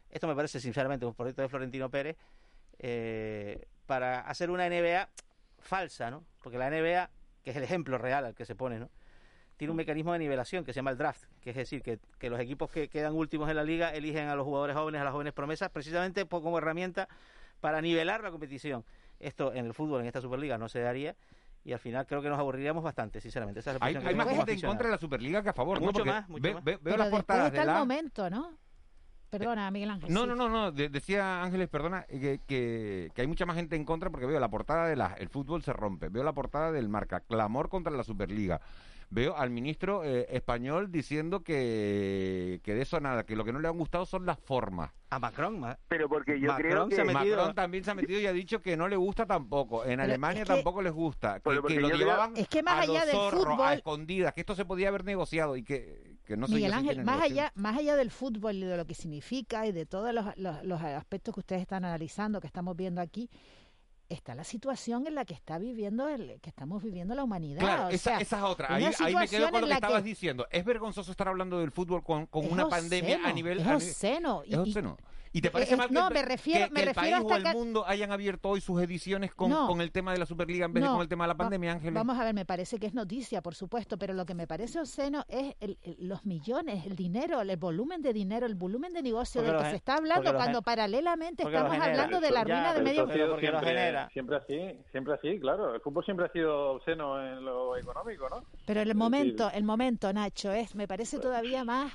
Esto 0.10 0.28
me 0.28 0.36
parece, 0.36 0.60
sinceramente, 0.60 1.06
un 1.06 1.14
proyecto 1.14 1.42
de 1.42 1.48
Florentino 1.48 1.90
Pérez 1.90 2.18
eh, 2.80 3.66
para 3.86 4.20
hacer 4.22 4.50
una 4.50 4.68
NBA 4.68 5.10
falsa, 5.60 6.12
¿no? 6.12 6.26
Porque 6.42 6.58
la 6.58 6.70
NBA, 6.70 7.10
que 7.44 7.52
es 7.52 7.56
el 7.56 7.64
ejemplo 7.64 7.98
real 7.98 8.26
al 8.26 8.36
que 8.36 8.46
se 8.46 8.56
pone, 8.56 8.78
¿no? 8.78 8.90
Tiene 9.64 9.72
un 9.72 9.78
mecanismo 9.78 10.12
de 10.12 10.20
nivelación 10.20 10.66
que 10.66 10.74
se 10.74 10.80
llama 10.80 10.92
el 10.92 10.98
draft, 10.98 11.24
que 11.40 11.52
es 11.52 11.56
decir, 11.56 11.82
que, 11.82 11.98
que 12.20 12.30
los 12.30 12.38
equipos 12.38 12.70
que 12.70 12.90
quedan 12.90 13.14
últimos 13.14 13.50
en 13.50 13.56
la 13.56 13.64
liga 13.64 13.92
eligen 13.92 14.28
a 14.28 14.36
los 14.36 14.44
jugadores 14.44 14.76
jóvenes, 14.76 15.00
a 15.00 15.06
las 15.06 15.14
jóvenes 15.14 15.32
promesas, 15.32 15.70
precisamente 15.70 16.26
como 16.26 16.58
herramienta 16.58 17.08
para 17.62 17.80
nivelar 17.80 18.22
la 18.22 18.30
competición. 18.30 18.84
Esto 19.22 19.54
en 19.54 19.66
el 19.66 19.74
fútbol, 19.74 20.02
en 20.02 20.08
esta 20.08 20.20
Superliga, 20.20 20.58
no 20.58 20.68
se 20.68 20.82
daría 20.82 21.16
y 21.64 21.72
al 21.72 21.80
final 21.80 22.06
creo 22.06 22.22
que 22.22 22.28
nos 22.28 22.38
aburriríamos 22.38 22.84
bastante, 22.84 23.22
sinceramente. 23.22 23.62
hay, 23.80 24.16
más 24.16 24.28
gente 24.28 24.52
en 24.52 24.60
contra 24.60 24.88
de 24.88 24.92
la 24.92 24.98
Superliga 24.98 25.42
que 25.42 25.48
a 25.48 25.54
favor. 25.54 25.80
Mucho 25.80 26.04
más, 26.04 26.28
mucho 26.28 26.54
más. 26.56 26.62
veo 26.62 26.98
las 26.98 27.08
portadas 27.08 27.54
de 27.54 27.62
el 27.62 27.68
momento, 27.68 28.30
¿no? 28.30 28.58
Perdona, 29.30 29.72
Miguel 29.72 29.92
Ángel. 29.92 30.14
No, 30.14 30.28
no, 30.28 30.36
no, 30.36 30.50
no. 30.50 30.72
decía 30.74 31.42
Ángeles, 31.42 31.70
perdona, 31.70 32.04
que, 32.04 32.42
que, 32.46 33.12
hay 33.16 33.28
mucha 33.28 33.46
más 33.46 33.56
gente 33.56 33.78
en 33.78 33.86
contra 33.86 34.10
porque 34.10 34.26
veo 34.26 34.42
la 34.42 34.50
portada 34.50 34.88
de 34.88 34.98
la, 34.98 35.14
el 35.18 35.30
fútbol 35.30 35.64
se 35.64 35.72
rompe. 35.72 36.10
Veo 36.10 36.24
la 36.26 36.34
portada 36.34 36.70
del 36.74 36.90
marca, 36.90 37.22
clamor 37.22 37.70
contra 37.70 37.94
la 37.94 38.04
Superliga 38.04 38.60
veo 39.14 39.38
al 39.38 39.52
ministro 39.52 40.04
eh, 40.04 40.26
español 40.30 40.92
diciendo 40.92 41.44
que, 41.44 42.60
que 42.64 42.74
de 42.74 42.82
eso 42.82 43.00
nada, 43.00 43.26
que 43.26 43.36
lo 43.36 43.46
que 43.46 43.54
no 43.54 43.60
le 43.60 43.68
han 43.68 43.78
gustado 43.78 44.06
son 44.06 44.26
las 44.26 44.40
formas. 44.40 44.92
A 45.12 45.20
Macron, 45.20 45.64
pero 45.88 46.10
porque 46.10 46.40
yo 46.40 46.56
creo 46.56 46.90
que 46.90 47.04
Macron 47.04 47.54
también 47.54 47.84
se 47.84 47.92
ha 47.92 47.94
metido 47.94 48.20
y 48.20 48.26
ha 48.26 48.34
dicho 48.34 48.64
que 48.64 48.76
no 48.76 48.88
le 48.88 48.96
gusta 48.96 49.28
tampoco. 49.28 49.86
En 49.86 50.00
Alemania 50.00 50.44
tampoco 50.44 50.82
les 50.82 50.92
gusta. 50.92 51.40
Que, 51.40 51.54
lo 51.54 51.90
llevaban 51.90 52.36
es 52.36 52.48
que 52.48 52.64
más 52.64 52.90
allá 52.90 53.06
del 53.06 53.16
fútbol, 53.16 53.62
a 53.62 53.74
escondidas, 53.76 54.34
que 54.34 54.42
esto 54.42 54.56
se 54.56 54.66
podía 54.66 54.88
haber 54.88 55.06
negociado 55.06 55.56
y 55.56 55.64
que, 55.64 56.18
que 56.26 56.36
no 56.36 56.48
se 56.48 56.56
Miguel 56.56 56.74
Ángel, 56.74 57.04
más 57.04 57.22
allá, 57.22 57.52
más 57.54 57.78
allá 57.78 57.96
del 57.96 58.10
fútbol 58.10 58.56
y 58.56 58.62
de 58.62 58.76
lo 58.76 58.88
que 58.88 58.96
significa 58.96 59.68
y 59.68 59.72
de 59.72 59.86
todos 59.86 60.12
los, 60.16 60.36
los, 60.36 60.64
los 60.64 60.82
aspectos 60.82 61.36
que 61.36 61.42
ustedes 61.42 61.62
están 61.62 61.86
analizando, 61.86 62.42
que 62.42 62.48
estamos 62.48 62.76
viendo 62.76 63.00
aquí, 63.00 63.30
está 64.14 64.36
la 64.36 64.44
situación 64.44 65.08
en 65.08 65.16
la 65.16 65.26
que 65.26 65.34
está 65.34 65.58
viviendo 65.58 66.08
el, 66.08 66.40
que 66.42 66.50
estamos 66.50 66.84
viviendo 66.84 67.16
la 67.16 67.24
humanidad. 67.24 67.62
Claro, 67.62 67.90
esa, 67.90 68.20
es 68.20 68.34
otra. 68.34 68.74
Ahí, 68.74 68.86
me 69.16 69.28
quedo 69.28 69.52
con 69.52 69.62
lo 69.62 69.68
que 69.68 69.74
estabas 69.74 70.04
diciendo. 70.04 70.48
Es 70.52 70.66
vergonzoso 70.66 71.12
estar 71.12 71.28
hablando 71.28 71.60
del 71.60 71.72
fútbol 71.72 72.04
con, 72.04 72.26
con 72.28 72.52
una 72.52 72.68
pandemia 72.68 73.20
a 73.24 73.32
nivel... 73.32 73.60
Es 73.60 73.68
obsceno. 73.68 74.44
Es 74.46 74.58
obsceno. 74.58 74.98
¿Y 75.36 75.42
te 75.42 75.50
parece 75.50 75.76
mal 75.76 75.88
que, 75.88 75.96
no, 75.96 76.12
me 76.12 76.22
refiero, 76.22 76.68
me 76.70 76.84
el 76.84 76.94
país 76.94 77.16
o 77.24 77.36
el 77.36 77.44
mundo 77.54 77.84
hayan 77.88 78.12
abierto 78.12 78.50
hoy 78.50 78.62
sus 78.62 78.80
ediciones 78.80 79.34
con, 79.34 79.52
con, 79.52 79.82
el 79.82 79.92
tema 79.92 80.14
de 80.14 80.20
la 80.20 80.28
Superliga 80.28 80.66
en 80.68 80.74
vez 80.74 80.84
de 80.84 80.90
con 80.90 81.02
el 81.02 81.10
tema 81.10 81.24
de 81.24 81.30
la 81.30 81.36
pandemia, 81.36 81.72
Ángel? 81.72 81.92
Vamos 81.92 82.20
a 82.20 82.24
ver, 82.24 82.36
me 82.36 82.46
parece 82.46 82.78
que 82.78 82.86
es 82.86 82.94
noticia, 82.94 83.42
por 83.42 83.56
supuesto, 83.56 83.98
pero 83.98 84.14
lo 84.14 84.28
que 84.28 84.36
me 84.36 84.46
parece 84.46 84.80
obsceno 84.80 85.26
es 85.28 85.56
los 85.98 86.24
millones, 86.28 86.86
el 86.86 86.96
dinero, 86.96 87.42
el 87.42 87.58
volumen 87.58 88.04
de 88.04 88.14
dinero, 88.14 88.46
el 88.46 88.54
volumen 88.54 88.94
de 88.94 89.02
negocio 89.02 89.42
del 89.42 89.58
que 89.58 89.72
se 89.72 89.76
está 89.78 89.96
hablando 89.96 90.36
cuando 90.36 90.62
paralelamente 90.62 91.42
estamos 91.42 91.76
hablando 91.80 92.22
de 92.22 92.30
la 92.30 92.44
ruina 92.44 92.74
de 92.76 92.82
medio 92.84 93.08
mundo. 93.08 94.03
Siempre, 94.12 94.40
siempre 94.48 94.74
así, 94.74 94.86
siempre 94.92 95.14
así, 95.14 95.40
claro. 95.40 95.76
El 95.76 95.82
fútbol 95.82 96.04
siempre 96.04 96.26
ha 96.26 96.32
sido 96.32 96.72
obsceno 96.72 97.22
en 97.22 97.46
lo 97.46 97.78
económico, 97.78 98.30
¿no? 98.30 98.44
Pero 98.66 98.82
el 98.82 98.96
momento, 98.96 99.50
el 99.52 99.64
momento, 99.64 100.12
Nacho, 100.12 100.52
es 100.52 100.76
me 100.76 100.88
parece 100.88 101.20
todavía 101.20 101.64
más 101.64 101.94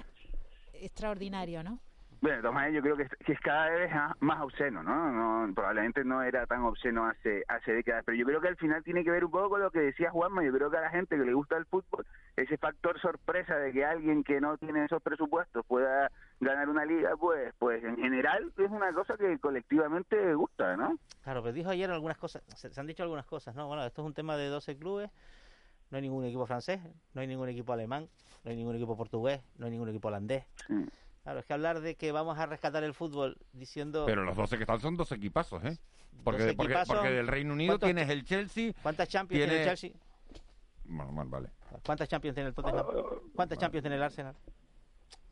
extraordinario, 0.73 1.62
¿no? 1.62 1.81
Bueno, 2.20 2.52
de 2.52 2.72
yo 2.72 2.83
creo 2.83 2.96
que 2.96 3.04
es, 3.04 3.40
cada 3.40 3.70
vez 3.70 3.92
más 4.18 4.40
obsceno, 4.42 4.83
¿no? 4.83 5.12
¿no? 5.12 5.54
Probablemente 5.54 6.04
no 6.04 6.20
era 6.22 6.46
tan 6.46 6.62
obsceno 6.62 7.07
hace 7.07 7.44
hace 7.46 7.72
décadas, 7.72 8.02
pero 8.04 8.18
yo 8.18 8.24
creo 8.26 8.40
que 8.40 8.48
al 8.48 8.57
final 8.57 8.83
tiene 8.83 9.04
que 9.04 9.11
ver 9.12 9.24
un 9.24 9.31
poco 9.31 9.50
con 9.50 9.61
lo 9.61 9.70
que 9.70 9.78
decía 9.78 10.11
Juanma. 10.11 10.42
Yo 10.42 10.52
creo 10.52 10.68
que 10.68 10.78
a 10.78 10.83
la 10.83 10.90
gente 10.90 11.16
que 11.16 11.24
le 11.24 11.33
gusta 11.33 11.57
el 11.57 11.66
fútbol, 11.66 12.04
ese 12.37 12.57
factor 12.57 13.00
sorpresa 13.00 13.57
de 13.57 13.72
que 13.72 13.85
alguien 13.85 14.24
que 14.24 14.40
no 14.40 14.59
tiene 14.59 14.85
esos 14.85 15.00
presupuestos 15.00 15.64
pueda 15.66 16.11
ganar 16.40 16.68
una 16.68 16.85
liga, 16.85 17.16
pues 17.16 17.54
pues 17.59 17.85
en 17.85 17.96
general 17.96 18.52
es 18.57 18.70
una 18.70 18.92
cosa 18.92 19.16
que 19.16 19.38
colectivamente 19.38 20.35
gusta, 20.35 20.76
¿no? 20.76 20.98
Claro, 21.22 21.42
pero 21.42 21.52
dijo 21.52 21.70
ayer 21.70 21.88
algunas 21.90 22.18
cosas, 22.18 22.42
se, 22.57 22.81
han 22.81 22.87
dicho 22.87 23.04
algunas 23.04 23.26
cosas, 23.26 23.54
¿no? 23.54 23.68
Bueno, 23.68 23.85
esto 23.85 24.02
es 24.02 24.07
un 24.07 24.14
tema 24.14 24.37
de 24.37 24.48
12 24.48 24.76
clubes, 24.76 25.11
no 25.90 25.96
hay 25.96 26.02
ningún 26.02 26.24
equipo 26.24 26.46
francés, 26.46 26.81
no 27.14 27.20
hay 27.20 27.28
ningún 27.28 27.48
equipo 27.48 27.72
alemán, 27.72 28.09
no 28.44 28.50
hay 28.50 28.57
ningún 28.57 28.74
equipo 28.74 28.96
portugués, 28.96 29.40
no 29.57 29.66
hay 29.66 29.70
ningún 29.70 29.88
equipo 29.88 30.09
holandés. 30.09 30.44
Claro, 31.28 31.40
es 31.40 31.44
que 31.44 31.52
hablar 31.52 31.80
de 31.82 31.94
que 31.94 32.10
vamos 32.10 32.38
a 32.38 32.46
rescatar 32.46 32.82
el 32.84 32.94
fútbol 32.94 33.36
diciendo... 33.52 34.06
Pero 34.06 34.24
los 34.24 34.34
12 34.34 34.56
que 34.56 34.62
están 34.62 34.80
son 34.80 34.96
dos 34.96 35.12
equipazos, 35.12 35.62
¿eh? 35.62 35.76
Porque, 36.24 36.54
porque, 36.54 36.74
porque, 36.86 37.10
del 37.10 37.26
Reino 37.26 37.52
Unido 37.52 37.78
tienes 37.78 38.08
el 38.08 38.24
Chelsea... 38.24 38.72
¿Cuántas 38.82 39.10
Champions 39.10 39.44
tiene, 39.44 39.60
el 39.60 39.68
Chelsea? 39.68 39.90
Bueno, 40.86 41.12
bueno, 41.12 41.30
vale. 41.30 41.50
¿Cuántas 41.84 42.08
Champions 42.08 42.34
tiene 42.34 42.48
el 42.48 42.54
Tottenham? 42.54 42.86
¿Cuántas 43.36 43.58
Champions 43.58 43.82
tiene 43.82 43.96
el 43.96 44.02
Arsenal? 44.04 44.34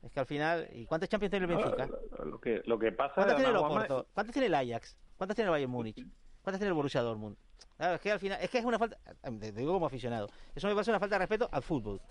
Es 0.02 0.12
que 0.12 0.20
al 0.20 0.26
final... 0.26 0.68
¿Y 0.74 0.84
cuántas 0.84 1.08
Champions 1.08 1.30
tiene 1.30 1.46
el 1.46 1.56
Benfica? 1.56 1.88
Lo 2.26 2.38
que, 2.42 2.60
lo 2.66 2.78
que 2.78 2.92
pasa... 2.92 3.14
¿Cuántas 3.14 3.36
tiene 3.36 3.48
el 3.48 3.56
Oporto? 3.56 4.06
¿Cuántas 4.12 4.34
tiene 4.34 4.46
el 4.48 4.54
Ajax? 4.54 4.98
¿Cuántas 5.16 5.34
tiene 5.34 5.46
el 5.46 5.52
Bayern 5.52 5.72
Múnich? 5.72 6.06
¿Cuántas 6.42 6.58
tiene 6.58 6.68
el 6.68 6.74
Borussia 6.74 7.00
Dortmund? 7.00 7.38
Claro, 7.78 7.94
es 7.94 8.02
que 8.02 8.12
al 8.12 8.20
final... 8.20 8.38
Es 8.42 8.50
que 8.50 8.58
es 8.58 8.66
una 8.66 8.78
falta... 8.78 8.98
Te 9.22 9.50
digo 9.50 9.72
como 9.72 9.86
aficionado. 9.86 10.28
Eso 10.54 10.68
me 10.68 10.74
parece 10.74 10.90
una 10.90 11.00
falta 11.00 11.14
de 11.14 11.20
respeto 11.20 11.48
al 11.50 11.62
fútbol 11.62 12.02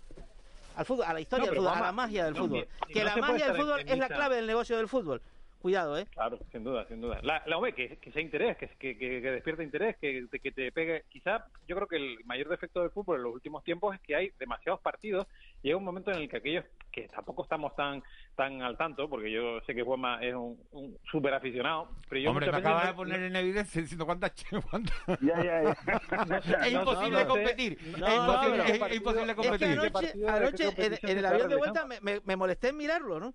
al 0.76 0.86
fútbol, 0.86 1.06
a 1.06 1.14
la 1.14 1.22
historia 1.22 1.46
del 1.46 1.56
fútbol, 1.56 1.74
a 1.74 1.80
la 1.80 1.92
magia 1.92 2.26
del 2.26 2.36
fútbol. 2.36 2.68
que 2.88 3.04
la 3.04 3.16
magia 3.16 3.48
del 3.48 3.56
fútbol 3.56 3.80
es 3.86 3.98
la 3.98 4.08
clave 4.08 4.36
del 4.36 4.48
negocio 4.48 4.78
del 4.78 4.88
fútbol. 4.88 5.22
Cuidado, 5.60 5.98
¿eh? 5.98 6.06
Claro, 6.12 6.38
sin 6.52 6.64
duda, 6.64 6.86
sin 6.88 7.02
duda. 7.02 7.20
La, 7.24 7.42
la 7.46 7.60
que, 7.72 7.98
que 7.98 8.12
sea 8.12 8.22
interés, 8.22 8.56
que, 8.58 8.68
que, 8.78 8.98
que, 8.98 9.32
despierta 9.32 9.64
interés, 9.64 9.98
que, 9.98 10.28
que 10.30 10.52
te 10.52 10.72
pegue. 10.72 11.06
Quizá 11.10 11.46
yo 11.68 11.76
creo 11.76 11.88
que 11.88 11.96
el 11.96 12.24
mayor 12.26 12.50
defecto 12.50 12.82
del 12.82 12.92
fútbol 12.92 13.18
en 13.18 13.24
los 13.24 13.34
últimos 13.34 13.64
tiempos 13.64 13.96
es 13.96 14.02
que 14.02 14.16
hay 14.16 14.32
demasiados 14.38 14.80
partidos. 14.82 15.28
Y 15.64 15.68
llega 15.68 15.78
un 15.78 15.84
momento 15.84 16.12
en 16.12 16.18
el 16.20 16.30
que 16.30 16.38
aquellos 16.38 16.66
que 16.92 17.08
tampoco 17.08 17.44
estamos 17.44 17.76
tan 17.76 18.04
tan 18.36 18.62
al 18.62 18.78
tanto, 18.78 19.10
porque 19.10 19.32
yo 19.32 19.60
sé 19.62 19.74
que 19.74 19.82
Juanma 19.82 20.22
es 20.22 20.36
un, 20.36 20.60
un 20.72 20.98
súper 21.10 21.34
aficionado. 21.34 21.90
Pero 22.10 22.22
yo 22.22 22.30
Hombre, 22.30 22.52
me 22.52 22.58
acabas 22.58 22.88
de 22.88 22.94
poner 22.94 23.22
en 23.22 23.36
evidencia 23.36 23.82
diciendo 23.82 24.06
cuántas. 24.06 24.34
cuántas... 24.70 24.96
Ya, 25.22 25.44
ya, 25.44 25.64
ya. 25.64 26.58
es 26.68 26.74
imposible 26.74 27.26
competir. 27.26 27.80
es 27.80 28.96
imposible, 28.96 29.36
competir. 29.36 30.28
anoche, 30.28 30.70
en, 30.78 31.18
el 31.18 31.26
avión 31.26 31.50
de 31.50 31.56
vuelta 31.56 31.86
me, 31.86 32.22
me 32.24 32.36
molesté 32.36 32.70
en 32.70 32.78
mirarlo, 32.78 33.20
¿no? 33.20 33.34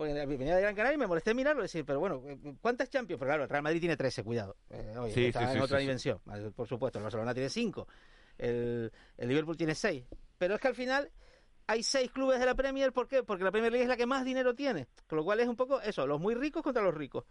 Porque 0.00 0.14
venía 0.14 0.56
de 0.56 0.62
Gran 0.62 0.74
Canaria 0.74 0.94
y 0.94 0.98
me 0.98 1.06
molesté 1.06 1.34
mirarlo, 1.34 1.60
decir, 1.60 1.84
pero 1.84 2.00
bueno, 2.00 2.22
¿cuántas 2.62 2.88
Champions? 2.88 3.18
Pero 3.18 3.28
claro, 3.28 3.42
el 3.42 3.50
Real 3.50 3.62
Madrid 3.62 3.80
tiene 3.80 3.98
13, 3.98 4.24
cuidado. 4.24 4.56
Eh, 4.70 4.94
sí, 5.12 5.26
está 5.26 5.52
en 5.52 5.60
otra 5.60 5.78
dimensión, 5.78 6.18
por 6.56 6.66
supuesto. 6.66 6.98
El 6.98 7.02
Barcelona 7.02 7.34
tiene 7.34 7.50
5, 7.50 7.86
el, 8.38 8.90
el 9.18 9.28
Liverpool 9.28 9.58
tiene 9.58 9.74
6. 9.74 10.02
Pero 10.38 10.54
es 10.54 10.60
que 10.62 10.68
al 10.68 10.74
final 10.74 11.10
hay 11.66 11.82
6 11.82 12.12
clubes 12.12 12.40
de 12.40 12.46
la 12.46 12.54
Premier, 12.54 12.94
¿por 12.94 13.08
qué? 13.08 13.22
Porque 13.22 13.44
la 13.44 13.50
Premier 13.50 13.70
League 13.70 13.82
es 13.82 13.90
la 13.90 13.98
que 13.98 14.06
más 14.06 14.24
dinero 14.24 14.54
tiene. 14.54 14.88
Con 15.06 15.18
lo 15.18 15.24
cual 15.24 15.38
es 15.40 15.48
un 15.48 15.56
poco 15.56 15.82
eso, 15.82 16.06
los 16.06 16.18
muy 16.18 16.34
ricos 16.34 16.62
contra 16.62 16.82
los 16.82 16.94
ricos. 16.94 17.24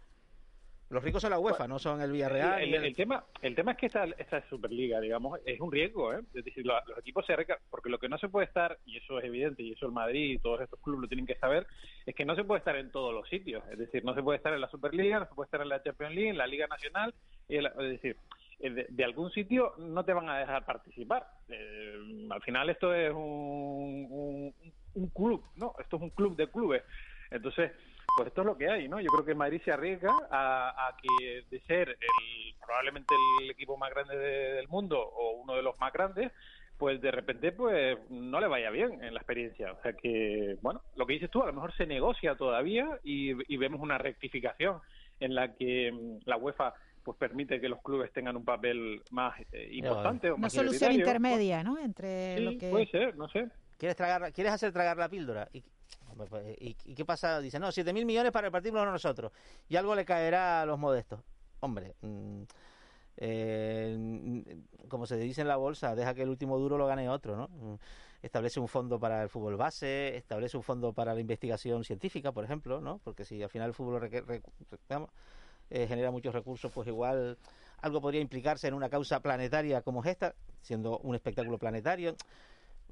Los 0.90 1.04
ricos 1.04 1.22
son 1.22 1.30
la 1.30 1.38
UEFA, 1.38 1.68
no 1.68 1.78
son 1.78 2.00
el 2.00 2.10
Villarreal. 2.10 2.62
El, 2.62 2.74
el, 2.74 2.96
tema, 2.96 3.24
el 3.42 3.54
tema 3.54 3.72
es 3.72 3.78
que 3.78 3.86
esta, 3.86 4.04
esta 4.18 4.46
Superliga, 4.48 5.00
digamos, 5.00 5.38
es 5.46 5.60
un 5.60 5.70
riesgo, 5.70 6.12
¿eh? 6.12 6.20
Es 6.34 6.44
decir, 6.44 6.66
los, 6.66 6.76
equipos 6.98 7.24
se 7.26 7.36
recargan, 7.36 7.64
porque 7.70 7.88
lo 7.88 7.98
que 8.00 8.08
no 8.08 8.18
se 8.18 8.28
puede 8.28 8.46
estar, 8.46 8.76
y 8.84 8.96
eso 8.96 9.20
es 9.20 9.24
evidente, 9.24 9.62
y 9.62 9.72
eso 9.72 9.86
el 9.86 9.92
Madrid 9.92 10.32
y 10.32 10.38
todos 10.38 10.60
estos 10.60 10.80
clubes 10.80 11.02
lo 11.02 11.08
tienen 11.08 11.28
que 11.28 11.36
saber, 11.36 11.64
es 12.04 12.12
que 12.12 12.24
no 12.24 12.34
se 12.34 12.42
puede 12.42 12.58
estar 12.58 12.74
en 12.74 12.90
todos 12.90 13.14
los 13.14 13.28
sitios. 13.28 13.62
Es 13.70 13.78
decir, 13.78 14.04
no 14.04 14.14
se 14.14 14.22
puede 14.22 14.38
estar 14.38 14.52
en 14.52 14.60
la 14.60 14.68
Superliga, 14.68 15.20
no 15.20 15.28
se 15.28 15.34
puede 15.34 15.46
estar 15.46 15.62
en 15.62 15.68
la 15.68 15.80
Champions 15.80 16.12
League, 16.12 16.30
en 16.30 16.38
la 16.38 16.48
Liga 16.48 16.66
Nacional, 16.66 17.14
y 17.48 17.58
es 17.58 17.76
decir, 17.76 18.16
de, 18.58 19.04
algún 19.04 19.30
sitio 19.30 19.74
no 19.78 20.04
te 20.04 20.12
van 20.12 20.28
a 20.28 20.40
dejar 20.40 20.66
participar. 20.66 21.24
Eh, 21.48 22.26
al 22.30 22.42
final 22.42 22.68
esto 22.68 22.92
es 22.92 23.12
un, 23.12 24.08
un, 24.10 24.54
un 24.94 25.08
club, 25.10 25.44
¿no? 25.54 25.72
Esto 25.78 25.98
es 25.98 26.02
un 26.02 26.10
club 26.10 26.34
de 26.34 26.48
clubes. 26.48 26.82
Entonces, 27.30 27.70
pues 28.16 28.28
esto 28.28 28.42
es 28.42 28.46
lo 28.46 28.56
que 28.56 28.68
hay, 28.70 28.88
¿no? 28.88 29.00
Yo 29.00 29.08
creo 29.08 29.24
que 29.24 29.34
Madrid 29.34 29.60
se 29.64 29.72
arriesga 29.72 30.14
a, 30.30 30.96
que 31.00 31.44
de 31.50 31.60
ser 31.62 31.88
el, 31.88 32.54
probablemente 32.64 33.14
el 33.42 33.50
equipo 33.50 33.76
más 33.76 33.90
grande 33.90 34.16
del 34.16 34.68
mundo 34.68 35.00
o 35.00 35.32
uno 35.42 35.54
de 35.54 35.62
los 35.62 35.78
más 35.78 35.92
grandes, 35.92 36.32
pues 36.78 37.00
de 37.00 37.10
repente 37.10 37.52
pues 37.52 37.98
no 38.08 38.40
le 38.40 38.48
vaya 38.48 38.70
bien 38.70 39.04
en 39.04 39.14
la 39.14 39.20
experiencia. 39.20 39.72
O 39.72 39.82
sea 39.82 39.92
que, 39.92 40.56
bueno, 40.62 40.82
lo 40.96 41.06
que 41.06 41.12
dices 41.14 41.30
tú, 41.30 41.42
a 41.42 41.46
lo 41.46 41.52
mejor 41.52 41.74
se 41.76 41.86
negocia 41.86 42.34
todavía 42.36 42.98
y, 43.04 43.34
vemos 43.56 43.80
una 43.80 43.98
rectificación 43.98 44.80
en 45.20 45.34
la 45.34 45.54
que 45.54 45.92
mm, 45.92 46.20
la 46.24 46.38
UEFA 46.38 46.74
pues 47.02 47.16
permite 47.18 47.60
que 47.60 47.68
los 47.68 47.82
clubes 47.82 48.12
tengan 48.12 48.36
un 48.36 48.44
papel 48.44 49.02
más 49.10 49.38
eh, 49.52 49.68
importante. 49.72 50.32
Una 50.32 50.50
solución 50.50 50.92
intermedia, 50.92 51.62
¿no? 51.62 51.78
Entre 51.78 52.36
sí, 52.38 52.44
lo 52.44 52.58
que... 52.58 52.70
puede 52.70 52.86
ser, 52.86 53.16
no 53.16 53.28
sé. 53.28 53.48
¿Quieres, 53.78 53.96
tragar, 53.96 54.32
¿Quieres 54.32 54.52
hacer 54.52 54.72
tragar 54.72 54.96
la 54.96 55.08
píldora? 55.08 55.48
Y 55.52 55.62
pues, 56.16 56.30
pues, 56.30 56.56
¿Y, 56.60 56.74
qué 56.74 57.04
pasa? 57.04 57.40
Dice, 57.40 57.58
no, 57.58 57.72
7 57.72 57.92
mil 57.92 58.06
millones 58.06 58.32
para 58.32 58.48
repartirlos 58.48 58.84
nosotros. 58.84 59.32
Y 59.68 59.76
algo 59.76 59.94
le 59.94 60.04
caerá 60.04 60.62
a 60.62 60.66
los 60.66 60.78
modestos. 60.78 61.20
Hombre, 61.60 61.94
mm, 62.00 62.42
eh, 63.16 64.44
como 64.88 65.06
se 65.06 65.16
dice 65.16 65.42
en 65.42 65.48
la 65.48 65.56
bolsa, 65.56 65.94
deja 65.94 66.14
que 66.14 66.22
el 66.22 66.30
último 66.30 66.58
duro 66.58 66.78
lo 66.78 66.86
gane 66.86 67.08
otro, 67.08 67.36
¿no? 67.36 67.48
Mm, 67.48 67.74
establece 68.22 68.60
un 68.60 68.68
fondo 68.68 68.98
para 68.98 69.22
el 69.22 69.28
fútbol 69.28 69.56
base, 69.56 70.16
establece 70.16 70.56
un 70.56 70.62
fondo 70.62 70.92
para 70.92 71.14
la 71.14 71.20
investigación 71.20 71.84
científica, 71.84 72.32
por 72.32 72.44
ejemplo, 72.44 72.80
¿no? 72.80 72.98
Porque 73.04 73.24
si 73.24 73.42
al 73.42 73.50
final 73.50 73.68
el 73.68 73.74
fútbol 73.74 74.10
eh, 75.70 75.86
genera 75.86 76.10
muchos 76.10 76.34
recursos, 76.34 76.70
pues 76.72 76.88
igual 76.88 77.38
algo 77.82 78.00
podría 78.00 78.20
implicarse 78.20 78.68
en 78.68 78.74
una 78.74 78.88
causa 78.88 79.20
planetaria 79.20 79.82
como 79.82 80.04
esta, 80.04 80.34
siendo 80.60 80.98
un 80.98 81.14
espectáculo 81.14 81.58
planetario. 81.58 82.16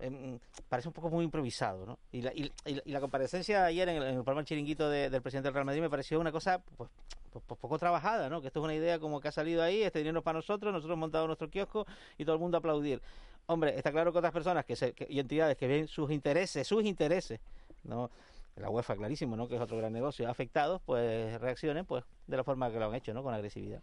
Em, 0.01 0.39
parece 0.69 0.89
un 0.89 0.95
poco 0.95 1.11
muy 1.11 1.25
improvisado, 1.25 1.85
¿no? 1.85 1.99
Y 2.13 2.23
la, 2.23 2.33
y, 2.33 2.53
la 2.85 3.01
comparecencia 3.01 3.65
ayer 3.65 3.89
en 3.89 3.97
el, 3.97 4.03
en 4.03 4.25
programa 4.25 4.45
Chiringuito 4.45 4.89
del 4.89 5.23
presidente 5.23 5.49
del 5.49 5.55
Real 5.55 5.65
Madrid 5.65 5.81
me 5.81 5.91
pareció 5.91 6.21
una 6.21 6.31
cosa 6.31 6.61
pues, 6.77 6.89
pues, 7.33 7.45
pues, 7.47 7.61
poco 7.61 7.79
trabajada, 7.79 8.29
¿no? 8.29 8.41
Que 8.41 8.49
esto 8.49 8.61
es 8.61 8.65
una 8.65 8.75
idea 8.75 8.99
como 8.99 9.21
que 9.21 9.29
ha 9.29 9.33
salido 9.33 9.63
ahí, 9.63 9.83
este 9.83 9.99
dinero 9.99 10.23
para 10.23 10.39
nosotros, 10.39 10.73
nosotros 10.73 10.95
hemos 10.95 11.01
montado 11.01 11.27
nuestro 11.27 11.51
kiosco 11.51 11.87
y 12.17 12.25
todo 12.25 12.35
el 12.35 12.41
mundo 12.41 12.59
aplaudir. 12.59 13.01
Hombre, 13.47 13.77
está 13.77 13.91
claro 13.91 14.13
que 14.13 14.19
otras 14.19 14.33
personas 14.33 14.65
que, 14.65 14.77
se, 14.77 14.95
y 15.09 15.19
entidades 15.19 15.57
que 15.57 15.67
ven 15.67 15.89
sus 15.89 16.11
intereses, 16.11 16.67
sus 16.67 16.85
intereses, 16.85 17.41
¿no? 17.85 18.11
La 18.57 18.71
UEFA, 18.71 18.97
clarísimo, 18.97 19.37
¿no? 19.37 19.49
Que 19.49 19.57
es 19.57 19.61
otro 19.61 19.79
gran 19.79 19.93
negocio, 19.93 20.29
afectados, 20.29 20.83
pues 20.85 21.41
reaccionen 21.41 21.87
pues 21.87 22.05
de 22.27 22.37
la 22.37 22.45
forma 22.45 22.71
que 22.71 22.79
lo 22.79 22.87
han 22.87 22.95
hecho, 22.95 23.15
¿no? 23.15 23.23
Con 23.23 23.33
agresividad. 23.33 23.81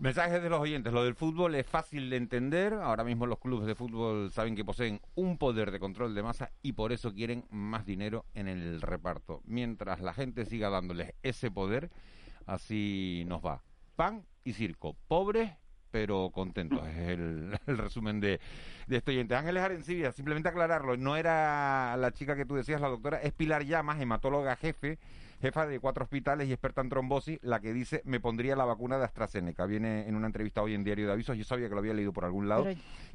Mensaje 0.00 0.40
de 0.40 0.48
los 0.48 0.60
oyentes. 0.60 0.92
Lo 0.92 1.04
del 1.04 1.14
fútbol 1.14 1.54
es 1.54 1.66
fácil 1.66 2.08
de 2.08 2.16
entender. 2.16 2.72
Ahora 2.72 3.04
mismo 3.04 3.26
los 3.26 3.38
clubes 3.38 3.66
de 3.66 3.74
fútbol 3.74 4.30
saben 4.32 4.56
que 4.56 4.64
poseen 4.64 5.00
un 5.14 5.36
poder 5.36 5.70
de 5.70 5.78
control 5.78 6.14
de 6.14 6.22
masa 6.22 6.50
y 6.62 6.72
por 6.72 6.92
eso 6.92 7.12
quieren 7.12 7.44
más 7.50 7.84
dinero 7.84 8.24
en 8.34 8.48
el 8.48 8.80
reparto. 8.80 9.42
Mientras 9.44 10.00
la 10.00 10.14
gente 10.14 10.46
siga 10.46 10.70
dándoles 10.70 11.12
ese 11.22 11.50
poder, 11.50 11.90
así 12.46 13.24
nos 13.26 13.44
va. 13.44 13.62
Pan 13.94 14.24
y 14.44 14.54
circo. 14.54 14.96
Pobres 15.08 15.52
pero 15.92 16.30
contentos. 16.32 16.88
Es 16.88 17.10
el, 17.10 17.58
resumen 17.66 18.18
de, 18.18 18.40
de 18.86 18.96
este 18.96 19.12
oyente. 19.12 19.36
Ángeles 19.36 19.62
Arencibia, 19.62 20.10
simplemente 20.10 20.48
aclararlo, 20.48 20.96
no 20.96 21.16
era 21.16 21.94
la 21.98 22.10
chica 22.12 22.34
que 22.34 22.46
tú 22.46 22.56
decías, 22.56 22.80
la 22.80 22.88
doctora, 22.88 23.18
es 23.18 23.32
Pilar 23.34 23.64
Llamas, 23.64 24.00
hematóloga 24.00 24.56
jefe 24.56 24.98
jefa 25.42 25.66
de 25.66 25.80
cuatro 25.80 26.04
hospitales 26.04 26.48
y 26.48 26.52
experta 26.52 26.80
en 26.80 26.88
trombosis, 26.88 27.38
la 27.42 27.60
que 27.60 27.72
dice 27.72 28.00
me 28.04 28.20
pondría 28.20 28.54
la 28.54 28.64
vacuna 28.64 28.96
de 28.96 29.04
AstraZeneca. 29.04 29.66
Viene 29.66 30.08
en 30.08 30.14
una 30.14 30.28
entrevista 30.28 30.62
hoy 30.62 30.74
en 30.74 30.84
Diario 30.84 31.06
de 31.06 31.12
Avisos, 31.12 31.36
yo 31.36 31.44
sabía 31.44 31.68
que 31.68 31.74
lo 31.74 31.80
había 31.80 31.92
leído 31.92 32.12
por 32.12 32.24
algún 32.24 32.48
lado. 32.48 32.66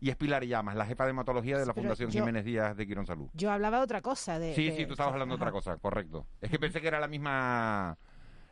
Y 0.01 0.09
es 0.09 0.15
Pilar 0.17 0.43
Llamas, 0.43 0.75
la 0.75 0.85
jefa 0.85 1.05
de 1.05 1.11
hematología 1.11 1.57
de 1.57 1.65
la 1.65 1.73
Fundación 1.73 2.11
Jiménez 2.11 2.43
Díaz 2.43 2.75
de 2.75 2.85
Quirón 2.85 3.07
Salud. 3.07 3.29
Yo 3.33 3.49
hablaba 3.49 3.77
de 3.77 3.83
otra 3.83 4.01
cosa. 4.01 4.37
De, 4.37 4.53
sí, 4.53 4.71
sí, 4.71 4.85
tú 4.85 4.91
estabas 4.91 5.13
hablando 5.13 5.35
de 5.35 5.41
otra 5.41 5.51
cosa, 5.51 5.77
correcto. 5.77 6.27
Es 6.41 6.51
que 6.51 6.59
pensé 6.59 6.81
que 6.81 6.87
era 6.89 6.99
la 6.99 7.07
misma 7.07 7.97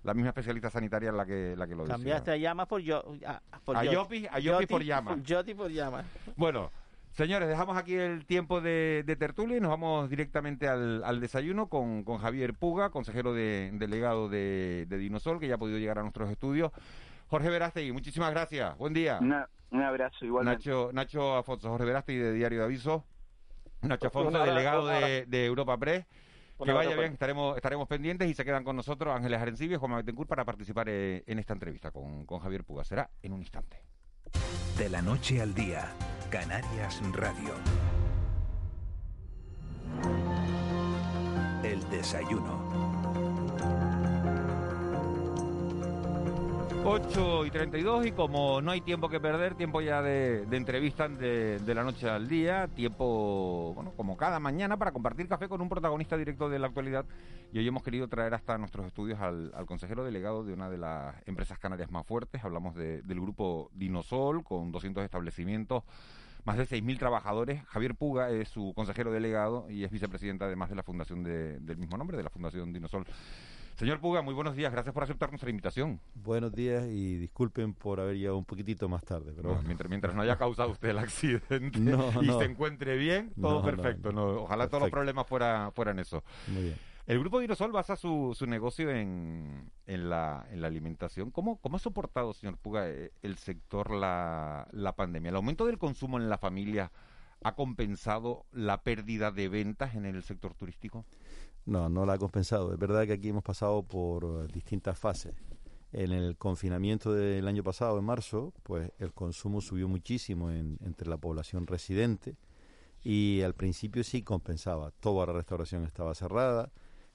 la 0.03 0.13
misma 0.13 0.29
especialista 0.29 0.69
sanitaria 0.69 1.11
la 1.11 1.25
que 1.25 1.55
la 1.57 1.67
que 1.67 1.75
lo 1.75 1.83
decía. 1.83 1.95
Cambiaste 1.95 2.31
a 2.31 2.37
llamas 2.37 2.67
por 2.67 2.79
yo 2.79 3.03
a, 3.25 3.41
por 3.65 3.75
a 3.75 3.83
Yopi, 3.83 4.27
a 4.31 4.39
Yopi 4.39 4.67
por 4.67 4.83
llamas. 4.83 5.21
Yopi 5.23 5.53
por 5.53 5.69
llamas. 5.69 6.05
Bueno, 6.37 6.71
Señores, 7.15 7.47
dejamos 7.47 7.77
aquí 7.77 7.95
el 7.95 8.25
tiempo 8.25 8.59
de, 8.59 9.15
tertulia 9.17 9.55
y 9.55 9.61
nos 9.61 9.69
vamos 9.69 10.09
directamente 10.09 10.67
al, 10.67 11.21
desayuno 11.21 11.69
con, 11.69 12.03
Javier 12.03 12.53
Puga, 12.53 12.89
consejero 12.89 13.33
de, 13.33 13.69
delegado 13.73 14.27
de, 14.27 14.85
Dinosol, 14.89 15.39
que 15.39 15.47
ya 15.47 15.55
ha 15.55 15.57
podido 15.57 15.79
llegar 15.79 15.97
a 15.97 16.01
nuestros 16.01 16.29
estudios. 16.29 16.73
Jorge 17.27 17.49
Verástegui, 17.49 17.93
muchísimas 17.93 18.31
gracias. 18.31 18.77
Buen 18.77 18.93
día. 18.93 19.19
un 19.21 19.81
abrazo, 19.81 20.25
igualmente. 20.25 20.69
Nacho, 20.69 20.89
Nacho 20.91 21.37
Afonso, 21.37 21.69
Jorge 21.69 21.85
Verástegui 21.85 22.19
de 22.19 22.33
Diario 22.33 22.59
de 22.59 22.65
Aviso. 22.65 23.05
Nacho 23.81 24.07
Afonso, 24.07 24.43
delegado 24.43 24.85
de, 24.85 25.45
Europa 25.45 25.77
Press. 25.77 26.05
Que 26.61 26.73
vaya 26.73 26.97
bien, 26.97 27.13
estaremos, 27.13 27.55
estaremos 27.55 27.87
pendientes 27.87 28.29
y 28.29 28.33
se 28.33 28.43
quedan 28.43 28.65
con 28.65 28.75
nosotros 28.75 29.15
Ángeles 29.15 29.39
Arencibia 29.39 29.75
y 29.75 29.79
Juan 29.79 29.95
Betancourt 29.95 30.27
para 30.29 30.43
participar 30.43 30.89
eh, 30.89 31.23
en 31.27 31.39
esta 31.39 31.53
entrevista 31.53 31.91
con, 31.91 32.25
con 32.25 32.39
Javier 32.39 32.65
Puga. 32.65 32.83
Será 32.83 33.09
en 33.21 33.31
un 33.31 33.39
instante. 33.39 33.81
De 34.77 34.89
la 34.89 35.01
noche 35.01 35.41
al 35.41 35.53
día 35.53 35.93
Canarias 36.29 37.01
Radio. 37.13 37.53
El 41.63 41.89
desayuno. 41.89 43.94
8 46.87 47.47
y 47.47 47.49
32 47.49 48.05
y 48.05 48.11
como 48.11 48.61
no 48.61 48.69
hay 48.69 48.79
tiempo 48.79 49.09
que 49.09 49.19
perder, 49.19 49.55
tiempo 49.55 49.81
ya 49.81 50.03
de, 50.03 50.45
de 50.45 50.55
entrevistas 50.55 51.17
de, 51.17 51.59
la 51.73 51.83
noche 51.83 52.07
al 52.07 52.27
día, 52.27 52.67
tiempo, 52.67 53.73
bueno, 53.73 53.91
como 53.97 54.15
cada 54.15 54.39
mañana 54.39 54.77
para 54.77 54.91
compartir 54.91 55.27
café 55.27 55.49
con 55.49 55.61
un 55.61 55.67
protagonista 55.67 56.15
directo 56.15 56.47
de 56.47 56.59
la 56.59 56.67
actualidad 56.67 57.05
y 57.51 57.57
hoy 57.57 57.67
hemos 57.67 57.81
querido 57.81 58.07
traer 58.07 58.35
hasta 58.35 58.59
nuestros 58.59 58.85
estudios 58.85 59.19
al, 59.19 59.51
consejero 59.65 60.03
delegado 60.03 60.43
de 60.43 60.53
una 60.53 60.69
de 60.69 60.77
las 60.77 61.15
empresas 61.25 61.57
canarias 61.57 61.89
más 61.89 62.05
fuertes, 62.05 62.43
hablamos 62.43 62.75
del 62.75 63.19
grupo 63.19 63.71
Dinosol 63.73 64.43
con 64.43 64.71
200 64.71 65.03
establecimientos 65.03 65.83
más 66.43 66.57
de 66.57 66.67
6.000 66.67 66.99
trabajadores. 66.99 67.63
Javier 67.65 67.95
Puga 67.95 68.29
es 68.29 68.49
su 68.49 68.73
consejero 68.75 69.11
delegado 69.11 69.65
y 69.71 69.83
es 69.83 69.91
vicepresidenta 69.91 70.45
además 70.45 70.69
de 70.69 70.75
la 70.75 70.83
fundación 70.83 71.23
del 71.23 71.77
mismo 71.77 71.97
nombre, 71.97 72.15
de 72.15 72.23
la 72.23 72.29
Fundación 72.29 72.71
Dinosol. 72.71 73.05
Señor 73.75 73.99
Puga, 73.99 74.21
muy 74.21 74.33
buenos 74.33 74.55
días. 74.55 74.71
Gracias 74.71 74.93
por 74.93 75.03
aceptar 75.03 75.29
nuestra 75.31 75.49
invitación. 75.49 75.99
Buenos 76.13 76.53
días 76.53 76.85
y 76.87 77.17
disculpen 77.17 77.73
por 77.73 77.99
haber 77.99 78.15
llegado 78.15 78.37
un 78.37 78.45
poquitito 78.45 78.87
más 78.87 79.03
tarde. 79.03 79.33
Pero... 79.35 79.61
mientras, 79.63 79.89
mientras 79.89 80.15
no 80.15 80.21
haya 80.21 80.37
causado 80.37 80.69
usted 80.69 80.89
el 80.91 80.99
accidente 80.99 81.77
y 82.21 82.25
se 82.25 82.45
encuentre 82.45 82.95
bien, 82.95 83.33
todo 83.39 83.61
perfecto. 83.61 84.11
Ojalá 84.43 84.69
todos 84.69 84.83
los 84.83 84.91
problemas 84.91 85.27
fuera, 85.27 85.71
fueran 85.75 85.99
eso. 85.99 86.23
Muy 86.47 86.63
bien. 86.63 86.75
El 87.05 87.19
grupo 87.19 87.41
Dinosol 87.41 87.73
basa 87.73 87.97
su, 87.97 88.33
su 88.33 88.47
negocio 88.47 88.89
en, 88.89 89.69
en, 89.87 90.09
la, 90.09 90.47
en 90.49 90.61
la 90.61 90.67
alimentación. 90.67 91.29
¿Cómo, 91.29 91.57
¿Cómo 91.57 91.75
ha 91.75 91.79
soportado, 91.79 92.33
señor 92.33 92.57
Puga, 92.57 92.89
eh, 92.89 93.11
el 93.23 93.35
sector 93.37 93.91
la, 93.91 94.69
la 94.71 94.95
pandemia? 94.95 95.29
¿El 95.31 95.35
aumento 95.35 95.65
del 95.65 95.77
consumo 95.77 96.17
en 96.17 96.29
la 96.29 96.37
familia 96.37 96.93
ha 97.43 97.55
compensado 97.55 98.45
la 98.53 98.83
pérdida 98.83 99.31
de 99.31 99.49
ventas 99.49 99.95
en 99.95 100.05
el 100.05 100.23
sector 100.23 100.53
turístico? 100.55 101.05
No, 101.65 101.89
no 101.89 102.05
la 102.05 102.13
ha 102.13 102.17
compensado. 102.17 102.71
Es 102.73 102.79
verdad 102.79 103.05
que 103.07 103.13
aquí 103.13 103.29
hemos 103.29 103.43
pasado 103.43 103.83
por 103.83 104.51
distintas 104.51 104.97
fases. 104.97 105.33
En 105.91 106.11
el 106.11 106.37
confinamiento 106.37 107.13
del 107.13 107.47
año 107.47 107.63
pasado, 107.63 107.97
en 107.97 108.05
marzo, 108.05 108.53
pues 108.63 108.91
el 108.99 109.13
consumo 109.13 109.61
subió 109.61 109.87
muchísimo 109.87 110.51
entre 110.51 111.09
la 111.09 111.17
población 111.17 111.65
residente 111.67 112.35
y 113.03 113.41
al 113.41 113.53
principio 113.53 114.03
sí 114.03 114.21
compensaba. 114.21 114.91
Toda 114.99 115.25
la 115.27 115.33
restauración 115.33 115.85
estaba 115.85 116.13
cerrada, 116.13 116.71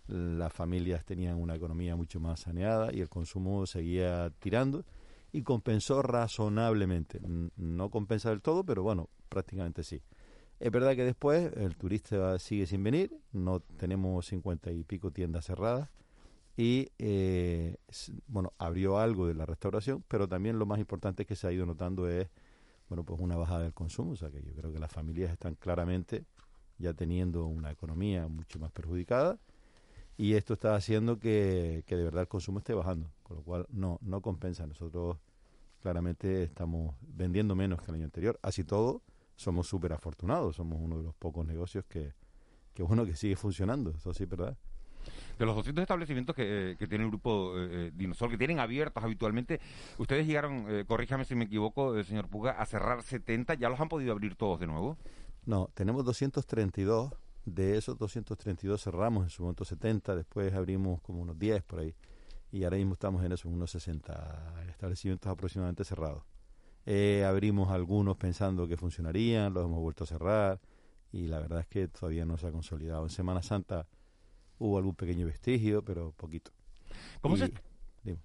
las 0.06 0.52
familias 0.52 1.04
tenían 1.04 1.36
una 1.36 1.54
economía 1.54 1.94
mucho 1.94 2.20
más 2.20 2.40
saneada 2.40 2.92
y 2.92 3.00
el 3.00 3.08
consumo 3.08 3.66
seguía 3.66 4.32
tirando 4.40 4.84
y 5.30 5.42
compensó 5.42 6.02
razonablemente. 6.02 7.20
No 7.56 7.90
compensa 7.90 8.30
del 8.30 8.40
todo, 8.40 8.64
pero 8.64 8.82
bueno, 8.82 9.08
prácticamente 9.28 9.84
sí. 9.84 10.00
Es 10.60 10.70
verdad 10.70 10.94
que 10.94 11.04
después 11.04 11.50
el 11.56 11.74
turista 11.74 12.38
sigue 12.38 12.66
sin 12.66 12.84
venir, 12.84 13.18
no 13.32 13.60
tenemos 13.60 14.26
cincuenta 14.26 14.70
y 14.70 14.84
pico 14.84 15.10
tiendas 15.10 15.46
cerradas 15.46 15.88
y 16.54 16.90
eh, 16.98 17.76
bueno, 18.26 18.52
abrió 18.58 18.98
algo 18.98 19.26
de 19.26 19.34
la 19.34 19.46
restauración, 19.46 20.04
pero 20.06 20.28
también 20.28 20.58
lo 20.58 20.66
más 20.66 20.78
importante 20.78 21.24
que 21.24 21.34
se 21.34 21.46
ha 21.46 21.52
ido 21.52 21.64
notando 21.64 22.08
es 22.08 22.28
bueno, 22.90 23.04
pues 23.04 23.18
una 23.20 23.36
bajada 23.36 23.62
del 23.62 23.72
consumo, 23.72 24.12
o 24.12 24.16
sea 24.16 24.30
que 24.30 24.42
yo 24.42 24.52
creo 24.52 24.70
que 24.70 24.78
las 24.78 24.92
familias 24.92 25.32
están 25.32 25.54
claramente 25.54 26.26
ya 26.76 26.92
teniendo 26.92 27.46
una 27.46 27.70
economía 27.70 28.28
mucho 28.28 28.58
más 28.58 28.70
perjudicada 28.70 29.38
y 30.18 30.34
esto 30.34 30.52
está 30.52 30.74
haciendo 30.74 31.18
que, 31.18 31.84
que 31.86 31.96
de 31.96 32.04
verdad 32.04 32.22
el 32.22 32.28
consumo 32.28 32.58
esté 32.58 32.74
bajando, 32.74 33.10
con 33.22 33.38
lo 33.38 33.42
cual 33.42 33.66
no, 33.70 33.98
no 34.02 34.20
compensa. 34.20 34.66
Nosotros 34.66 35.16
claramente 35.80 36.42
estamos 36.42 36.94
vendiendo 37.00 37.54
menos 37.54 37.80
que 37.80 37.90
el 37.90 37.94
año 37.94 38.04
anterior. 38.04 38.38
Así 38.42 38.62
todo, 38.62 39.00
somos 39.40 39.66
súper 39.66 39.94
afortunados, 39.94 40.56
somos 40.56 40.78
uno 40.78 40.98
de 40.98 41.04
los 41.04 41.14
pocos 41.14 41.46
negocios 41.46 41.86
que, 41.86 42.12
que 42.74 42.82
bueno 42.82 43.06
que 43.06 43.16
sigue 43.16 43.36
funcionando, 43.36 43.90
eso 43.96 44.12
sí, 44.12 44.26
¿verdad? 44.26 44.54
De 45.38 45.46
los 45.46 45.56
200 45.56 45.80
establecimientos 45.80 46.36
que, 46.36 46.76
que 46.78 46.86
tiene 46.86 47.04
el 47.04 47.10
grupo 47.10 47.58
eh, 47.58 47.68
eh 47.70 47.90
Dinosol, 47.94 48.30
que 48.30 48.36
tienen 48.36 48.60
abiertos 48.60 49.02
habitualmente, 49.02 49.58
ustedes 49.96 50.26
llegaron, 50.26 50.66
eh, 50.68 50.84
corríjame 50.86 51.24
si 51.24 51.34
me 51.34 51.46
equivoco, 51.46 51.96
eh, 51.96 52.04
señor 52.04 52.28
Puga, 52.28 52.50
a 52.50 52.66
cerrar 52.66 53.02
70, 53.02 53.54
¿ya 53.54 53.70
los 53.70 53.80
han 53.80 53.88
podido 53.88 54.12
abrir 54.12 54.36
todos 54.36 54.60
de 54.60 54.66
nuevo? 54.66 54.98
No, 55.46 55.70
tenemos 55.72 56.04
232, 56.04 57.14
de 57.46 57.78
esos 57.78 57.96
232 57.96 58.82
cerramos 58.82 59.24
en 59.24 59.30
su 59.30 59.42
momento 59.42 59.64
70, 59.64 60.16
después 60.16 60.52
abrimos 60.52 61.00
como 61.00 61.22
unos 61.22 61.38
10 61.38 61.62
por 61.62 61.78
ahí, 61.78 61.94
y 62.52 62.64
ahora 62.64 62.76
mismo 62.76 62.92
estamos 62.92 63.24
en 63.24 63.32
esos 63.32 63.46
unos 63.46 63.70
60 63.70 64.66
establecimientos 64.68 65.32
aproximadamente 65.32 65.82
cerrados. 65.82 66.29
Eh, 66.92 67.24
abrimos 67.24 67.70
algunos 67.70 68.16
pensando 68.16 68.66
que 68.66 68.76
funcionarían, 68.76 69.54
los 69.54 69.64
hemos 69.64 69.78
vuelto 69.78 70.02
a 70.02 70.06
cerrar 70.08 70.60
y 71.12 71.28
la 71.28 71.38
verdad 71.38 71.60
es 71.60 71.68
que 71.68 71.86
todavía 71.86 72.24
no 72.24 72.36
se 72.36 72.48
ha 72.48 72.50
consolidado. 72.50 73.04
En 73.04 73.10
Semana 73.10 73.42
Santa 73.42 73.86
hubo 74.58 74.76
algún 74.76 74.96
pequeño 74.96 75.24
vestigio, 75.24 75.84
pero 75.84 76.10
poquito. 76.16 76.50
¿Cómo 77.20 77.36
se...? 77.36 77.52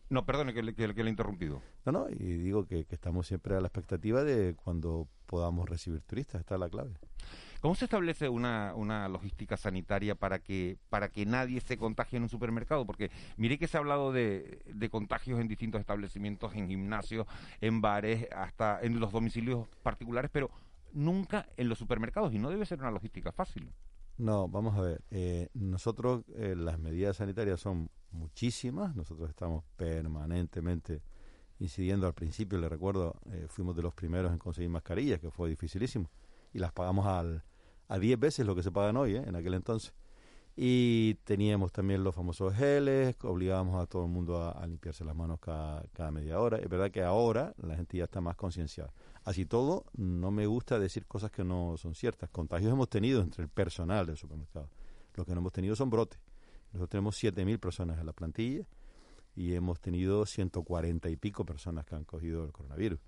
No, 0.09 0.25
perdone 0.25 0.51
que 0.55 0.63
le, 0.63 0.73
que, 0.73 0.87
le 0.87 1.03
he 1.03 1.09
interrumpido. 1.09 1.61
No, 1.85 1.91
no, 1.91 2.07
y 2.09 2.37
digo 2.37 2.65
que, 2.65 2.85
que, 2.85 2.95
estamos 2.95 3.27
siempre 3.27 3.55
a 3.55 3.61
la 3.61 3.67
expectativa 3.67 4.23
de 4.23 4.55
cuando 4.55 5.07
podamos 5.27 5.69
recibir 5.69 6.01
turistas, 6.01 6.41
esta 6.41 6.55
es 6.55 6.59
la 6.59 6.69
clave. 6.69 6.93
¿Cómo 7.65 7.73
se 7.73 7.85
establece 7.85 8.29
una, 8.29 8.75
una 8.75 9.09
logística 9.09 9.57
sanitaria 9.57 10.13
para 10.13 10.37
que, 10.37 10.77
para 10.87 11.09
que 11.09 11.25
nadie 11.25 11.59
se 11.61 11.77
contagie 11.77 12.17
en 12.17 12.21
un 12.21 12.29
supermercado? 12.29 12.85
Porque 12.85 13.09
mire 13.37 13.57
que 13.57 13.67
se 13.67 13.75
ha 13.75 13.79
hablado 13.79 14.11
de, 14.11 14.61
de 14.71 14.89
contagios 14.91 15.39
en 15.39 15.47
distintos 15.47 15.81
establecimientos, 15.81 16.53
en 16.53 16.67
gimnasios, 16.67 17.25
en 17.61 17.81
bares, 17.81 18.27
hasta 18.35 18.79
en 18.83 18.99
los 18.99 19.11
domicilios 19.11 19.67
particulares, 19.81 20.29
pero 20.31 20.51
nunca 20.93 21.49
en 21.57 21.67
los 21.67 21.79
supermercados 21.79 22.31
y 22.35 22.37
no 22.37 22.51
debe 22.51 22.67
ser 22.67 22.81
una 22.81 22.91
logística 22.91 23.31
fácil. 23.31 23.67
No, 24.19 24.47
vamos 24.47 24.77
a 24.77 24.81
ver. 24.81 25.01
Eh, 25.09 25.49
nosotros 25.55 26.23
eh, 26.35 26.53
las 26.55 26.77
medidas 26.77 27.17
sanitarias 27.17 27.59
son 27.59 27.89
muchísimas. 28.11 28.95
Nosotros 28.95 29.27
estamos 29.27 29.63
permanentemente 29.75 31.01
incidiendo. 31.57 32.05
Al 32.05 32.13
principio, 32.13 32.59
le 32.59 32.69
recuerdo, 32.69 33.15
eh, 33.31 33.47
fuimos 33.49 33.75
de 33.75 33.81
los 33.81 33.95
primeros 33.95 34.31
en 34.31 34.37
conseguir 34.37 34.69
mascarillas, 34.69 35.19
que 35.19 35.31
fue 35.31 35.49
dificilísimo. 35.49 36.11
Y 36.53 36.59
las 36.59 36.71
pagamos 36.71 37.05
al, 37.07 37.43
a 37.87 37.99
10 37.99 38.19
veces 38.19 38.45
lo 38.45 38.55
que 38.55 38.63
se 38.63 38.71
pagan 38.71 38.97
hoy, 38.97 39.15
¿eh? 39.15 39.23
en 39.25 39.35
aquel 39.35 39.53
entonces. 39.53 39.93
Y 40.57 41.15
teníamos 41.25 41.73
también 41.73 42.03
los 42.03 42.15
famosos 42.15 42.53
geles, 42.55 43.15
obligábamos 43.23 43.81
a 43.81 43.87
todo 43.87 44.05
el 44.05 44.09
mundo 44.09 44.41
a, 44.41 44.65
limpiarse 44.65 45.03
las 45.03 45.15
manos 45.15 45.39
cada, 45.39 45.83
cada, 45.91 46.11
media 46.11 46.39
hora. 46.39 46.57
Es 46.57 46.69
verdad 46.69 46.91
que 46.91 47.03
ahora 47.03 47.53
la 47.57 47.75
gente 47.75 47.97
ya 47.97 48.05
está 48.05 48.21
más 48.21 48.37
concienciada. 48.37 48.93
Así 49.25 49.45
todo, 49.45 49.85
no 49.97 50.31
me 50.31 50.45
gusta 50.45 50.79
decir 50.79 51.05
cosas 51.07 51.31
que 51.31 51.43
no 51.43 51.75
son 51.77 51.93
ciertas. 51.93 52.29
Contagios 52.29 52.71
hemos 52.71 52.89
tenido 52.89 53.21
entre 53.21 53.43
el 53.43 53.49
personal 53.49 54.05
del 54.05 54.15
supermercado. 54.15 54.69
Lo 55.15 55.25
que 55.25 55.33
no 55.33 55.41
hemos 55.41 55.51
tenido 55.51 55.75
son 55.75 55.89
brotes. 55.89 56.19
Nosotros 56.67 56.89
tenemos 56.89 57.21
7.000 57.21 57.59
personas 57.59 57.99
en 57.99 58.05
la 58.05 58.13
plantilla 58.13 58.65
y 59.35 59.53
hemos 59.55 59.81
tenido 59.81 60.25
140 60.25 61.09
y 61.09 61.17
pico 61.17 61.45
personas 61.45 61.85
que 61.85 61.95
han 61.95 62.05
cogido 62.05 62.45
el 62.45 62.53
coronavirus 62.53 62.99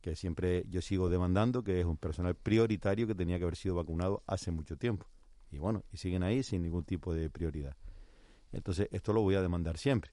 que 0.00 0.16
siempre 0.16 0.64
yo 0.68 0.80
sigo 0.80 1.08
demandando, 1.08 1.62
que 1.62 1.80
es 1.80 1.86
un 1.86 1.96
personal 1.96 2.34
prioritario 2.34 3.06
que 3.06 3.14
tenía 3.14 3.38
que 3.38 3.44
haber 3.44 3.56
sido 3.56 3.74
vacunado 3.74 4.22
hace 4.26 4.50
mucho 4.50 4.76
tiempo. 4.76 5.06
Y 5.50 5.58
bueno, 5.58 5.84
y 5.92 5.96
siguen 5.96 6.22
ahí 6.22 6.42
sin 6.42 6.62
ningún 6.62 6.84
tipo 6.84 7.12
de 7.12 7.28
prioridad. 7.28 7.76
Entonces, 8.52 8.88
esto 8.90 9.12
lo 9.12 9.22
voy 9.22 9.34
a 9.34 9.42
demandar 9.42 9.78
siempre. 9.78 10.12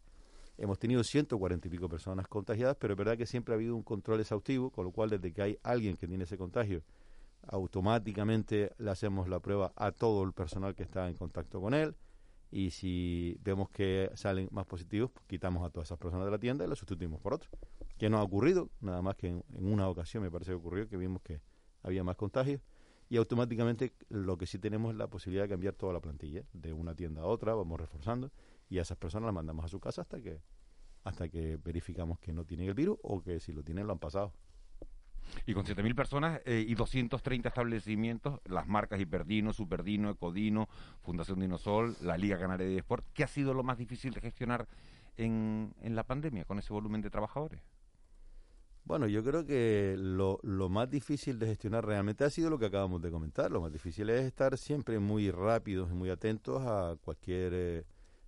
Hemos 0.57 0.79
tenido 0.79 1.03
140 1.03 1.67
y 1.67 1.71
pico 1.71 1.87
personas 1.87 2.27
contagiadas, 2.27 2.77
pero 2.79 2.93
es 2.93 2.97
verdad 2.97 3.17
que 3.17 3.25
siempre 3.25 3.53
ha 3.53 3.57
habido 3.57 3.75
un 3.75 3.83
control 3.83 4.19
exhaustivo, 4.19 4.71
con 4.71 4.85
lo 4.85 4.91
cual 4.91 5.09
desde 5.09 5.31
que 5.31 5.41
hay 5.41 5.59
alguien 5.63 5.97
que 5.97 6.07
tiene 6.07 6.23
ese 6.23 6.37
contagio, 6.37 6.83
automáticamente 7.47 8.73
le 8.77 8.91
hacemos 8.91 9.29
la 9.29 9.39
prueba 9.39 9.71
a 9.75 9.91
todo 9.91 10.23
el 10.23 10.33
personal 10.33 10.75
que 10.75 10.83
está 10.83 11.07
en 11.07 11.15
contacto 11.15 11.61
con 11.61 11.73
él 11.73 11.95
y 12.51 12.71
si 12.71 13.37
vemos 13.41 13.69
que 13.69 14.09
salen 14.15 14.47
más 14.51 14.65
positivos, 14.65 15.11
pues 15.11 15.25
quitamos 15.27 15.65
a 15.65 15.69
todas 15.69 15.87
esas 15.87 15.97
personas 15.97 16.25
de 16.25 16.31
la 16.31 16.39
tienda 16.39 16.65
y 16.65 16.67
las 16.67 16.79
sustituimos 16.79 17.21
por 17.21 17.33
otros 17.33 17.51
que 17.97 18.09
no 18.09 18.17
ha 18.17 18.23
ocurrido, 18.23 18.69
nada 18.79 19.01
más 19.01 19.15
que 19.15 19.27
en, 19.27 19.43
una 19.53 19.87
ocasión 19.89 20.23
me 20.23 20.31
parece 20.31 20.51
que 20.51 20.55
ocurrió, 20.55 20.87
que 20.87 20.97
vimos 20.97 21.21
que 21.21 21.41
había 21.83 22.03
más 22.03 22.15
contagios, 22.15 22.61
y 23.09 23.17
automáticamente 23.17 23.93
lo 24.09 24.37
que 24.37 24.45
sí 24.45 24.59
tenemos 24.59 24.91
es 24.91 24.97
la 24.97 25.07
posibilidad 25.07 25.45
de 25.45 25.49
cambiar 25.49 25.73
toda 25.73 25.93
la 25.93 26.01
plantilla, 26.01 26.43
de 26.53 26.73
una 26.73 26.93
tienda 26.93 27.21
a 27.21 27.25
otra, 27.25 27.53
vamos 27.55 27.79
reforzando, 27.79 28.31
y 28.69 28.79
a 28.79 28.81
esas 28.81 28.97
personas 28.97 29.27
las 29.27 29.35
mandamos 29.35 29.65
a 29.65 29.67
su 29.69 29.79
casa 29.79 30.01
hasta 30.01 30.21
que 30.21 30.41
hasta 31.07 31.29
que 31.29 31.57
verificamos 31.57 32.19
que 32.19 32.33
no 32.33 32.43
tienen 32.43 32.67
el 32.67 32.73
virus 32.73 32.97
o 33.01 33.23
que 33.23 33.39
si 33.39 33.53
lo 33.53 33.63
tienen 33.63 33.87
lo 33.87 33.93
han 33.93 33.99
pasado. 33.99 34.33
Y 35.45 35.53
con 35.53 35.65
7.000 35.65 35.95
personas 35.95 36.41
eh, 36.45 36.65
y 36.67 36.75
230 36.75 37.47
establecimientos, 37.47 38.39
las 38.45 38.67
marcas 38.67 38.99
Hiperdino, 38.99 39.53
Superdino, 39.53 40.09
Ecodino, 40.09 40.67
Fundación 41.01 41.39
Dinosol, 41.39 41.95
la 42.01 42.17
Liga 42.17 42.37
Canaria 42.37 42.67
de 42.67 42.77
Sport, 42.77 43.05
¿qué 43.13 43.23
ha 43.23 43.27
sido 43.27 43.53
lo 43.53 43.63
más 43.63 43.77
difícil 43.77 44.13
de 44.13 44.21
gestionar 44.21 44.67
en, 45.15 45.73
en 45.81 45.95
la 45.95 46.03
pandemia 46.03 46.45
con 46.45 46.59
ese 46.59 46.73
volumen 46.73 47.01
de 47.01 47.09
trabajadores? 47.09 47.61
Bueno, 48.87 49.05
yo 49.07 49.21
creo 49.21 49.45
que 49.45 49.95
lo, 49.97 50.39
lo, 50.43 50.69
más 50.69 50.89
difícil 50.89 51.37
de 51.39 51.47
gestionar 51.47 51.85
realmente 51.85 52.23
ha 52.23 52.29
sido 52.29 52.49
lo 52.49 52.57
que 52.57 52.67
acabamos 52.67 53.01
de 53.01 53.11
comentar. 53.11 53.51
Lo 53.51 53.59
más 53.59 53.69
difícil 53.69 54.09
es 54.09 54.23
estar 54.23 54.57
siempre 54.57 54.97
muy 54.97 55.29
rápidos 55.29 55.91
y 55.91 55.93
muy 55.93 56.09
atentos 56.09 56.61
a 56.65 56.95
cualquier 57.03 57.51
eh, 57.53 57.85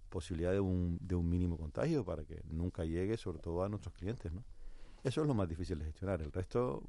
posibilidad 0.10 0.52
de 0.52 0.60
un, 0.60 0.98
de 1.00 1.16
un 1.16 1.30
mínimo 1.30 1.58
contagio 1.58 2.04
para 2.04 2.26
que 2.26 2.42
nunca 2.50 2.84
llegue, 2.84 3.16
sobre 3.16 3.40
todo 3.40 3.64
a 3.64 3.70
nuestros 3.70 3.94
clientes, 3.94 4.34
¿no? 4.34 4.44
Eso 5.02 5.22
es 5.22 5.28
lo 5.28 5.34
más 5.34 5.48
difícil 5.48 5.80
de 5.80 5.86
gestionar. 5.86 6.22
El 6.22 6.34
resto, 6.34 6.84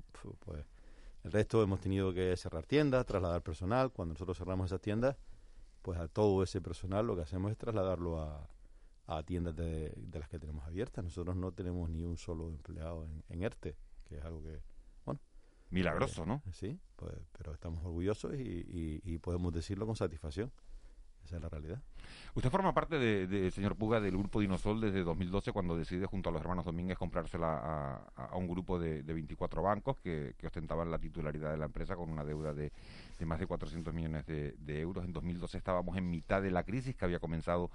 pues, 0.44 0.66
el 1.22 1.30
resto 1.30 1.62
hemos 1.62 1.78
tenido 1.78 2.12
que 2.12 2.36
cerrar 2.36 2.66
tiendas, 2.66 3.06
trasladar 3.06 3.40
personal. 3.40 3.92
Cuando 3.92 4.14
nosotros 4.14 4.36
cerramos 4.36 4.66
esas 4.66 4.80
tiendas, 4.80 5.16
pues 5.80 5.96
a 6.00 6.08
todo 6.08 6.42
ese 6.42 6.60
personal 6.60 7.06
lo 7.06 7.14
que 7.14 7.22
hacemos 7.22 7.52
es 7.52 7.56
trasladarlo 7.56 8.18
a, 8.18 8.48
a 9.06 9.22
tiendas 9.22 9.56
de, 9.56 9.92
las 10.12 10.28
que 10.28 10.38
tenemos 10.38 10.64
abiertas. 10.64 11.04
Nosotros 11.04 11.36
no 11.36 11.52
tenemos 11.52 11.90
ni 11.90 12.04
un 12.04 12.16
solo 12.16 12.48
empleado 12.48 13.06
en, 13.28 13.42
ERTE, 13.42 13.76
que 14.04 14.18
es 14.18 14.24
algo 14.24 14.42
que, 14.42 14.60
bueno... 15.04 15.20
Milagroso, 15.70 16.26
¿no? 16.26 16.42
Sí, 16.52 16.78
pues, 16.96 17.14
pero 17.36 17.52
estamos 17.52 17.84
orgullosos 17.84 18.34
y, 18.34 19.18
podemos 19.18 19.52
decirlo 19.52 19.86
con 19.86 19.96
satisfacción. 19.96 20.52
Esa 21.24 21.36
es 21.36 21.42
la 21.42 21.48
realidad. 21.48 21.80
Usted 22.34 22.50
forma 22.50 22.72
parte, 22.72 22.98
de, 22.98 23.50
señor 23.50 23.76
Puga, 23.76 24.00
del 24.00 24.16
grupo 24.16 24.40
Dinosol 24.40 24.80
desde 24.80 25.02
2012, 25.02 25.52
cuando 25.52 25.76
decide 25.76 26.06
junto 26.06 26.28
a 26.28 26.32
los 26.32 26.40
hermanos 26.40 26.64
Domínguez 26.64 26.96
comprársela 26.96 28.04
a, 28.14 28.36
un 28.36 28.46
grupo 28.46 28.78
de, 28.78 29.02
24 29.02 29.62
bancos 29.62 29.98
que, 29.98 30.34
ostentaban 30.44 30.90
la 30.90 30.98
titularidad 30.98 31.50
de 31.50 31.58
la 31.58 31.66
empresa 31.66 31.96
con 31.96 32.08
una 32.08 32.24
deuda 32.24 32.54
de, 32.54 32.72
más 33.24 33.40
de 33.40 33.46
400 33.46 33.92
millones 33.92 34.26
de, 34.26 34.80
euros. 34.80 35.04
En 35.04 35.12
2012 35.12 35.58
estábamos 35.58 35.96
en 35.96 36.08
mitad 36.08 36.40
de 36.40 36.50
la 36.50 36.62
crisis 36.62 36.94
que 36.94 37.04
había 37.04 37.18
comenzado 37.18 37.70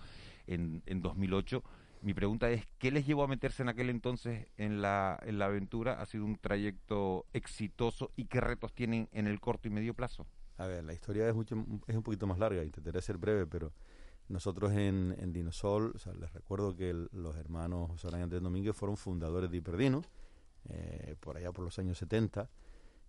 en, 0.47 0.81
en 0.85 1.01
2008. 1.01 1.61
Mi 2.01 2.13
pregunta 2.13 2.49
es, 2.49 2.65
¿qué 2.77 2.91
les 2.91 3.05
llevó 3.05 3.23
a 3.23 3.27
meterse 3.27 3.63
en 3.63 3.69
aquel 3.69 3.89
entonces 3.89 4.47
en 4.57 4.81
la, 4.81 5.19
en 5.23 5.39
la 5.39 5.45
aventura? 5.45 6.01
¿Ha 6.01 6.05
sido 6.05 6.23
un 6.23 6.37
trayecto 6.37 7.25
exitoso 7.33 8.11
y 8.15 8.25
qué 8.25 8.39
retos 8.41 8.73
tienen 8.73 9.09
en 9.11 9.27
el 9.27 9.39
corto 9.39 9.67
y 9.67 9.71
medio 9.71 9.93
plazo? 9.93 10.27
A 10.57 10.67
ver, 10.67 10.83
la 10.83 10.93
historia 10.93 11.27
es, 11.27 11.35
mucho, 11.35 11.55
es 11.87 11.95
un 11.95 12.03
poquito 12.03 12.27
más 12.27 12.39
larga, 12.39 12.63
intentaré 12.63 13.01
ser 13.01 13.17
breve, 13.17 13.45
pero 13.45 13.73
nosotros 14.29 14.71
en, 14.71 15.15
en 15.19 15.33
Dinosol, 15.33 15.91
o 15.95 15.99
sea, 15.99 16.13
les 16.13 16.31
recuerdo 16.33 16.75
que 16.75 16.93
los 17.11 17.35
hermanos 17.35 17.91
José 17.91 18.15
Andrés 18.15 18.41
Domínguez 18.41 18.75
fueron 18.75 18.97
fundadores 18.97 19.51
de 19.51 19.57
Hiperdino, 19.57 20.01
eh, 20.69 21.15
por 21.19 21.37
allá 21.37 21.51
por 21.51 21.65
los 21.65 21.77
años 21.77 21.97
70, 21.97 22.49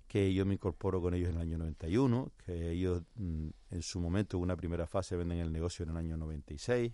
que 0.06 0.32
yo 0.34 0.44
me 0.44 0.54
incorporo 0.54 1.00
con 1.00 1.14
ellos 1.14 1.30
en 1.30 1.36
el 1.36 1.42
año 1.42 1.58
91, 1.58 2.32
que 2.44 2.70
ellos 2.72 3.02
mm, 3.14 3.48
en 3.70 3.82
su 3.82 4.00
momento, 4.00 4.36
en 4.36 4.42
una 4.42 4.56
primera 4.56 4.86
fase, 4.86 5.16
venden 5.16 5.38
el 5.38 5.52
negocio 5.52 5.84
en 5.84 5.90
el 5.90 5.96
año 5.96 6.16
96, 6.16 6.92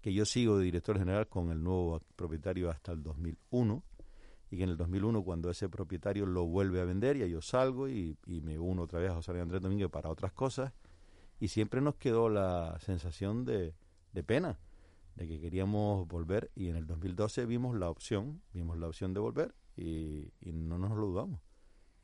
que 0.00 0.12
yo 0.12 0.24
sigo 0.24 0.58
de 0.58 0.64
director 0.64 0.98
general 0.98 1.28
con 1.28 1.50
el 1.50 1.62
nuevo 1.62 2.02
propietario 2.16 2.70
hasta 2.70 2.92
el 2.92 3.02
2001 3.02 3.82
y 4.50 4.56
que 4.56 4.64
en 4.64 4.70
el 4.70 4.76
2001 4.76 5.22
cuando 5.22 5.50
ese 5.50 5.68
propietario 5.68 6.26
lo 6.26 6.44
vuelve 6.44 6.80
a 6.80 6.84
vender 6.84 7.16
ya 7.16 7.26
yo 7.26 7.40
salgo 7.40 7.88
y, 7.88 8.16
me 8.26 8.58
uno 8.58 8.82
otra 8.82 8.98
vez 8.98 9.10
a 9.10 9.14
José 9.14 9.38
Andrés 9.40 9.62
Domínguez 9.62 9.88
para 9.88 10.10
otras 10.10 10.32
cosas 10.32 10.72
y 11.38 11.48
siempre 11.48 11.80
nos 11.80 11.94
quedó 11.94 12.28
la 12.28 12.78
sensación 12.80 13.44
de, 13.44 13.74
pena 14.26 14.58
de 15.14 15.28
que 15.28 15.40
queríamos 15.40 16.06
volver 16.08 16.50
y 16.54 16.68
en 16.68 16.76
el 16.76 16.86
2012 16.86 17.46
vimos 17.46 17.76
la 17.76 17.88
opción, 17.88 18.42
vimos 18.52 18.76
la 18.76 18.88
opción 18.88 19.14
de 19.14 19.20
volver 19.20 19.54
y, 19.76 20.32
y 20.40 20.52
no 20.52 20.78
nos 20.78 20.90
lo 20.96 21.06
dudamos. 21.06 21.40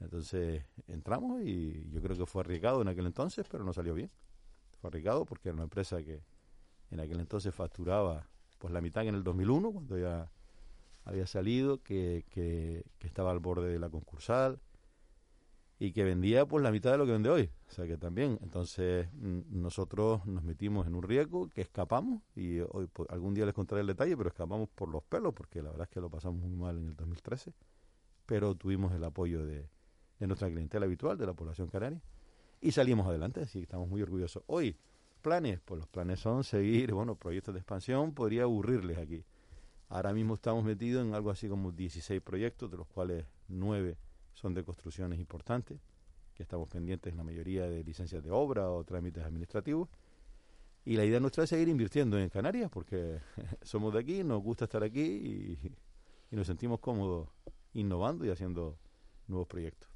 Entonces 0.01 0.65
entramos 0.87 1.43
y 1.43 1.89
yo 1.91 2.01
creo 2.03 2.17
que 2.17 2.27
fue 2.27 2.43
arriesgado 2.43 2.81
en 2.83 2.89
aquel 2.89 3.07
entonces, 3.07 3.47
pero 3.51 3.65
no 3.65 3.73
salió 3.73 3.95
bien. 3.95 4.11
Fue 4.81 4.89
arriesgado 4.89 5.25
porque 5.25 5.49
era 5.49 5.55
una 5.55 5.65
empresa 5.65 6.03
que 6.03 6.23
en 6.91 7.01
aquel 7.01 7.21
entonces 7.21 7.55
facturaba 7.55 8.29
pues 8.59 8.73
la 8.73 8.81
mitad 8.81 9.03
que 9.03 9.09
en 9.09 9.15
el 9.17 9.25
2001, 9.25 9.73
cuando 9.73 9.99
ya 9.99 10.31
había 11.07 11.27
salido, 11.27 11.83
que, 11.83 12.25
que, 12.31 12.85
estaba 13.01 13.31
al 13.31 13.39
borde 13.39 13.73
de 13.73 13.79
la 13.79 13.89
concursal 13.89 14.61
y 15.79 15.93
que 15.93 16.05
vendía 16.05 16.47
pues 16.47 16.63
la 16.63 16.73
mitad 16.73 16.91
de 16.91 16.99
lo 16.99 17.07
que 17.07 17.13
vende 17.13 17.31
hoy. 17.31 17.51
O 17.69 17.71
sea 17.71 17.87
que 17.87 17.97
también, 17.97 18.39
entonces 18.43 19.09
nosotros 19.15 20.27
nos 20.27 20.43
metimos 20.43 20.87
en 20.87 20.97
un 20.97 21.03
riesgo 21.03 21.49
que 21.49 21.61
escapamos 21.61 22.23
y 22.35 22.59
hoy 22.59 22.89
pues, 22.93 23.09
algún 23.11 23.35
día 23.35 23.47
les 23.47 23.55
contaré 23.55 23.83
el 23.83 23.87
detalle, 23.87 24.17
pero 24.17 24.29
escapamos 24.29 24.69
por 24.69 24.89
los 24.89 25.05
pelos 25.05 25.33
porque 25.33 25.63
la 25.63 25.71
verdad 25.71 25.87
es 25.89 25.95
que 25.95 26.01
lo 26.01 26.11
pasamos 26.11 26.41
muy 26.41 26.57
mal 26.57 26.77
en 26.77 26.89
el 26.89 26.97
2013, 26.97 27.55
pero 28.27 28.57
tuvimos 28.57 28.93
el 28.93 29.05
apoyo 29.05 29.47
de, 29.47 29.69
de 30.19 30.27
nuestra 30.27 30.49
clientela 30.49 30.87
habitual, 30.87 31.17
de 31.17 31.27
la 31.27 31.35
población 31.35 31.69
canaria, 31.69 32.03
y 32.61 32.73
salimos 32.73 33.07
adelante, 33.07 33.43
así 33.43 33.61
que 33.61 33.65
estamos 33.65 33.89
muy 33.89 34.03
orgullosos. 34.03 34.43
Hoy, 34.47 34.77
planes, 35.23 35.61
pues 35.65 35.79
los 35.79 35.89
planes 35.89 36.19
son 36.19 36.43
seguir, 36.43 36.93
bueno, 36.93 37.15
proyectos 37.15 37.55
de 37.55 37.61
expansión, 37.61 38.13
podría 38.13 38.43
aburrirles 38.43 38.99
aquí. 38.99 39.25
Ahora 39.89 40.13
mismo 40.13 40.35
estamos 40.35 40.65
metidos 40.65 41.07
en 41.07 41.15
algo 41.15 41.31
así 41.31 41.49
como 41.49 41.71
16 41.71 42.21
proyectos, 42.21 42.71
de 42.71 42.77
los 42.77 42.87
cuales 42.89 43.25
9 43.49 43.97
son 44.35 44.53
de 44.53 44.65
construcciones 44.65 45.19
importantes, 45.19 45.79
que 46.35 46.43
estamos 46.43 46.69
pendientes 46.69 47.13
en 47.13 47.17
la 47.17 47.25
mayoría 47.25 47.69
de 47.69 47.83
licencias 47.85 48.23
de 48.23 48.31
obra 48.31 48.71
o 48.71 48.85
trámites 48.85 49.25
administrativos. 49.25 49.89
Y 50.85 50.97
la 50.97 51.05
idea 51.05 51.19
nuestra 51.19 51.45
es 51.45 51.51
seguir 51.51 51.69
invirtiendo 51.69 52.19
en 52.19 52.29
Canarias, 52.29 52.71
porque 52.71 53.21
somos 53.63 53.93
de 53.93 54.01
aquí, 54.01 54.23
nos 54.23 54.43
gusta 54.43 54.65
estar 54.67 54.83
aquí 54.83 55.01
y, 55.01 55.73
nos 56.37 56.47
sentimos 56.47 56.81
cómodos 56.81 57.31
innovando 57.73 58.27
y 58.27 58.31
haciendo 58.31 58.77
nuevos 59.27 59.49
proyectos. 59.49 59.89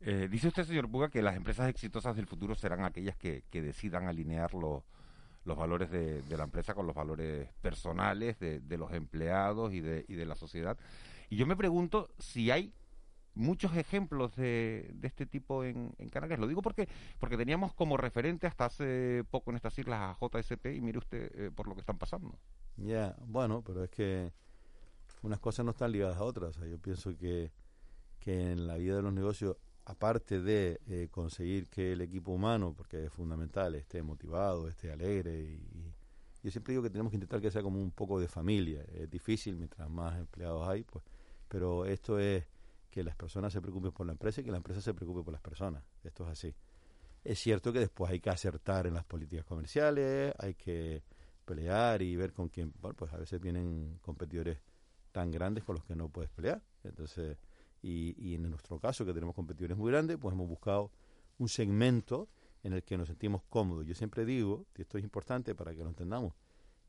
Eh, 0.00 0.28
dice 0.30 0.48
usted, 0.48 0.64
señor 0.64 0.88
Puga, 0.88 1.08
que 1.08 1.22
las 1.22 1.36
empresas 1.36 1.68
exitosas 1.68 2.14
del 2.14 2.26
futuro 2.26 2.54
serán 2.54 2.84
aquellas 2.84 3.16
que, 3.16 3.42
decidan 3.50 4.06
alinear 4.06 4.54
los, 4.54 4.84
los 5.44 5.56
valores 5.56 5.90
de, 5.90 6.22
la 6.28 6.44
empresa 6.44 6.74
con 6.74 6.86
los 6.86 6.94
valores 6.94 7.48
personales 7.60 8.38
de, 8.38 8.78
los 8.78 8.92
empleados 8.92 9.72
y 9.72 9.80
de, 9.80 10.04
y 10.08 10.14
de 10.14 10.26
la 10.26 10.36
sociedad. 10.36 10.78
Y 11.30 11.36
yo 11.36 11.46
me 11.46 11.56
pregunto 11.56 12.10
si 12.18 12.50
hay 12.50 12.72
muchos 13.34 13.76
ejemplos 13.76 14.34
de, 14.36 14.94
este 15.02 15.26
tipo 15.26 15.64
en, 15.64 15.94
Canarias. 16.10 16.38
Lo 16.38 16.46
digo 16.46 16.62
porque 16.62 16.88
porque 17.18 17.36
teníamos 17.36 17.74
como 17.74 17.96
referente 17.96 18.46
hasta 18.46 18.66
hace 18.66 19.24
poco 19.30 19.50
en 19.50 19.56
estas 19.56 19.78
islas 19.78 20.00
a 20.00 20.18
JSP 20.20 20.66
y 20.74 20.80
mire 20.80 20.98
usted 20.98 21.30
eh, 21.34 21.50
por 21.50 21.68
lo 21.68 21.74
que 21.74 21.80
están 21.80 21.98
pasando. 21.98 22.38
Ya, 22.76 23.16
bueno, 23.26 23.62
pero 23.62 23.84
es 23.84 23.90
que 23.90 24.32
unas 25.22 25.40
cosas 25.40 25.64
no 25.64 25.70
están 25.72 25.92
ligadas 25.92 26.18
a 26.18 26.24
otras. 26.24 26.56
yo 26.56 26.78
pienso 26.78 27.16
que, 27.16 27.52
que 28.18 28.52
en 28.52 28.66
la 28.66 28.76
vida 28.76 28.96
de 28.96 29.02
los 29.02 29.12
negocios 29.12 29.56
aparte 29.84 30.40
de 30.40 30.80
eh, 30.86 31.08
conseguir 31.10 31.68
que 31.68 31.92
el 31.92 32.00
equipo 32.00 32.32
humano, 32.32 32.74
porque 32.76 33.04
es 33.04 33.12
fundamental, 33.12 33.74
esté 33.74 34.02
motivado, 34.02 34.68
esté 34.68 34.92
alegre, 34.92 35.40
y, 35.42 35.92
yo 36.42 36.50
siempre 36.50 36.72
digo 36.72 36.82
que 36.82 36.90
tenemos 36.90 37.10
que 37.10 37.16
intentar 37.16 37.40
que 37.40 37.50
sea 37.50 37.62
como 37.62 37.80
un 37.80 37.92
poco 37.92 38.18
de 38.18 38.26
familia. 38.26 38.84
Es 38.92 39.08
difícil 39.08 39.56
mientras 39.56 39.88
más 39.88 40.18
empleados 40.18 40.66
hay, 40.68 40.82
pues, 40.82 41.04
pero 41.48 41.86
esto 41.86 42.18
es 42.18 42.44
que 42.90 43.04
las 43.04 43.14
personas 43.14 43.52
se 43.52 43.60
preocupen 43.60 43.92
por 43.92 44.06
la 44.06 44.12
empresa 44.12 44.40
y 44.40 44.44
que 44.44 44.50
la 44.50 44.56
empresa 44.56 44.80
se 44.80 44.92
preocupe 44.92 45.22
por 45.22 45.32
las 45.32 45.40
personas. 45.40 45.84
Esto 46.02 46.24
es 46.24 46.30
así. 46.30 46.54
Es 47.24 47.38
cierto 47.38 47.72
que 47.72 47.78
después 47.78 48.10
hay 48.10 48.20
que 48.20 48.30
acertar 48.30 48.88
en 48.88 48.94
las 48.94 49.04
políticas 49.04 49.44
comerciales, 49.44 50.34
hay 50.36 50.54
que 50.54 51.04
pelear 51.44 52.02
y 52.02 52.16
ver 52.16 52.32
con 52.32 52.48
quién, 52.48 52.72
bueno, 52.80 52.96
pues 52.96 53.12
a 53.12 53.18
veces 53.18 53.40
vienen 53.40 53.98
competidores 54.02 54.58
tan 55.12 55.30
grandes 55.30 55.62
con 55.62 55.76
los 55.76 55.84
que 55.84 55.94
no 55.94 56.08
puedes 56.08 56.30
pelear. 56.30 56.60
Entonces, 56.82 57.38
y, 57.82 58.34
en 58.34 58.48
nuestro 58.48 58.78
caso, 58.78 59.04
que 59.04 59.12
tenemos 59.12 59.34
competidores 59.34 59.76
muy 59.76 59.90
grandes, 59.90 60.16
pues 60.16 60.32
hemos 60.32 60.48
buscado 60.48 60.90
un 61.38 61.48
segmento 61.48 62.28
en 62.62 62.72
el 62.74 62.84
que 62.84 62.96
nos 62.96 63.08
sentimos 63.08 63.42
cómodos. 63.48 63.84
Yo 63.84 63.94
siempre 63.94 64.24
digo, 64.24 64.66
y 64.76 64.82
esto 64.82 64.98
es 64.98 65.04
importante 65.04 65.54
para 65.54 65.74
que 65.74 65.82
lo 65.82 65.88
entendamos, 65.88 66.34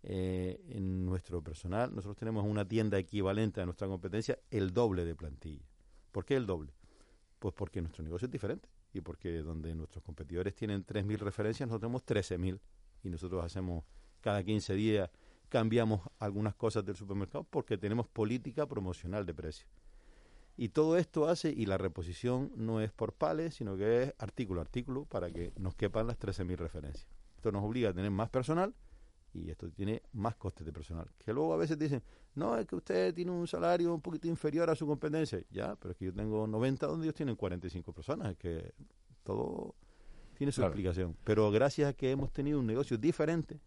eh, 0.05 0.61
en 0.69 1.05
nuestro 1.05 1.41
personal 1.41 1.95
nosotros 1.95 2.17
tenemos 2.17 2.45
una 2.45 2.67
tienda 2.67 2.97
equivalente 2.97 3.61
a 3.61 3.65
nuestra 3.65 3.87
competencia 3.87 4.37
el 4.51 4.73
doble 4.73 5.05
de 5.05 5.15
plantilla. 5.15 5.65
¿Por 6.11 6.25
qué 6.25 6.35
el 6.35 6.45
doble? 6.45 6.73
Pues 7.39 7.53
porque 7.53 7.81
nuestro 7.81 8.03
negocio 8.03 8.25
es 8.25 8.31
diferente 8.31 8.69
y 8.93 9.01
porque 9.01 9.37
donde 9.39 9.73
nuestros 9.73 10.03
competidores 10.03 10.53
tienen 10.53 10.85
3.000 10.85 11.17
referencias, 11.19 11.67
nosotros 11.67 12.03
tenemos 12.05 12.05
13.000 12.05 12.59
y 13.03 13.09
nosotros 13.09 13.43
hacemos 13.43 13.85
cada 14.21 14.43
15 14.43 14.73
días 14.75 15.09
cambiamos 15.49 16.01
algunas 16.19 16.55
cosas 16.55 16.83
del 16.85 16.95
supermercado 16.95 17.43
porque 17.45 17.77
tenemos 17.77 18.07
política 18.07 18.65
promocional 18.67 19.25
de 19.25 19.33
precios. 19.33 19.69
Y 20.55 20.69
todo 20.69 20.97
esto 20.97 21.27
hace, 21.27 21.49
y 21.49 21.65
la 21.65 21.77
reposición 21.77 22.51
no 22.55 22.79
es 22.79 22.91
por 22.91 23.13
pales, 23.13 23.55
sino 23.55 23.75
que 23.75 24.03
es 24.03 24.13
artículo 24.19 24.61
a 24.61 24.63
artículo 24.63 25.05
para 25.05 25.31
que 25.31 25.51
nos 25.57 25.75
quepan 25.75 26.07
las 26.07 26.19
13.000 26.19 26.55
referencias. 26.57 27.07
Esto 27.35 27.51
nos 27.51 27.63
obliga 27.63 27.89
a 27.89 27.93
tener 27.93 28.11
más 28.11 28.29
personal 28.29 28.73
y 29.33 29.49
esto 29.49 29.69
tiene 29.71 30.03
más 30.13 30.35
costes 30.35 30.65
de 30.65 30.71
personal. 30.71 31.09
Que 31.17 31.33
luego 31.33 31.53
a 31.53 31.57
veces 31.57 31.77
dicen, 31.77 32.03
no, 32.35 32.55
es 32.57 32.67
que 32.67 32.75
usted 32.75 33.13
tiene 33.13 33.31
un 33.31 33.47
salario 33.47 33.93
un 33.93 34.01
poquito 34.01 34.27
inferior 34.27 34.69
a 34.69 34.75
su 34.75 34.85
competencia. 34.85 35.43
Ya, 35.49 35.75
pero 35.75 35.91
es 35.91 35.97
que 35.97 36.05
yo 36.05 36.13
tengo 36.13 36.45
90 36.45 36.85
donde 36.85 37.07
ellos 37.07 37.15
tienen 37.15 37.35
45 37.35 37.91
personas. 37.91 38.31
Es 38.31 38.37
que 38.37 38.73
todo 39.23 39.75
tiene 40.35 40.51
su 40.51 40.61
explicación. 40.61 41.17
Pero 41.23 41.49
gracias 41.49 41.89
a 41.89 41.93
que 41.93 42.11
hemos 42.11 42.31
tenido 42.31 42.59
un 42.59 42.67
negocio 42.67 42.97
diferente, 42.97 43.59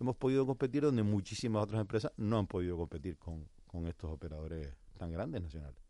hemos 0.00 0.16
podido 0.16 0.44
competir 0.44 0.82
donde 0.82 1.04
muchísimas 1.04 1.62
otras 1.62 1.80
empresas 1.80 2.12
no 2.16 2.38
han 2.38 2.48
podido 2.48 2.76
competir 2.76 3.16
con, 3.18 3.48
con 3.68 3.86
estos 3.86 4.10
operadores 4.10 4.74
tan 4.98 5.12
grandes 5.12 5.42
nacionales. 5.42 5.87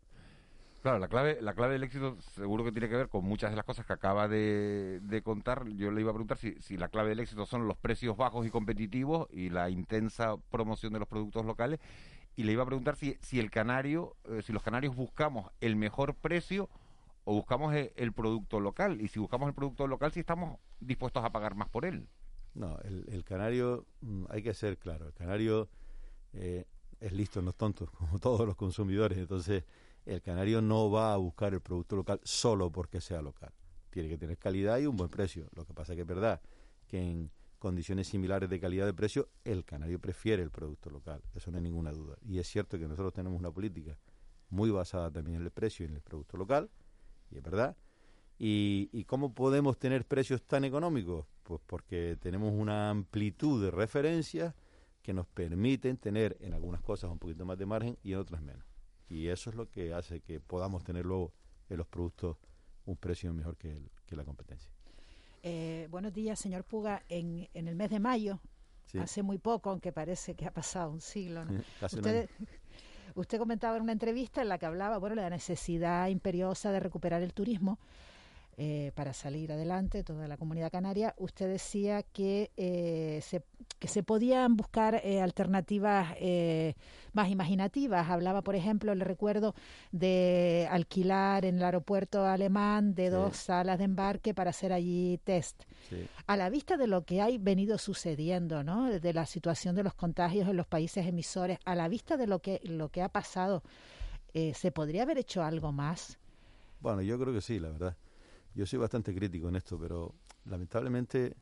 Claro, 0.81 0.97
la 0.97 1.09
clave, 1.09 1.39
la 1.41 1.53
clave 1.53 1.73
del 1.73 1.83
éxito 1.83 2.15
seguro 2.21 2.63
que 2.63 2.71
tiene 2.71 2.87
que 2.87 2.95
ver 2.95 3.09
con 3.09 3.25
muchas 3.25 3.49
de 3.49 3.57
las 3.57 3.65
cosas 3.65 3.85
que 3.85 3.91
acaba 3.91 4.29
de, 4.29 5.21
contar. 5.25 5.67
Yo 5.69 5.91
le 5.91 6.01
iba 6.01 6.11
a 6.11 6.13
preguntar 6.13 6.37
si, 6.37 6.55
si, 6.61 6.77
la 6.77 6.87
clave 6.87 7.09
del 7.09 7.19
éxito 7.19 7.45
son 7.45 7.67
los 7.67 7.77
precios 7.77 8.15
bajos 8.15 8.47
y 8.47 8.49
competitivos 8.49 9.27
y 9.31 9.49
la 9.49 9.69
intensa 9.69 10.37
promoción 10.49 10.93
de 10.93 10.99
los 10.99 11.07
productos 11.07 11.45
locales. 11.45 11.79
Y 12.37 12.43
le 12.43 12.53
iba 12.53 12.63
a 12.63 12.65
preguntar 12.65 12.95
si, 12.95 13.17
si 13.19 13.39
el 13.41 13.51
canario, 13.51 14.15
eh, 14.23 14.41
si 14.41 14.53
los 14.53 14.63
canarios 14.63 14.95
buscamos 14.95 15.51
el 15.59 15.75
mejor 15.75 16.15
precio 16.15 16.69
o 17.25 17.33
buscamos 17.33 17.73
e, 17.75 17.91
el, 17.97 18.13
producto 18.13 18.61
local. 18.61 19.01
Y 19.01 19.09
si 19.09 19.19
buscamos 19.19 19.49
el 19.49 19.53
producto 19.53 19.85
local, 19.85 20.13
si 20.13 20.21
estamos 20.21 20.59
dispuestos 20.79 21.25
a 21.25 21.31
pagar 21.31 21.55
más 21.55 21.67
por 21.67 21.83
él. 21.83 22.07
No, 22.53 22.79
el, 22.79 23.25
canario, 23.25 23.85
mm, 23.99 24.25
hay 24.29 24.41
que 24.41 24.53
ser 24.53 24.77
claro, 24.77 25.07
el 25.07 25.13
canario 25.13 25.67
eh, 26.31 26.65
es 27.01 27.11
listo, 27.11 27.41
no 27.41 27.49
es 27.49 27.57
tonto, 27.57 27.87
como 27.97 28.17
todos 28.19 28.47
los 28.47 28.55
consumidores. 28.55 29.17
Entonces 29.17 29.65
el 30.09 30.23
canario 30.23 30.59
no 30.61 30.89
va 30.89 31.13
a 31.13 31.17
buscar 31.17 31.53
el 31.53 31.61
producto 31.61 31.95
local 31.95 32.19
solo 32.23 32.71
porque 32.71 32.99
sea 32.99 33.21
local. 33.21 33.53
Tiene 33.91 34.09
que 34.09 34.17
tener 34.17 34.39
calidad 34.39 34.79
y 34.79 34.87
un 34.87 34.97
buen 34.97 35.09
precio. 35.09 35.47
Lo 35.53 35.65
que 35.65 35.73
pasa 35.73 35.93
que 35.93 36.01
es 36.01 36.07
verdad 36.07 36.41
que 36.87 36.99
en 36.99 37.31
condiciones 37.59 38.07
similares 38.07 38.49
de 38.49 38.59
calidad 38.59 38.87
de 38.87 38.93
precio, 38.93 39.29
el 39.43 39.63
canario 39.65 39.99
prefiere 39.99 40.41
el 40.41 40.49
producto 40.49 40.89
local. 40.89 41.21
Eso 41.35 41.51
no 41.51 41.57
hay 41.57 41.63
ninguna 41.63 41.91
duda. 41.91 42.15
Y 42.25 42.39
es 42.39 42.47
cierto 42.47 42.79
que 42.79 42.87
nosotros 42.87 43.13
tenemos 43.13 43.37
una 43.37 43.51
política 43.51 43.99
muy 44.49 44.71
basada 44.71 45.11
también 45.11 45.37
en 45.37 45.43
el 45.43 45.51
precio 45.51 45.85
y 45.85 45.89
en 45.89 45.95
el 45.95 46.01
producto 46.01 46.37
local, 46.37 46.71
y 47.29 47.37
es 47.37 47.43
verdad. 47.43 47.77
¿Y, 48.39 48.89
y 48.91 49.03
cómo 49.03 49.35
podemos 49.35 49.77
tener 49.77 50.05
precios 50.05 50.41
tan 50.41 50.63
económicos? 50.63 51.27
Pues 51.43 51.61
porque 51.67 52.17
tenemos 52.19 52.51
una 52.51 52.89
amplitud 52.89 53.63
de 53.63 53.69
referencias 53.69 54.55
que 55.03 55.13
nos 55.13 55.27
permiten 55.27 55.97
tener 55.97 56.37
en 56.39 56.53
algunas 56.53 56.81
cosas 56.81 57.11
un 57.11 57.19
poquito 57.19 57.45
más 57.45 57.59
de 57.59 57.67
margen 57.67 57.97
y 58.01 58.13
en 58.13 58.19
otras 58.19 58.41
menos 58.41 58.68
y 59.09 59.27
eso 59.27 59.49
es 59.49 59.55
lo 59.55 59.69
que 59.69 59.93
hace 59.93 60.21
que 60.21 60.39
podamos 60.39 60.83
tener 60.83 61.05
luego 61.05 61.33
en 61.69 61.77
los 61.77 61.87
productos 61.87 62.37
un 62.85 62.95
precio 62.95 63.33
mejor 63.33 63.57
que, 63.57 63.91
que 64.05 64.15
la 64.15 64.23
competencia. 64.23 64.71
Eh, 65.43 65.87
buenos 65.89 66.13
días, 66.13 66.39
señor 66.39 66.63
Puga. 66.63 67.03
En, 67.09 67.47
en 67.53 67.67
el 67.67 67.75
mes 67.75 67.89
de 67.89 67.99
mayo, 67.99 68.39
hace 68.99 69.23
muy 69.23 69.37
poco, 69.37 69.69
aunque 69.69 69.91
parece 69.91 70.35
que 70.35 70.45
ha 70.45 70.51
pasado 70.51 70.91
un 70.91 71.01
siglo, 71.01 71.43
usted, 71.81 72.29
usted 73.15 73.37
comentaba 73.37 73.77
en 73.77 73.83
una 73.83 73.91
entrevista 73.91 74.41
en 74.41 74.49
la 74.49 74.57
que 74.57 74.65
hablaba 74.65 74.97
bueno, 74.97 75.15
de 75.15 75.21
la 75.21 75.29
necesidad 75.29 76.07
imperiosa 76.07 76.71
de 76.71 76.79
recuperar 76.79 77.21
el 77.21 77.33
turismo. 77.33 77.79
Eh, 78.61 78.91
para 78.93 79.13
salir 79.13 79.53
adelante, 79.53 80.03
toda 80.03 80.27
la 80.27 80.35
comunidad 80.35 80.69
canaria. 80.69 81.15
Usted 81.17 81.47
decía 81.47 82.03
que, 82.03 82.51
eh, 82.57 83.21
se, 83.23 83.41
que 83.79 83.87
se 83.87 84.03
podían 84.03 84.57
buscar 84.57 84.95
eh, 84.95 85.21
alternativas 85.21 86.09
más 87.13 87.29
imaginativas. 87.29 88.09
Hablaba, 88.09 88.41
por 88.41 88.57
ejemplo, 88.57 88.93
le 88.95 89.05
recuerdo 89.05 89.55
de 89.93 90.67
alquilar 90.69 91.45
en 91.45 91.55
el 91.55 91.63
aeropuerto 91.63 92.25
alemán 92.25 92.95
de 92.95 93.09
dos 93.09 93.37
salas 93.37 93.77
de 93.77 93.85
embarque 93.85 94.33
para 94.33 94.49
hacer 94.49 94.73
allí 94.73 95.21
test. 95.23 95.63
A 96.27 96.35
la 96.35 96.49
vista 96.49 96.75
de 96.75 96.87
lo 96.87 97.05
que 97.05 97.21
ha 97.21 97.29
venido 97.39 97.77
sucediendo, 97.77 98.65
¿no? 98.65 98.89
de 98.89 99.13
la 99.13 99.25
situación 99.25 99.73
de 99.73 99.83
los 99.83 99.93
contagios 99.93 100.49
en 100.49 100.57
los 100.57 100.67
países 100.67 101.07
emisores, 101.07 101.59
a 101.63 101.75
la 101.75 101.87
vista 101.87 102.17
de 102.17 102.27
lo 102.27 102.39
que, 102.39 102.59
lo 102.65 102.89
que 102.89 103.03
ha 103.03 103.09
pasado, 103.09 103.63
¿se 104.33 104.71
podría 104.73 105.03
haber 105.03 105.17
hecho 105.17 105.43
algo 105.43 105.71
más? 105.71 106.19
Bueno, 106.81 107.01
yo 107.01 107.17
creo 107.17 107.33
que 107.33 107.39
sí, 107.39 107.57
la 107.57 107.69
verdad. 107.69 107.95
Yo 108.59 108.65
soy 108.65 108.77
bastante 108.77 109.15
crítico 109.15 109.47
en 109.47 109.55
esto, 109.55 109.79
pero 109.79 110.13
lamentablemente 110.43 111.33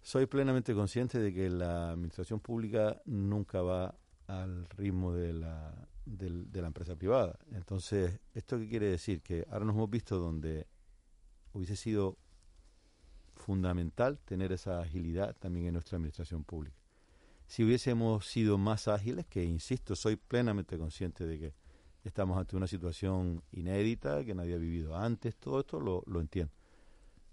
soy 0.00 0.24
plenamente 0.24 0.72
consciente 0.72 1.18
de 1.18 1.30
que 1.30 1.50
la 1.50 1.90
administración 1.90 2.40
pública 2.40 3.02
nunca 3.04 3.60
va 3.60 3.94
al 4.26 4.66
ritmo 4.70 5.12
de 5.12 5.34
la, 5.34 5.86
de, 6.06 6.62
la 6.62 6.68
empresa 6.68 6.96
privada. 6.96 7.38
Entonces, 7.52 8.18
¿esto 8.32 8.58
qué 8.58 8.66
quiere 8.66 8.86
decir? 8.86 9.20
Que 9.20 9.46
ahora 9.50 9.66
nos 9.66 9.74
hemos 9.74 9.90
visto 9.90 10.18
donde 10.18 10.66
hubiese 11.52 11.76
sido 11.76 12.16
fundamental 13.36 14.18
tener 14.20 14.52
esa 14.52 14.80
agilidad 14.80 15.36
también 15.38 15.66
en 15.66 15.74
nuestra 15.74 15.96
administración 15.96 16.44
pública. 16.44 16.78
Si 17.46 17.62
hubiésemos 17.62 18.26
sido 18.26 18.56
más 18.56 18.88
ágiles, 18.88 19.26
que 19.26 19.44
insisto, 19.44 19.94
soy 19.94 20.16
plenamente 20.16 20.78
consciente 20.78 21.26
de 21.26 21.38
que 21.38 21.54
estamos 22.04 22.38
ante 22.38 22.56
una 22.56 22.66
situación 22.66 23.42
inédita 23.52 24.24
que 24.24 24.34
nadie 24.34 24.54
ha 24.54 24.58
vivido 24.58 24.96
antes, 24.96 25.36
todo 25.36 25.60
esto 25.60 25.80
lo, 25.80 26.02
lo 26.06 26.20
entiendo. 26.20 26.52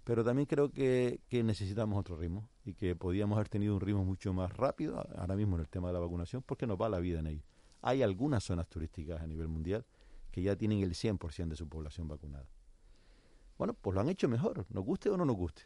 Pero 0.04 0.24
también 0.24 0.46
creo 0.46 0.70
que, 0.70 1.20
que, 1.28 1.42
necesitamos 1.42 1.98
otro 1.98 2.16
ritmo 2.16 2.48
y 2.64 2.74
que 2.74 2.96
podíamos 2.96 3.36
haber 3.36 3.48
tenido 3.48 3.74
un 3.74 3.80
ritmo 3.80 4.04
mucho 4.04 4.32
más 4.32 4.56
rápido 4.56 5.06
ahora 5.16 5.36
mismo 5.36 5.56
en 5.56 5.60
el 5.60 5.68
tema 5.68 5.88
de 5.88 5.94
la 5.94 6.00
vacunación 6.00 6.42
porque 6.42 6.66
nos 6.66 6.80
va 6.80 6.88
la 6.88 6.98
vida 6.98 7.20
en 7.20 7.26
ello. 7.26 7.42
Hay 7.82 8.02
algunas 8.02 8.42
zonas 8.42 8.68
turísticas 8.68 9.20
a 9.20 9.26
nivel 9.26 9.48
mundial 9.48 9.84
que 10.30 10.42
ya 10.42 10.56
tienen 10.56 10.82
el 10.82 10.92
100% 10.92 11.48
de 11.48 11.56
su 11.56 11.68
población 11.68 12.08
vacunada. 12.08 12.48
Bueno, 13.58 13.74
pues 13.74 13.94
lo 13.94 14.00
han 14.00 14.08
hecho 14.08 14.28
mejor, 14.28 14.64
nos 14.70 14.84
guste 14.84 15.10
o 15.10 15.16
no 15.16 15.24
nos 15.24 15.36
guste. 15.36 15.62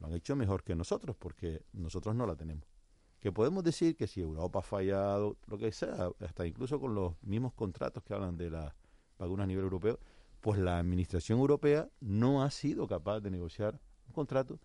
Lo 0.00 0.08
han 0.08 0.14
hecho 0.14 0.36
mejor 0.36 0.62
que 0.62 0.74
nosotros 0.74 1.16
porque 1.16 1.64
nosotros 1.72 2.14
no 2.14 2.26
la 2.26 2.36
tenemos 2.36 2.75
que 3.20 3.32
podemos 3.32 3.64
decir 3.64 3.96
que 3.96 4.06
si 4.06 4.20
Europa 4.20 4.60
ha 4.60 4.62
fallado, 4.62 5.36
lo 5.46 5.58
que 5.58 5.72
sea, 5.72 6.10
hasta 6.20 6.46
incluso 6.46 6.80
con 6.80 6.94
los 6.94 7.14
mismos 7.22 7.52
contratos 7.54 8.02
que 8.02 8.14
hablan 8.14 8.36
de 8.36 8.50
las 8.50 8.74
vacunas 9.18 9.44
a 9.44 9.46
nivel 9.46 9.64
europeo, 9.64 9.98
pues 10.40 10.58
la 10.58 10.78
administración 10.78 11.38
europea 11.38 11.88
no 12.00 12.42
ha 12.42 12.50
sido 12.50 12.86
capaz 12.86 13.20
de 13.20 13.30
negociar 13.30 13.80
un 14.06 14.12
contrato 14.12 14.60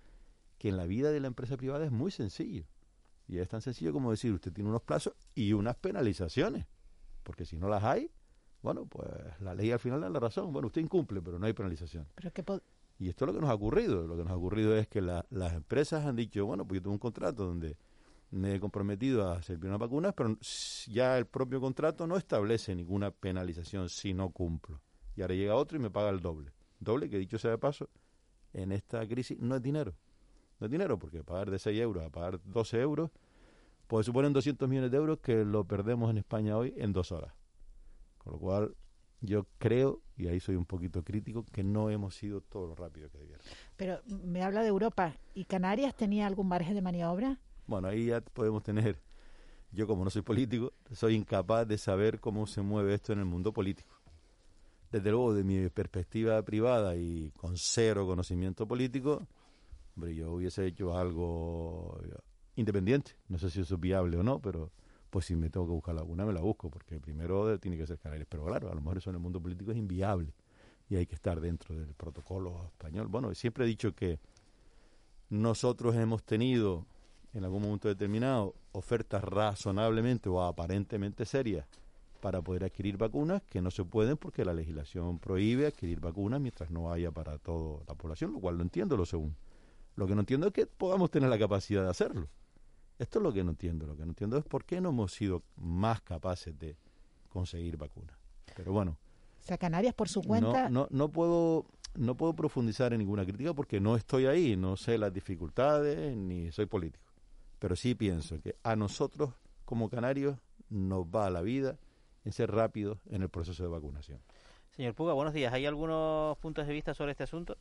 que 0.58 0.70
en 0.70 0.78
la 0.78 0.86
vida 0.86 1.12
de 1.12 1.20
la 1.20 1.28
empresa 1.28 1.58
privada 1.58 1.86
es 1.86 1.92
muy 1.92 2.12
sencillo. 2.12 2.66
Y 3.28 3.38
es 3.38 3.48
tan 3.48 3.62
sencillo 3.62 3.94
como 3.94 4.12
decir, 4.12 4.34
usted 4.34 4.52
tiene 4.52 4.70
unos 4.70 4.84
plazos 4.84 5.14
y 5.34 5.54
unas 5.54 5.78
penalizaciones, 5.78 6.68
porque 7.24 7.46
si 7.46 7.58
no 7.58 7.70
las 7.70 7.84
hay, 7.84 8.12
bueno, 8.62 8.86
pues 8.86 9.08
la 9.40 9.56
ley 9.56 9.72
al 9.72 9.80
final 9.80 10.02
da 10.02 10.10
la 10.10 10.20
razón. 10.20 10.54
Bueno, 10.54 10.68
usted 10.68 10.82
incumple, 10.82 11.22
pero 11.22 11.40
no 11.40 11.46
hay 11.46 11.54
penalización. 11.54 12.08
y 13.00 13.10
esto 13.10 13.26
es 13.26 13.28
lo 13.28 13.34
que 13.34 13.42
nos 13.42 13.50
ha 13.50 13.56
ocurrido. 13.56 14.06
Lo 14.06 14.16
que 14.16 14.24
nos 14.24 14.32
ha 14.32 14.36
ocurrido 14.36 14.78
es 14.78 14.88
que 14.88 15.02
las 15.02 15.54
empresas 15.54 16.06
han 16.06 16.16
dicho, 16.16 16.46
bueno, 16.46 16.68
pues 16.68 16.80
yo 16.80 16.84
tengo 16.84 16.94
un 16.94 17.00
contrato 17.00 17.46
donde 17.46 17.78
me 18.32 18.56
he 18.56 18.60
comprometido 18.60 19.30
a 19.30 19.42
servir 19.42 19.68
unas 19.68 19.80
vacunas, 19.80 20.14
pero 20.14 20.38
ya 20.88 21.18
el 21.18 21.28
propio 21.28 21.60
contrato 21.60 22.08
no 22.08 22.18
establece 22.18 22.74
ninguna 22.76 23.12
penalización 23.12 23.90
si 23.90 24.14
no 24.14 24.30
cumplo. 24.30 24.82
Y 25.16 25.22
ahora 25.22 25.36
llega 25.36 25.56
otro 25.56 25.78
y 25.78 25.82
me 25.82 25.92
paga 25.92 26.10
el 26.10 26.22
doble. 26.22 26.52
Doble, 26.80 27.10
que 27.10 27.18
dicho 27.18 27.38
sea 27.38 27.52
de 27.52 27.58
paso, 27.58 27.90
en 28.54 28.72
esta 28.72 29.06
crisis 29.08 29.38
no 29.40 29.56
es 29.56 29.62
dinero. 29.62 29.94
No 30.60 30.66
es 30.66 30.72
dinero, 30.72 30.98
porque 30.98 31.24
pagar 31.24 31.52
de 31.52 31.60
6 31.60 31.80
euros 31.80 32.06
a 32.06 32.10
pagar 32.10 32.40
12 32.44 32.80
euros, 32.80 33.12
pues 33.88 34.06
suponen 34.06 34.32
200 34.32 34.70
millones 34.70 34.92
de 34.92 34.98
euros 34.98 35.20
que 35.20 35.44
lo 35.44 35.66
perdemos 35.66 36.10
en 36.10 36.18
España 36.18 36.58
hoy 36.58 36.74
en 36.78 36.94
dos 36.94 37.12
horas. 37.12 37.34
Con 38.18 38.34
lo 38.34 38.40
cual, 38.40 38.76
yo 39.20 39.48
creo, 39.58 40.02
y 40.16 40.28
ahí 40.28 40.40
soy 40.40 40.56
un 40.56 40.66
poquito 40.66 41.04
crítico, 41.04 41.44
que 41.52 41.64
no 41.64 41.90
hemos 41.90 42.16
sido 42.16 42.40
todo 42.40 42.68
lo 42.68 42.76
rápido 42.76 43.10
que 43.10 43.18
debieron. 43.18 43.44
Pero 43.76 44.00
me 44.06 44.44
habla 44.44 44.62
de 44.62 44.70
Europa. 44.70 45.18
¿Y 45.34 45.46
Canarias 45.46 45.96
tenía 45.96 46.28
algún 46.28 46.48
margen 46.48 46.76
de 46.76 46.82
maniobra? 46.82 47.40
Bueno, 47.68 47.88
ahí 47.88 48.08
ya 48.08 48.22
podemos 48.22 48.64
tener, 48.64 49.00
yo 49.72 49.88
como 49.88 50.04
no 50.04 50.10
soy 50.10 50.22
político, 50.22 50.74
soy 50.92 51.16
incapaz 51.16 51.68
de 51.68 51.78
saber 51.78 52.20
cómo 52.20 52.48
se 52.48 52.62
mueve 52.62 52.94
esto 52.94 53.14
en 53.14 53.20
el 53.20 53.26
mundo 53.26 53.54
político. 53.54 53.96
Desde 54.92 55.10
luego, 55.10 55.34
de 55.34 55.44
mi 55.44 55.70
perspectiva 55.70 56.42
privada 56.44 56.98
y 56.98 57.32
con 57.38 57.56
cero 57.56 58.06
conocimiento 58.06 58.68
político, 58.68 59.26
hombre, 59.96 60.16
yo 60.16 60.34
hubiese 60.34 60.66
hecho 60.66 60.98
algo 60.98 61.98
independiente. 62.56 63.16
No 63.30 63.38
sé 63.38 63.50
si 63.50 63.62
eso 63.62 63.76
es 63.76 63.80
viable 63.80 64.18
o 64.18 64.24
no, 64.24 64.40
pero 64.40 64.72
pues 65.10 65.26
si 65.26 65.36
me 65.36 65.50
tengo 65.50 65.66
que 65.66 65.74
buscar 65.74 65.98
alguna, 65.98 66.26
me 66.26 66.34
la 66.34 66.42
busco, 66.42 66.70
porque 66.70 67.00
primero 67.00 67.60
tiene 67.60 67.78
que 67.78 67.88
ser 67.88 68.00
Canarias. 68.00 68.28
Pero 68.30 68.46
claro, 68.46 68.70
a 68.70 68.76
lo 68.76 68.82
mejor 68.82 68.98
eso 68.98 69.10
en 69.10 69.16
el 69.16 69.22
mundo 69.22 69.42
político 69.42 69.72
es 69.72 69.78
inviable 69.78 70.34
y 70.90 70.98
hay 70.98 71.06
que 71.06 71.16
estar 71.16 71.40
dentro 71.40 71.74
del 71.74 71.94
protocolo 71.94 72.66
español. 72.66 73.08
Bueno, 73.08 73.34
siempre 73.34 73.64
he 73.64 73.68
dicho 73.68 73.94
que 73.94 74.20
nosotros 75.30 75.96
hemos 75.96 76.24
tenido 76.24 76.86
en 77.34 77.44
algún 77.44 77.62
momento 77.62 77.88
determinado 77.88 78.56
ofertas 78.72 79.24
razonablemente 79.24 80.30
o 80.30 80.42
aparentemente 80.42 81.26
serias 81.26 81.66
para 82.20 82.42
poder 82.42 82.66
adquirir 82.66 82.98
vacunas 82.98 83.42
que 83.50 83.62
no 83.62 83.72
se 83.72 83.84
pueden 83.84 84.18
porque 84.18 84.46
la 84.46 84.54
legislación 84.54 85.18
prohíbe 85.20 85.66
adquirir 85.66 86.00
vacunas 86.00 86.40
mientras 86.40 86.70
no 86.70 86.92
haya 86.92 87.12
para 87.12 87.38
toda 87.40 87.84
la 87.88 87.96
población, 87.96 88.34
lo 88.34 88.40
cual 88.40 88.58
lo 88.58 88.64
entiendo 88.64 88.96
lo 88.96 89.06
segundo. 89.06 89.36
Lo 89.96 90.08
que 90.08 90.14
no 90.14 90.22
entiendo 90.22 90.48
es 90.48 90.54
que 90.54 90.68
podamos 90.68 91.10
tener 91.10 91.30
la 91.30 91.40
capacidad 91.40 91.84
de 91.84 91.90
hacerlo. 91.90 92.30
Esto 93.00 93.20
es 93.20 93.24
lo 93.24 93.34
que 93.34 93.44
no 93.44 93.52
entiendo. 93.52 93.88
Lo 93.88 93.98
que 93.98 94.04
no 94.04 94.12
entiendo 94.12 94.38
es 94.38 94.46
por 94.46 94.64
qué 94.64 94.80
no 94.80 94.90
hemos 94.90 95.12
sido 95.12 95.44
más 95.56 96.02
capaces 96.02 96.58
de 96.58 96.78
conseguir 97.28 97.76
vacunas. 97.76 98.16
Pero 98.56 98.72
bueno. 98.72 98.98
O 99.42 99.44
sea, 99.44 99.58
Canarias 99.58 99.96
por 99.96 100.08
su 100.08 100.22
cuenta. 100.22 100.70
No, 100.70 100.82
no, 100.82 100.88
no 100.92 101.10
puedo 101.10 101.66
no 101.96 102.16
puedo 102.16 102.34
profundizar 102.34 102.94
en 102.94 103.00
ninguna 103.00 103.26
crítica 103.26 103.54
porque 103.54 103.82
no 103.82 103.98
estoy 103.98 104.26
ahí, 104.26 104.56
no 104.56 104.78
sé 104.78 104.98
las 104.98 105.12
dificultades 105.12 106.16
ni 106.16 106.50
soy 106.52 106.66
político 106.66 107.11
pero 107.62 107.76
sí 107.76 107.94
pienso 107.94 108.42
que 108.42 108.56
a 108.64 108.76
nosotros 108.76 109.36
como 109.66 109.88
canarios 109.88 110.36
nos 110.70 111.06
va 111.06 111.30
la 111.30 111.44
vida 111.44 111.78
en 112.26 112.32
ser 112.32 112.50
rápidos 112.50 112.98
en 113.12 113.22
el 113.22 113.30
proceso 113.30 113.62
de 113.62 113.70
vacunación. 113.70 114.20
Señor 114.76 114.96
Puga, 114.96 115.14
buenos 115.14 115.36
días. 115.36 115.54
¿Hay 115.54 115.68
algunos 115.68 116.40
puntos 116.40 116.66
de 116.66 116.74
vista 116.74 116.96
sobre 116.96 117.12
este 117.12 117.22
asunto 117.22 117.56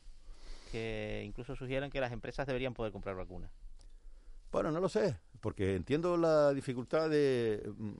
que 0.71 1.21
incluso 1.23 1.55
sugieran 1.55 1.91
que 1.91 2.01
las 2.01 2.11
empresas 2.11 2.47
deberían 2.47 2.73
poder 2.73 2.91
comprar 2.91 3.15
vacunas? 3.15 3.51
Bueno, 4.51 4.71
no 4.71 4.79
lo 4.79 4.89
sé, 4.89 5.19
porque 5.39 5.75
entiendo 5.75 6.17
la 6.17 6.51
dificultad 6.51 7.07
de, 7.07 7.71
mm, 7.77 7.93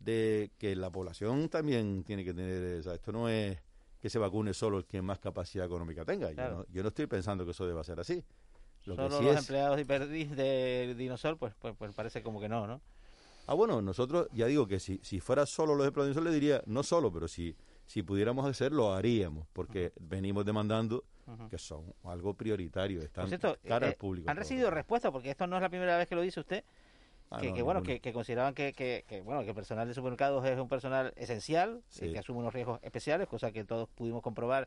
de 0.00 0.50
que 0.58 0.76
la 0.76 0.90
población 0.90 1.48
también 1.48 2.04
tiene 2.04 2.22
que 2.22 2.34
tener, 2.34 2.86
o 2.86 2.92
esto 2.92 3.12
no 3.12 3.30
es 3.30 3.56
que 3.98 4.10
se 4.10 4.18
vacune 4.18 4.52
solo 4.52 4.76
el 4.76 4.84
que 4.84 5.00
más 5.00 5.20
capacidad 5.20 5.64
económica 5.64 6.04
tenga. 6.04 6.30
Yo, 6.32 6.48
no, 6.50 6.66
yo 6.70 6.82
no 6.82 6.88
estoy 6.90 7.06
pensando 7.06 7.46
que 7.46 7.52
eso 7.52 7.66
deba 7.66 7.82
ser 7.82 7.98
así. 7.98 8.22
Solo 8.96 9.20
los 9.20 9.36
empleados 9.36 9.76
de 10.06 10.94
Dinosol, 10.96 11.36
pues, 11.36 11.54
pues, 11.58 11.74
pues, 11.76 11.94
parece 11.94 12.22
como 12.22 12.40
que 12.40 12.48
no, 12.48 12.66
¿no? 12.66 12.80
Ah, 13.46 13.54
bueno, 13.54 13.80
nosotros, 13.80 14.28
ya 14.32 14.46
digo 14.46 14.66
que 14.66 14.78
si, 14.78 15.00
si 15.02 15.20
fuera 15.20 15.46
solo 15.46 15.74
los 15.74 15.86
empleados 15.86 16.08
de 16.08 16.20
Dinosol, 16.20 16.32
le 16.32 16.38
diría, 16.38 16.62
no 16.66 16.82
solo, 16.82 17.12
pero 17.12 17.28
si, 17.28 17.56
si 17.86 18.02
pudiéramos 18.02 18.46
hacerlo, 18.46 18.88
lo 18.88 18.92
haríamos, 18.94 19.46
porque 19.52 19.92
venimos 19.98 20.44
demandando 20.44 21.04
que 21.50 21.58
son 21.58 21.94
algo 22.04 22.34
prioritario, 22.34 23.02
están 23.02 23.28
cara 23.66 23.86
al 23.86 23.92
eh, 23.92 23.96
público. 23.98 24.30
¿Han 24.30 24.36
recibido 24.36 24.70
respuesta? 24.70 25.10
Porque 25.10 25.30
esto 25.30 25.46
no 25.46 25.56
es 25.56 25.62
la 25.62 25.68
primera 25.68 25.96
vez 25.96 26.08
que 26.08 26.14
lo 26.14 26.22
dice 26.22 26.40
usted. 26.40 26.64
Ah, 27.30 27.40
que, 27.40 27.60
bueno, 27.60 27.82
Que, 27.82 28.00
consideraban 28.12 28.54
que, 28.54 28.72
que, 28.72 29.20
bueno, 29.22 29.42
que 29.42 29.50
el 29.50 29.54
personal 29.54 29.86
de 29.86 29.92
supermercados 29.92 30.46
es 30.46 30.58
un 30.58 30.68
personal 30.68 31.12
esencial, 31.16 31.82
eh, 32.00 32.12
que 32.12 32.18
asume 32.18 32.38
unos 32.38 32.54
riesgos 32.54 32.80
especiales, 32.82 33.28
cosa 33.28 33.52
que 33.52 33.64
todos 33.64 33.86
pudimos 33.90 34.22
comprobar 34.22 34.66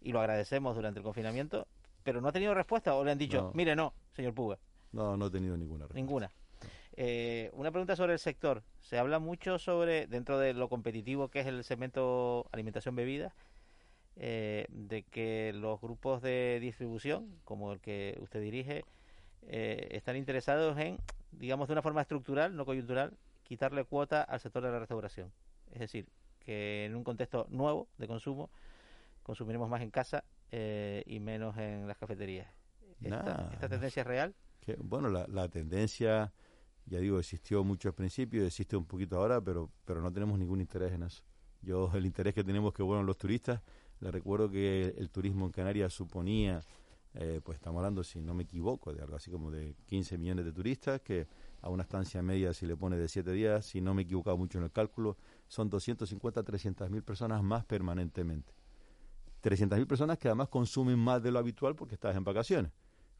y 0.00 0.12
lo 0.12 0.20
agradecemos 0.20 0.74
durante 0.74 1.00
el 1.00 1.04
confinamiento, 1.04 1.66
pero 2.02 2.20
no 2.20 2.28
ha 2.28 2.32
tenido 2.32 2.54
respuesta 2.54 2.94
o 2.94 3.04
le 3.04 3.12
han 3.12 3.18
dicho, 3.18 3.50
mire, 3.54 3.76
no, 3.76 3.92
señor 4.14 4.34
Puga. 4.34 4.58
No, 4.92 5.16
no 5.16 5.26
he 5.26 5.30
tenido 5.30 5.56
ninguna 5.56 5.84
respuesta. 5.84 6.00
Ninguna. 6.00 6.30
Eh, 7.00 7.50
una 7.52 7.70
pregunta 7.70 7.94
sobre 7.94 8.14
el 8.14 8.18
sector. 8.18 8.64
Se 8.80 8.98
habla 8.98 9.18
mucho 9.18 9.58
sobre, 9.58 10.06
dentro 10.08 10.38
de 10.38 10.52
lo 10.52 10.68
competitivo 10.68 11.28
que 11.28 11.40
es 11.40 11.46
el 11.46 11.62
segmento 11.62 12.48
alimentación-bebida, 12.50 13.34
eh, 14.16 14.66
de 14.70 15.04
que 15.04 15.52
los 15.54 15.80
grupos 15.80 16.22
de 16.22 16.58
distribución, 16.60 17.38
como 17.44 17.72
el 17.72 17.78
que 17.78 18.18
usted 18.20 18.40
dirige, 18.40 18.84
eh, 19.42 19.88
están 19.92 20.16
interesados 20.16 20.76
en, 20.78 20.98
digamos, 21.30 21.68
de 21.68 21.74
una 21.74 21.82
forma 21.82 22.00
estructural, 22.00 22.56
no 22.56 22.64
coyuntural, 22.64 23.16
quitarle 23.44 23.84
cuota 23.84 24.22
al 24.22 24.40
sector 24.40 24.64
de 24.64 24.72
la 24.72 24.80
restauración. 24.80 25.30
Es 25.70 25.78
decir, 25.78 26.08
que 26.40 26.86
en 26.86 26.96
un 26.96 27.04
contexto 27.04 27.46
nuevo 27.50 27.86
de 27.98 28.08
consumo, 28.08 28.50
consumiremos 29.22 29.68
más 29.68 29.82
en 29.82 29.90
casa 29.90 30.24
eh, 30.50 31.02
y 31.06 31.20
menos 31.20 31.56
en 31.58 31.86
las 31.86 31.96
cafeterías. 31.96 32.48
¿Esta, 33.00 33.68
tendencia 33.68 34.00
es 34.00 34.06
real? 34.06 34.34
Que, 34.60 34.76
bueno, 34.76 35.08
la, 35.08 35.26
la, 35.28 35.48
tendencia, 35.48 36.32
ya 36.86 36.98
digo, 36.98 37.18
existió 37.18 37.62
mucho 37.62 37.88
al 37.88 37.94
principio, 37.94 38.44
existe 38.44 38.76
un 38.76 38.86
poquito 38.86 39.16
ahora, 39.16 39.40
pero, 39.40 39.70
pero 39.84 40.00
no 40.00 40.12
tenemos 40.12 40.38
ningún 40.38 40.60
interés 40.60 40.92
en 40.92 41.04
eso. 41.04 41.22
Yo, 41.62 41.90
el 41.94 42.06
interés 42.06 42.34
que 42.34 42.44
tenemos 42.44 42.72
que, 42.72 42.82
bueno, 42.82 43.02
los 43.02 43.16
turistas, 43.16 43.60
Le 44.00 44.10
recuerdo 44.10 44.50
que 44.50 44.94
el 44.96 45.10
turismo 45.10 45.46
en 45.46 45.52
Canarias 45.52 45.92
suponía, 45.92 46.62
eh, 47.14 47.40
pues 47.42 47.56
estamos 47.56 47.78
hablando, 47.80 48.04
si 48.04 48.20
no 48.20 48.34
me 48.34 48.44
equivoco, 48.44 48.92
de 48.92 49.02
algo 49.02 49.16
así 49.16 49.30
como 49.30 49.50
de 49.50 49.74
15 49.86 50.18
millones 50.18 50.44
de 50.44 50.52
turistas, 50.52 51.00
que 51.00 51.26
a 51.62 51.68
una 51.68 51.82
estancia 51.82 52.22
media, 52.22 52.52
si 52.52 52.66
le 52.66 52.76
pone 52.76 52.96
de 52.96 53.08
7 53.08 53.32
días, 53.32 53.66
si 53.66 53.80
no 53.80 53.94
me 53.94 54.02
he 54.02 54.04
equivocado 54.04 54.36
mucho 54.36 54.58
en 54.58 54.64
el 54.64 54.70
cálculo, 54.70 55.16
son 55.48 55.68
250, 55.68 56.42
300 56.42 56.90
mil 56.90 57.02
personas 57.02 57.42
más 57.42 57.64
permanentemente. 57.64 58.57
300 59.48 59.78
mil 59.78 59.86
personas 59.86 60.18
que 60.18 60.28
además 60.28 60.48
consumen 60.48 60.98
más 60.98 61.22
de 61.22 61.32
lo 61.32 61.38
habitual 61.38 61.74
porque 61.74 61.94
estás 61.94 62.14
en 62.14 62.22
vacaciones, 62.22 62.70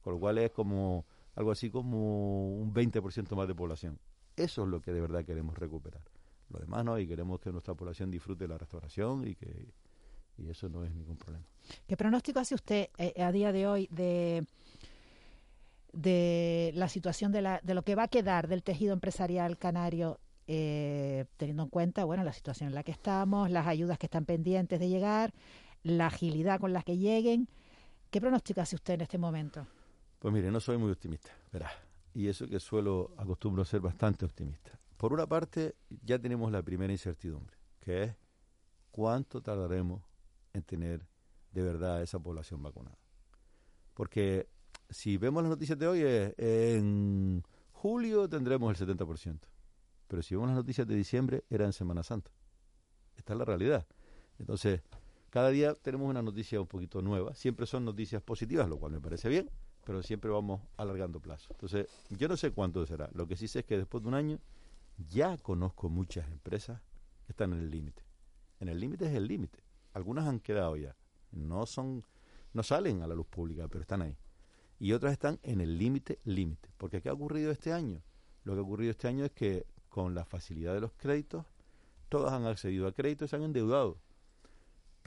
con 0.03 0.12
lo 0.12 0.20
cual 0.20 0.37
es 0.37 0.51
como 0.51 1.07
algo 1.35 1.51
así 1.51 1.70
como 1.70 2.55
un 2.59 2.74
20% 2.74 3.35
más 3.35 3.49
de 3.49 3.55
población. 3.55 3.99
Eso 4.37 4.64
es 4.64 4.68
lo 4.68 4.83
que 4.83 4.93
de 4.93 5.01
verdad 5.01 5.24
queremos 5.24 5.57
recuperar. 5.57 6.03
Lo 6.51 6.59
demás 6.59 6.85
no, 6.85 6.99
y 6.99 7.07
queremos 7.07 7.41
que 7.41 7.51
nuestra 7.51 7.72
población 7.72 8.11
disfrute 8.11 8.47
la 8.47 8.59
restauración 8.59 9.26
y 9.26 9.37
que 9.37 9.72
y 10.37 10.51
eso 10.51 10.68
no 10.68 10.85
es 10.85 10.93
ningún 10.93 11.16
problema. 11.16 11.47
¿Qué 11.87 11.97
pronóstico 11.97 12.41
hace 12.41 12.55
usted 12.55 12.91
eh, 12.99 13.22
a 13.22 13.33
día 13.33 13.51
de 13.51 13.66
hoy 13.66 13.89
de 13.91 14.47
de 15.95 16.72
la 16.74 16.91
situación 16.91 17.33
de, 17.33 17.41
la, 17.41 17.61
de 17.64 17.72
lo 17.72 17.83
que 17.83 17.95
va 17.95 18.03
a 18.03 18.09
quedar 18.09 18.49
del 18.49 18.62
tejido 18.62 18.93
empresarial 18.93 19.57
canario, 19.57 20.20
eh, 20.47 21.24
teniendo 21.39 21.62
en 21.62 21.70
cuenta 21.70 22.05
bueno 22.05 22.22
la 22.22 22.35
situación 22.35 22.68
en 22.68 22.74
la 22.74 22.83
que 22.83 22.93
estamos, 22.93 23.51
las 23.51 23.66
ayudas 23.66 23.99
que 23.99 24.07
están 24.07 24.26
pendientes 24.26 24.79
de 24.79 24.91
llegar, 24.91 25.33
la 25.91 26.07
agilidad 26.07 26.61
con 26.61 26.72
la 26.72 26.82
que 26.82 26.99
lleguen. 26.99 27.49
¿Qué 28.11 28.20
pronóstico 28.20 28.61
hace 28.61 28.76
usted 28.76 28.95
en 28.95 29.01
este 29.03 29.18
momento? 29.18 29.66
Pues 30.18 30.32
mire, 30.32 30.51
no 30.51 30.61
soy 30.61 30.78
muy 30.78 30.91
optimista, 30.91 31.30
verá. 31.53 31.70
Y 32.14 32.26
eso 32.28 32.47
que 32.47 32.59
suelo, 32.59 33.12
acostumbro 33.16 33.62
a 33.62 33.64
ser 33.64 33.80
bastante 33.80 34.24
optimista. 34.24 34.78
Por 34.97 35.12
una 35.12 35.26
parte, 35.26 35.76
ya 36.03 36.18
tenemos 36.18 36.51
la 36.51 36.62
primera 36.62 36.93
incertidumbre, 36.93 37.57
que 37.78 38.03
es 38.03 38.16
cuánto 38.91 39.41
tardaremos 39.41 40.03
en 40.53 40.62
tener 40.62 41.07
de 41.53 41.62
verdad 41.62 41.97
a 41.99 42.03
esa 42.03 42.18
población 42.18 42.62
vacunada. 42.62 42.99
Porque 43.95 44.49
si 44.91 45.16
vemos 45.16 45.43
las 45.43 45.51
noticias 45.51 45.78
de 45.78 45.86
hoy, 45.86 46.03
en 46.05 47.45
julio 47.70 48.28
tendremos 48.28 48.80
el 48.80 48.89
70%. 48.89 49.39
Pero 50.09 50.22
si 50.22 50.34
vemos 50.34 50.49
las 50.49 50.57
noticias 50.57 50.86
de 50.86 50.97
diciembre, 50.97 51.45
era 51.51 51.66
en 51.66 51.72
Semana 51.72 52.03
Santa. 52.03 52.30
Esta 53.16 53.34
es 53.34 53.39
la 53.39 53.45
realidad. 53.45 53.86
Entonces, 54.39 54.82
cada 55.31 55.51
día 55.51 55.74
tenemos 55.74 56.09
una 56.09 56.22
noticia 56.22 56.61
un 56.61 56.66
poquito 56.66 57.03
nueva. 57.03 57.35
Siempre 57.35 57.66
son 57.66 57.85
noticias 57.85 58.22
positivas, 58.22 58.68
lo 58.68 58.79
cual 58.79 58.93
me 58.93 59.01
parece 59.01 59.29
bien, 59.29 59.51
pero 59.85 60.03
siempre 60.03 60.31
vamos 60.31 60.62
alargando 60.76 61.20
plazo. 61.20 61.49
Entonces, 61.51 61.87
yo 62.11 62.29
no 62.29 62.37
sé 62.37 62.51
cuánto 62.51 62.85
será. 62.87 63.11
Lo 63.12 63.26
que 63.26 63.37
sí 63.37 63.47
sé 63.47 63.61
es 63.61 63.64
que 63.66 63.76
después 63.76 64.03
de 64.03 64.09
un 64.09 64.14
año 64.14 64.39
ya 65.11 65.37
conozco 65.37 65.91
muchas 65.91 66.31
empresas 66.31 66.81
que 67.26 67.33
están 67.33 67.53
en 67.53 67.61
el 67.61 67.70
límite. 67.70 68.03
En 68.61 68.68
el 68.68 68.81
límite 68.81 69.07
es 69.07 69.14
el 69.14 69.26
límite. 69.26 69.62
Algunas 69.93 70.26
han 70.26 70.41
quedado 70.41 70.76
ya. 70.76 70.97
No 71.31 71.66
son, 71.66 72.05
no 72.55 72.62
salen 72.62 73.03
a 73.03 73.07
la 73.07 73.14
luz 73.14 73.26
pública, 73.26 73.68
pero 73.68 73.83
están 73.83 74.03
ahí. 74.03 74.16
Y 74.79 74.93
otras 74.93 75.12
están 75.12 75.39
en 75.43 75.61
el 75.61 75.76
límite, 75.76 76.20
límite. 76.24 76.70
Porque 76.79 77.03
¿qué 77.03 77.11
ha 77.11 77.12
ocurrido 77.12 77.53
este 77.53 77.72
año? 77.72 78.03
Lo 78.45 78.55
que 78.55 78.61
ha 78.61 78.62
ocurrido 78.62 78.93
este 78.93 79.09
año 79.09 79.26
es 79.26 79.33
que 79.33 79.66
con 79.91 80.14
la 80.14 80.24
facilidad 80.24 80.72
de 80.72 80.81
los 80.81 80.93
créditos, 80.93 81.45
todas 82.09 82.33
han 82.33 82.47
accedido 82.47 82.87
a 82.87 82.93
créditos 82.93 83.26
y 83.26 83.31
se 83.31 83.37
han 83.37 83.43
endeudado 83.43 83.99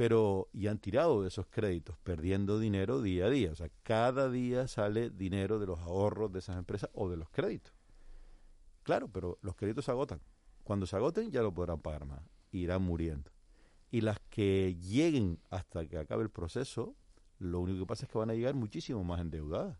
pero 0.01 0.49
y 0.51 0.65
han 0.65 0.79
tirado 0.79 1.21
de 1.21 1.27
esos 1.27 1.45
créditos, 1.45 1.95
perdiendo 1.99 2.57
dinero 2.57 3.03
día 3.03 3.27
a 3.27 3.29
día. 3.29 3.51
O 3.51 3.55
sea, 3.55 3.69
cada 3.83 4.31
día 4.31 4.67
sale 4.67 5.11
dinero 5.11 5.59
de 5.59 5.67
los 5.67 5.79
ahorros 5.81 6.31
de 6.31 6.39
esas 6.39 6.57
empresas 6.57 6.89
o 6.93 7.07
de 7.07 7.17
los 7.17 7.29
créditos. 7.29 7.71
Claro, 8.81 9.09
pero 9.09 9.37
los 9.43 9.55
créditos 9.55 9.85
se 9.85 9.91
agotan. 9.91 10.19
Cuando 10.63 10.87
se 10.87 10.95
agoten 10.95 11.29
ya 11.29 11.43
lo 11.43 11.53
podrán 11.53 11.81
pagar 11.81 12.05
más, 12.05 12.23
irán 12.51 12.81
muriendo. 12.81 13.29
Y 13.91 14.01
las 14.01 14.19
que 14.31 14.75
lleguen 14.81 15.39
hasta 15.51 15.85
que 15.85 15.99
acabe 15.99 16.23
el 16.23 16.31
proceso, 16.31 16.95
lo 17.37 17.59
único 17.59 17.81
que 17.81 17.85
pasa 17.85 18.05
es 18.05 18.11
que 18.11 18.17
van 18.17 18.31
a 18.31 18.33
llegar 18.33 18.55
muchísimo 18.55 19.03
más 19.03 19.21
endeudadas. 19.21 19.77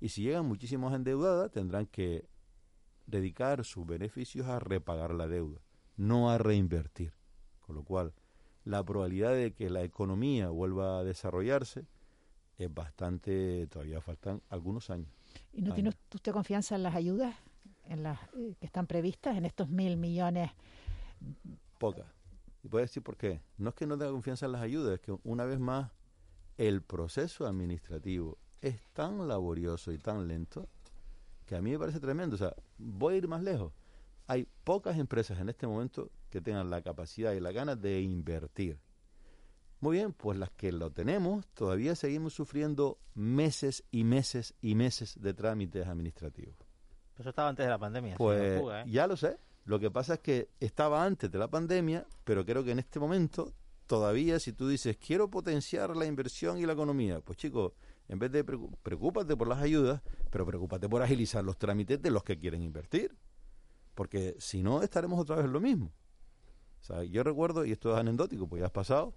Y 0.00 0.08
si 0.08 0.22
llegan 0.22 0.46
muchísimo 0.46 0.88
más 0.88 0.96
endeudadas, 0.96 1.52
tendrán 1.52 1.86
que 1.86 2.28
dedicar 3.06 3.64
sus 3.64 3.86
beneficios 3.86 4.48
a 4.48 4.58
repagar 4.58 5.14
la 5.14 5.28
deuda, 5.28 5.60
no 5.96 6.28
a 6.28 6.38
reinvertir. 6.38 7.12
Con 7.60 7.76
lo 7.76 7.84
cual, 7.84 8.12
la 8.64 8.82
probabilidad 8.82 9.34
de 9.34 9.52
que 9.52 9.70
la 9.70 9.82
economía 9.82 10.48
vuelva 10.48 10.98
a 10.98 11.04
desarrollarse 11.04 11.86
es 12.56 12.72
bastante, 12.72 13.66
todavía 13.66 14.00
faltan 14.00 14.42
algunos 14.48 14.90
años. 14.90 15.08
¿Y 15.52 15.62
no 15.62 15.74
tiene 15.74 15.90
usted 15.90 16.32
confianza 16.32 16.76
en 16.76 16.82
las 16.82 16.94
ayudas 16.94 17.34
en 17.86 18.02
las 18.02 18.18
que 18.30 18.66
están 18.66 18.86
previstas, 18.86 19.36
en 19.36 19.44
estos 19.44 19.68
mil 19.68 19.96
millones? 19.96 20.50
Poca. 21.78 22.06
Y 22.62 22.68
puede 22.68 22.84
decir 22.84 23.02
por 23.02 23.16
qué. 23.16 23.42
No 23.58 23.70
es 23.70 23.74
que 23.74 23.86
no 23.86 23.98
tenga 23.98 24.12
confianza 24.12 24.46
en 24.46 24.52
las 24.52 24.62
ayudas, 24.62 24.94
es 24.94 25.00
que 25.00 25.16
una 25.24 25.44
vez 25.44 25.58
más 25.58 25.90
el 26.56 26.82
proceso 26.82 27.46
administrativo 27.46 28.38
es 28.62 28.80
tan 28.92 29.28
laborioso 29.28 29.92
y 29.92 29.98
tan 29.98 30.26
lento 30.28 30.68
que 31.44 31.56
a 31.56 31.60
mí 31.60 31.72
me 31.72 31.78
parece 31.78 32.00
tremendo. 32.00 32.36
O 32.36 32.38
sea, 32.38 32.54
voy 32.78 33.14
a 33.14 33.16
ir 33.18 33.28
más 33.28 33.42
lejos. 33.42 33.72
Hay 34.26 34.48
pocas 34.64 34.98
empresas 34.98 35.38
en 35.38 35.48
este 35.48 35.66
momento 35.66 36.10
que 36.30 36.40
tengan 36.40 36.70
la 36.70 36.82
capacidad 36.82 37.32
y 37.32 37.40
la 37.40 37.52
ganas 37.52 37.80
de 37.80 38.00
invertir. 38.00 38.78
Muy 39.80 39.98
bien, 39.98 40.12
pues 40.14 40.38
las 40.38 40.50
que 40.50 40.72
lo 40.72 40.90
tenemos, 40.90 41.46
todavía 41.48 41.94
seguimos 41.94 42.32
sufriendo 42.32 42.98
meses 43.14 43.84
y 43.90 44.04
meses 44.04 44.54
y 44.62 44.74
meses 44.74 45.20
de 45.20 45.34
trámites 45.34 45.86
administrativos. 45.86 46.56
Eso 47.18 47.28
estaba 47.28 47.50
antes 47.50 47.66
de 47.66 47.70
la 47.70 47.78
pandemia. 47.78 48.16
Pues 48.16 48.62
¿eh? 48.62 48.84
ya 48.86 49.06
lo 49.06 49.16
sé. 49.16 49.36
Lo 49.66 49.78
que 49.78 49.90
pasa 49.90 50.14
es 50.14 50.20
que 50.20 50.50
estaba 50.60 51.04
antes 51.04 51.30
de 51.30 51.38
la 51.38 51.48
pandemia, 51.48 52.06
pero 52.24 52.44
creo 52.44 52.64
que 52.64 52.72
en 52.72 52.78
este 52.78 52.98
momento 52.98 53.52
todavía 53.86 54.38
si 54.40 54.52
tú 54.52 54.68
dices 54.68 54.96
quiero 54.96 55.30
potenciar 55.30 55.96
la 55.96 56.06
inversión 56.06 56.58
y 56.58 56.66
la 56.66 56.72
economía, 56.72 57.20
pues 57.20 57.38
chicos, 57.38 57.72
en 58.08 58.18
vez 58.18 58.32
de 58.32 58.44
preocúpate 58.44 59.36
por 59.36 59.48
las 59.48 59.60
ayudas, 59.60 60.02
pero 60.30 60.44
preocúpate 60.46 60.88
por 60.88 61.02
agilizar 61.02 61.44
los 61.44 61.58
trámites 61.58 62.00
de 62.00 62.10
los 62.10 62.24
que 62.24 62.38
quieren 62.38 62.62
invertir. 62.62 63.14
Porque 63.94 64.36
si 64.38 64.62
no, 64.62 64.82
estaremos 64.82 65.18
otra 65.20 65.36
vez 65.36 65.44
en 65.46 65.52
lo 65.52 65.60
mismo. 65.60 65.92
Yo 67.10 67.22
recuerdo, 67.22 67.64
y 67.64 67.72
esto 67.72 67.92
es 67.92 67.98
anecdótico, 67.98 68.46
pues 68.46 68.60
ya 68.60 68.66
has 68.66 68.72
pasado, 68.72 69.14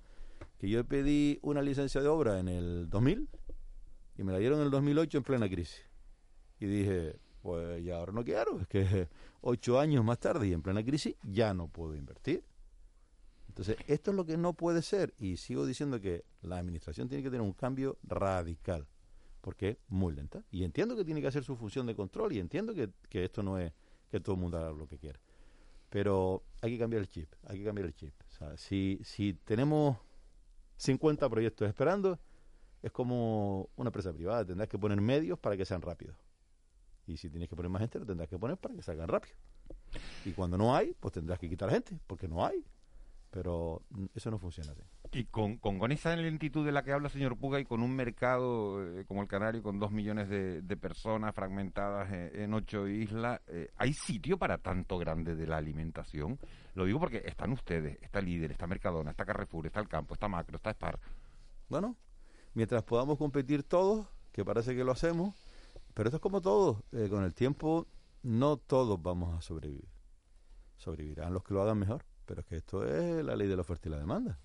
que 0.58 0.70
yo 0.70 0.86
pedí 0.86 1.40
una 1.42 1.62
licencia 1.62 2.02
de 2.02 2.08
obra 2.08 2.40
en 2.40 2.48
el 2.48 2.90
2000 2.90 3.28
y 4.18 4.24
me 4.24 4.32
la 4.32 4.38
dieron 4.38 4.60
en 4.60 4.66
el 4.66 4.72
2008 4.72 5.18
en 5.18 5.24
plena 5.24 5.50
crisis. 5.50 5.82
Y 6.60 6.66
dije, 6.66 7.20
pues 7.42 7.84
ya 7.84 7.98
ahora 7.98 8.14
no 8.14 8.24
quiero, 8.24 8.60
es 8.62 8.68
que 8.68 9.10
ocho 9.42 9.80
años 9.80 10.04
más 10.04 10.20
tarde 10.20 10.48
y 10.48 10.54
en 10.54 10.62
plena 10.62 10.84
crisis 10.84 11.16
ya 11.24 11.54
no 11.54 11.68
puedo 11.68 11.96
invertir. 11.96 12.44
Entonces, 13.50 13.78
esto 13.88 14.12
es 14.12 14.18
lo 14.18 14.26
que 14.26 14.38
no 14.38 14.54
puede 14.54 14.82
ser 14.82 15.14
y 15.18 15.38
sigo 15.38 15.66
diciendo 15.66 16.00
que 16.00 16.24
la 16.42 16.60
administración 16.60 17.10
tiene 17.10 17.24
que 17.24 17.30
tener 17.30 17.42
un 17.42 17.54
cambio 17.54 17.98
radical 18.04 18.88
porque 19.42 19.70
es 19.70 19.78
muy 19.88 20.14
lenta. 20.14 20.44
Y 20.52 20.64
entiendo 20.64 20.96
que 20.96 21.04
tiene 21.04 21.22
que 21.22 21.28
hacer 21.28 21.44
su 21.44 21.56
función 21.56 21.86
de 21.86 21.96
control 21.96 22.34
y 22.34 22.40
entiendo 22.40 22.74
que 22.74 23.24
esto 23.24 23.44
no 23.44 23.58
es 23.58 23.74
que 24.10 24.20
todo 24.20 24.36
el 24.36 24.42
mundo 24.42 24.58
haga 24.58 24.72
lo 24.72 24.88
que 24.88 24.98
quiera. 24.98 25.20
Pero 25.90 26.44
hay 26.62 26.72
que 26.72 26.80
cambiar 26.80 27.02
el 27.02 27.10
chip, 27.10 27.32
hay 27.46 27.60
que 27.60 27.66
cambiar 27.66 27.88
el 27.88 27.94
chip. 27.94 28.14
O 28.28 28.32
sea, 28.32 28.58
si, 28.58 29.00
si 29.04 29.34
tenemos 29.34 29.98
50 30.78 31.30
proyectos 31.30 31.68
esperando, 31.68 32.20
es 32.82 32.92
como 32.92 33.70
una 33.76 33.90
empresa 33.90 34.14
privada, 34.14 34.46
tendrás 34.46 34.70
que 34.70 34.78
poner 34.78 35.00
medios 35.02 35.40
para 35.40 35.58
que 35.58 35.66
sean 35.66 35.82
rápidos. 35.82 36.16
Y 37.06 37.18
si 37.18 37.30
tienes 37.30 37.48
que 37.48 37.56
poner 37.56 37.70
más 37.70 37.80
gente, 37.80 38.00
lo 38.00 38.06
tendrás 38.06 38.30
que 38.30 38.38
poner 38.38 38.58
para 38.58 38.76
que 38.76 38.82
salgan 38.82 39.08
rápido. 39.08 39.36
Y 40.26 40.34
cuando 40.34 40.58
no 40.58 40.76
hay, 40.76 40.94
pues 41.00 41.14
tendrás 41.14 41.40
que 41.40 41.50
quitar 41.50 41.70
gente, 41.70 41.98
porque 42.06 42.28
no 42.28 42.46
hay. 42.46 42.66
Pero 43.32 43.82
eso 44.14 44.30
no 44.30 44.38
funciona 44.40 44.72
así. 44.72 44.82
Y 45.12 45.26
con, 45.26 45.58
con, 45.58 45.92
esa 45.92 46.16
lentitud 46.16 46.66
de 46.66 46.72
la 46.72 46.84
que 46.84 46.92
habla 46.92 47.10
señor 47.10 47.38
Puga 47.38 47.60
y 47.60 47.66
con 47.66 47.82
un 47.82 47.96
mercado 47.96 48.84
eh, 48.84 49.06
como 49.06 49.22
el 49.22 49.28
Canario 49.28 49.64
con 49.64 49.80
dos 49.80 49.92
millones 49.92 50.30
de, 50.30 50.78
personas 50.78 51.34
fragmentadas 51.34 52.12
en, 52.12 52.54
ocho 52.54 52.88
islas, 52.88 53.42
eh, 53.48 53.72
¿hay 53.78 53.94
sitio 53.94 54.38
para 54.38 54.58
tanto 54.58 54.98
grande 54.98 55.36
de 55.36 55.48
la 55.48 55.58
alimentación? 55.58 56.40
Lo 56.76 56.86
digo 56.86 57.00
porque 57.00 57.24
están 57.26 57.52
ustedes, 57.52 57.98
está 58.02 58.22
Líder, 58.22 58.52
está 58.52 58.68
Mercadona, 58.68 59.12
está 59.12 59.26
Carrefour, 59.26 59.66
está 59.66 59.80
El 59.80 59.88
Campo, 59.88 60.14
está 60.14 60.28
Macro, 60.28 60.58
está 60.58 60.72
Spar. 60.72 61.00
Bueno, 61.70 61.96
mientras 62.54 62.84
podamos 62.84 63.18
competir 63.18 63.64
todos, 63.64 64.08
que 64.32 64.46
parece 64.46 64.76
que 64.76 64.84
lo 64.84 64.92
hacemos, 64.92 65.34
pero 65.94 66.10
esto 66.10 66.18
es 66.18 66.22
como 66.22 66.42
todo, 66.42 66.84
eh, 66.92 67.08
con 67.10 67.24
el 67.24 67.34
tiempo 67.34 67.88
no 68.22 68.58
todos 68.58 69.02
vamos 69.02 69.36
a 69.36 69.42
sobrevivir. 69.42 69.90
Sobrevivirán 70.76 71.34
los 71.34 71.44
que 71.44 71.54
lo 71.56 71.62
hagan 71.64 71.80
mejor, 71.80 72.06
pero 72.26 72.42
es 72.42 72.46
que 72.46 72.58
esto 72.58 72.86
es 72.86 73.26
la 73.26 73.36
ley 73.36 73.48
de 73.48 73.56
la 73.56 73.62
oferta 73.62 73.90
y 73.90 73.92
la 73.92 74.00
demanda. 74.00 74.40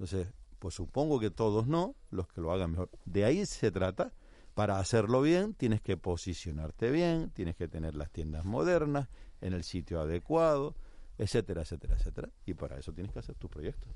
Entonces, 0.00 0.32
pues 0.58 0.74
supongo 0.74 1.20
que 1.20 1.30
todos 1.30 1.66
no, 1.66 1.94
los 2.10 2.26
que 2.26 2.40
lo 2.40 2.52
hagan 2.52 2.70
mejor. 2.70 2.88
De 3.04 3.26
ahí 3.26 3.44
se 3.44 3.70
trata. 3.70 4.12
Para 4.54 4.78
hacerlo 4.78 5.20
bien, 5.20 5.52
tienes 5.52 5.82
que 5.82 5.98
posicionarte 5.98 6.90
bien, 6.90 7.28
tienes 7.32 7.54
que 7.54 7.68
tener 7.68 7.94
las 7.94 8.10
tiendas 8.10 8.46
modernas, 8.46 9.08
en 9.42 9.52
el 9.52 9.62
sitio 9.62 10.00
adecuado, 10.00 10.74
etcétera, 11.18 11.62
etcétera, 11.62 11.96
etcétera. 11.96 12.30
Y 12.46 12.54
para 12.54 12.78
eso 12.78 12.94
tienes 12.94 13.12
que 13.12 13.18
hacer 13.18 13.34
tu 13.34 13.50
proyecto. 13.50 13.88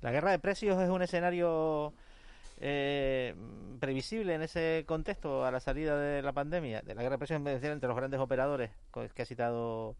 La 0.00 0.12
guerra 0.12 0.30
de 0.30 0.38
precios 0.38 0.80
es 0.80 0.88
un 0.88 1.02
escenario 1.02 1.92
eh, 2.56 3.34
previsible 3.80 4.34
en 4.34 4.40
ese 4.40 4.84
contexto 4.86 5.44
a 5.44 5.50
la 5.50 5.60
salida 5.60 5.98
de 5.98 6.22
la 6.22 6.32
pandemia, 6.32 6.80
de 6.80 6.94
la 6.94 7.02
guerra 7.02 7.16
de 7.16 7.18
precios 7.18 7.42
entre 7.44 7.86
los 7.86 7.96
grandes 7.96 8.18
operadores 8.18 8.70
que 9.14 9.22
ha 9.22 9.26
citado 9.26 9.94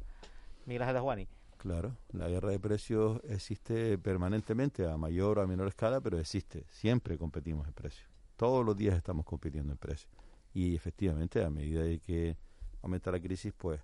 Miguel 0.65 0.85
Ángel 0.85 1.01
Juani. 1.01 1.29
Claro, 1.59 1.97
la 2.13 2.29
guerra 2.29 2.51
de 2.51 2.61
precios 2.61 3.21
existe 3.25 3.99
permanentemente 3.99 4.89
a 4.89 4.97
mayor 4.97 5.41
o 5.41 5.43
a 5.43 5.47
menor 5.47 5.67
escala, 5.67 6.01
pero 6.01 6.17
existe. 6.19 6.65
Siempre 6.71 7.19
competimos 7.19 7.67
en 7.67 7.73
precios. 7.73 8.09
Todos 8.37 8.65
los 8.65 8.77
días 8.77 8.97
estamos 8.97 9.27
compitiendo 9.27 9.73
en 9.73 9.79
precios. 9.79 10.09
Y 10.55 10.77
efectivamente, 10.77 11.45
a 11.45 11.51
medida 11.51 11.83
de 11.83 11.99
que 11.99 12.37
aumenta 12.81 13.11
la 13.11 13.19
crisis, 13.21 13.53
pues 13.57 13.81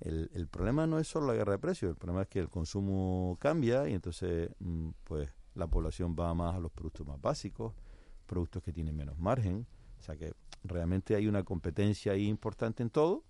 el, 0.00 0.46
problema 0.48 0.86
no 0.86 0.98
es 0.98 1.08
solo 1.08 1.28
la 1.28 1.34
guerra 1.34 1.52
de 1.52 1.58
precios, 1.58 1.88
el 1.88 1.96
problema 1.96 2.22
es 2.22 2.28
que 2.28 2.38
el 2.38 2.50
consumo 2.50 3.38
cambia 3.40 3.88
y 3.88 3.94
entonces, 3.94 4.50
mm, 4.58 4.90
pues 5.04 5.30
la 5.54 5.66
población 5.66 6.14
va 6.18 6.34
más 6.34 6.54
a 6.54 6.60
los 6.60 6.70
productos 6.70 7.06
más 7.06 7.18
básicos, 7.18 7.72
productos 8.26 8.62
que 8.62 8.74
tienen 8.74 8.94
menos 8.94 9.18
margen. 9.18 9.66
O 9.98 10.02
sea 10.02 10.16
que 10.16 10.34
realmente 10.64 11.16
hay 11.16 11.26
una 11.26 11.44
competencia 11.44 12.12
ahí 12.12 12.28
importante 12.28 12.82
en 12.82 12.90
todo, 12.90 13.24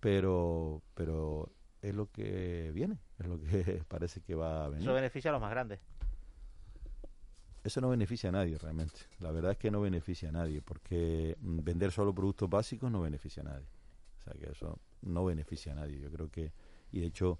pero, 0.00 0.80
pero 0.94 1.52
es 1.82 1.94
lo 1.94 2.10
que 2.10 2.70
viene, 2.72 2.98
es 3.18 3.26
lo 3.26 3.38
que 3.38 3.82
parece 3.88 4.20
que 4.20 4.34
va 4.34 4.64
a 4.64 4.68
venir. 4.68 4.84
Eso 4.84 4.94
beneficia 4.94 5.30
a 5.30 5.32
los 5.32 5.42
más 5.42 5.50
grandes. 5.50 5.80
Eso 7.64 7.80
no 7.80 7.90
beneficia 7.90 8.30
a 8.30 8.32
nadie 8.32 8.56
realmente. 8.58 9.00
La 9.20 9.30
verdad 9.30 9.52
es 9.52 9.58
que 9.58 9.70
no 9.70 9.80
beneficia 9.80 10.30
a 10.30 10.32
nadie, 10.32 10.62
porque 10.62 11.36
mm, 11.40 11.60
vender 11.62 11.92
solo 11.92 12.14
productos 12.14 12.48
básicos 12.48 12.90
no 12.90 13.02
beneficia 13.02 13.42
a 13.42 13.46
nadie. 13.46 13.66
O 14.18 14.22
sea 14.22 14.34
que 14.34 14.50
eso 14.50 14.78
no 15.02 15.24
beneficia 15.24 15.72
a 15.72 15.74
nadie. 15.74 16.00
Yo 16.00 16.10
creo 16.10 16.30
que, 16.30 16.52
y 16.92 17.00
de 17.00 17.06
hecho, 17.06 17.38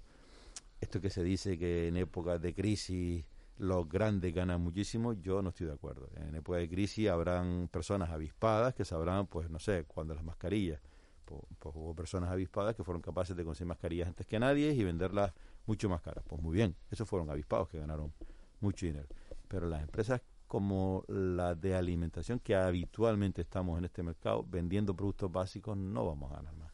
esto 0.81 0.99
que 1.01 1.09
se 1.09 1.23
dice 1.23 1.57
que 1.57 1.87
en 1.87 1.97
épocas 1.97 2.41
de 2.41 2.53
crisis 2.53 3.25
los 3.57 3.87
grandes 3.87 4.33
ganan 4.33 4.61
muchísimo, 4.61 5.13
yo 5.13 5.41
no 5.41 5.49
estoy 5.49 5.67
de 5.67 5.73
acuerdo. 5.73 6.09
En 6.15 6.35
época 6.35 6.57
de 6.57 6.69
crisis 6.69 7.09
habrán 7.09 7.69
personas 7.69 8.09
avispadas 8.09 8.73
que 8.73 8.83
sabrán, 8.83 9.27
pues 9.27 9.49
no 9.49 9.59
sé, 9.59 9.85
cuando 9.85 10.15
las 10.15 10.23
mascarillas 10.23 10.81
pues, 11.25 11.41
hubo 11.75 11.95
personas 11.95 12.31
avispadas 12.31 12.75
que 12.75 12.83
fueron 12.83 13.01
capaces 13.01 13.35
de 13.35 13.43
conseguir 13.43 13.67
mascarillas 13.67 14.07
antes 14.07 14.25
que 14.27 14.39
nadie 14.39 14.73
y 14.73 14.83
venderlas 14.83 15.33
mucho 15.65 15.89
más 15.89 16.01
caras. 16.01 16.23
Pues 16.27 16.41
muy 16.41 16.53
bien, 16.53 16.75
esos 16.91 17.07
fueron 17.07 17.29
avispados 17.29 17.69
que 17.69 17.79
ganaron 17.79 18.13
mucho 18.59 18.85
dinero. 18.85 19.07
Pero 19.47 19.67
las 19.67 19.81
empresas 19.81 20.21
como 20.47 21.03
la 21.07 21.55
de 21.55 21.75
alimentación, 21.75 22.39
que 22.39 22.55
habitualmente 22.55 23.41
estamos 23.41 23.79
en 23.79 23.85
este 23.85 24.03
mercado 24.03 24.45
vendiendo 24.47 24.95
productos 24.95 25.31
básicos, 25.31 25.75
no 25.75 26.05
vamos 26.05 26.31
a 26.31 26.35
ganar 26.35 26.55
más. 26.55 26.71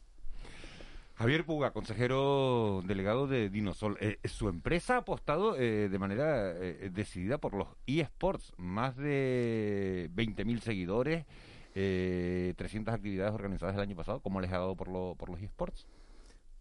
Javier 1.14 1.44
Puga, 1.44 1.72
consejero 1.72 2.82
delegado 2.86 3.26
de 3.26 3.50
Dinosol. 3.50 3.98
Eh, 4.00 4.18
su 4.24 4.48
empresa 4.48 4.94
ha 4.94 4.98
apostado 4.98 5.54
eh, 5.56 5.88
de 5.90 5.98
manera 5.98 6.50
eh, 6.52 6.90
decidida 6.92 7.38
por 7.38 7.54
los 7.54 7.68
eSports, 7.86 8.52
más 8.56 8.96
de 8.96 10.10
20.000 10.14 10.60
seguidores 10.60 11.26
eh, 11.74 12.54
300 12.56 12.94
actividades 12.94 13.34
organizadas 13.34 13.74
el 13.76 13.82
año 13.82 13.96
pasado. 13.96 14.20
¿Cómo 14.20 14.40
les 14.40 14.50
ha 14.52 14.58
dado 14.58 14.76
por, 14.76 14.88
lo, 14.88 15.14
por 15.16 15.30
los 15.30 15.40
esports? 15.40 15.86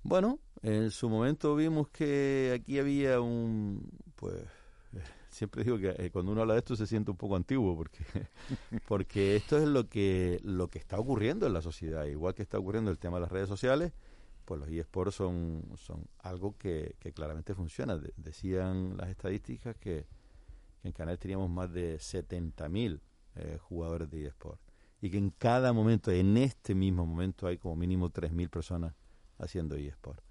Bueno, 0.03 0.39
en 0.62 0.91
su 0.91 1.10
momento 1.10 1.55
vimos 1.55 1.89
que 1.89 2.53
aquí 2.55 2.80
había 2.80 3.20
un, 3.20 3.89
pues, 4.16 4.36
eh, 4.93 5.03
siempre 5.30 5.64
digo 5.64 5.78
que 5.78 5.95
eh, 5.97 6.10
cuando 6.12 6.32
uno 6.32 6.41
habla 6.41 6.53
de 6.53 6.60
esto 6.60 6.76
se 6.76 6.88
siente 6.88 7.12
un 7.12 7.18
poco 7.18 7.36
antiguo 7.36 7.76
porque 7.76 7.99
porque 8.88 9.36
esto 9.36 9.57
es 9.57 9.68
lo 9.68 9.88
que 9.88 10.39
lo 10.43 10.70
que 10.70 10.80
está 10.80 10.97
ocurriendo 10.99 11.47
en 11.47 11.53
la 11.53 11.62
sociedad 11.62 12.05
igual 12.05 12.34
que 12.34 12.43
está 12.43 12.57
ocurriendo 12.57 12.91
el 12.91 12.97
tema 12.97 13.18
de 13.18 13.22
las 13.22 13.32
redes 13.32 13.49
sociales 13.49 13.93
pues 14.45 14.60
los 14.60 14.70
esports 14.70 15.16
son 15.16 15.64
son 15.78 16.05
algo 16.20 16.57
que, 16.57 16.95
claramente 17.14 17.53
funciona 17.53 17.99
decían 18.18 18.97
las 18.97 19.10
estadísticas 19.10 19.76
que, 19.78 20.07
en 20.84 20.93
Canal 20.93 21.20
teníamos 21.20 21.49
más 21.49 21.72
de 21.72 21.97
70.000 21.97 22.99
eh, 23.36 23.57
jugadores 23.60 24.10
de 24.10 24.28
esports 24.28 24.68
y 25.02 25.10
que 25.10 25.18
en 25.18 25.30
cada 25.32 25.74
momento, 25.74 26.12
en 26.12 26.38
este 26.38 26.76
mismo 26.76 27.06
momento, 27.06 27.47
hay 27.47 27.58
como 27.58 27.76
mínimo 27.76 28.10
3.000 28.10 28.50
personas 28.50 28.93
haciendo 29.38 29.76
eSport. 29.76 30.22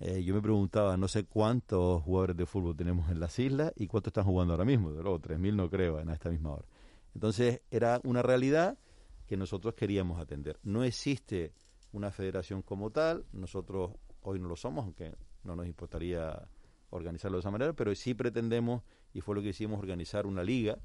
Eh, 0.00 0.22
yo 0.24 0.34
me 0.34 0.42
preguntaba, 0.42 0.96
no 0.96 1.08
sé 1.08 1.24
cuántos 1.24 2.02
jugadores 2.02 2.36
de 2.36 2.44
fútbol 2.44 2.76
tenemos 2.76 3.10
en 3.10 3.20
las 3.20 3.38
islas 3.38 3.72
y 3.76 3.86
cuántos 3.86 4.10
están 4.10 4.24
jugando 4.24 4.52
ahora 4.52 4.64
mismo. 4.64 4.92
De 4.92 5.02
luego, 5.02 5.20
3.000 5.20 5.54
no 5.54 5.70
creo 5.70 6.00
en 6.00 6.10
esta 6.10 6.28
misma 6.28 6.54
hora. 6.54 6.66
Entonces, 7.14 7.62
era 7.70 8.00
una 8.04 8.22
realidad 8.22 8.78
que 9.26 9.36
nosotros 9.36 9.74
queríamos 9.74 10.20
atender. 10.20 10.58
No 10.62 10.82
existe 10.84 11.54
una 11.92 12.10
federación 12.10 12.62
como 12.62 12.90
tal, 12.90 13.24
nosotros 13.32 13.92
hoy 14.22 14.40
no 14.40 14.48
lo 14.48 14.56
somos, 14.56 14.84
aunque 14.84 15.14
no 15.44 15.56
nos 15.56 15.66
importaría 15.66 16.48
organizarlo 16.90 17.38
de 17.38 17.40
esa 17.40 17.50
manera, 17.50 17.72
pero 17.72 17.94
sí 17.94 18.14
pretendemos, 18.14 18.82
y 19.14 19.20
fue 19.20 19.34
lo 19.34 19.42
que 19.42 19.48
hicimos, 19.48 19.78
organizar 19.78 20.26
una 20.26 20.42
liga 20.42 20.78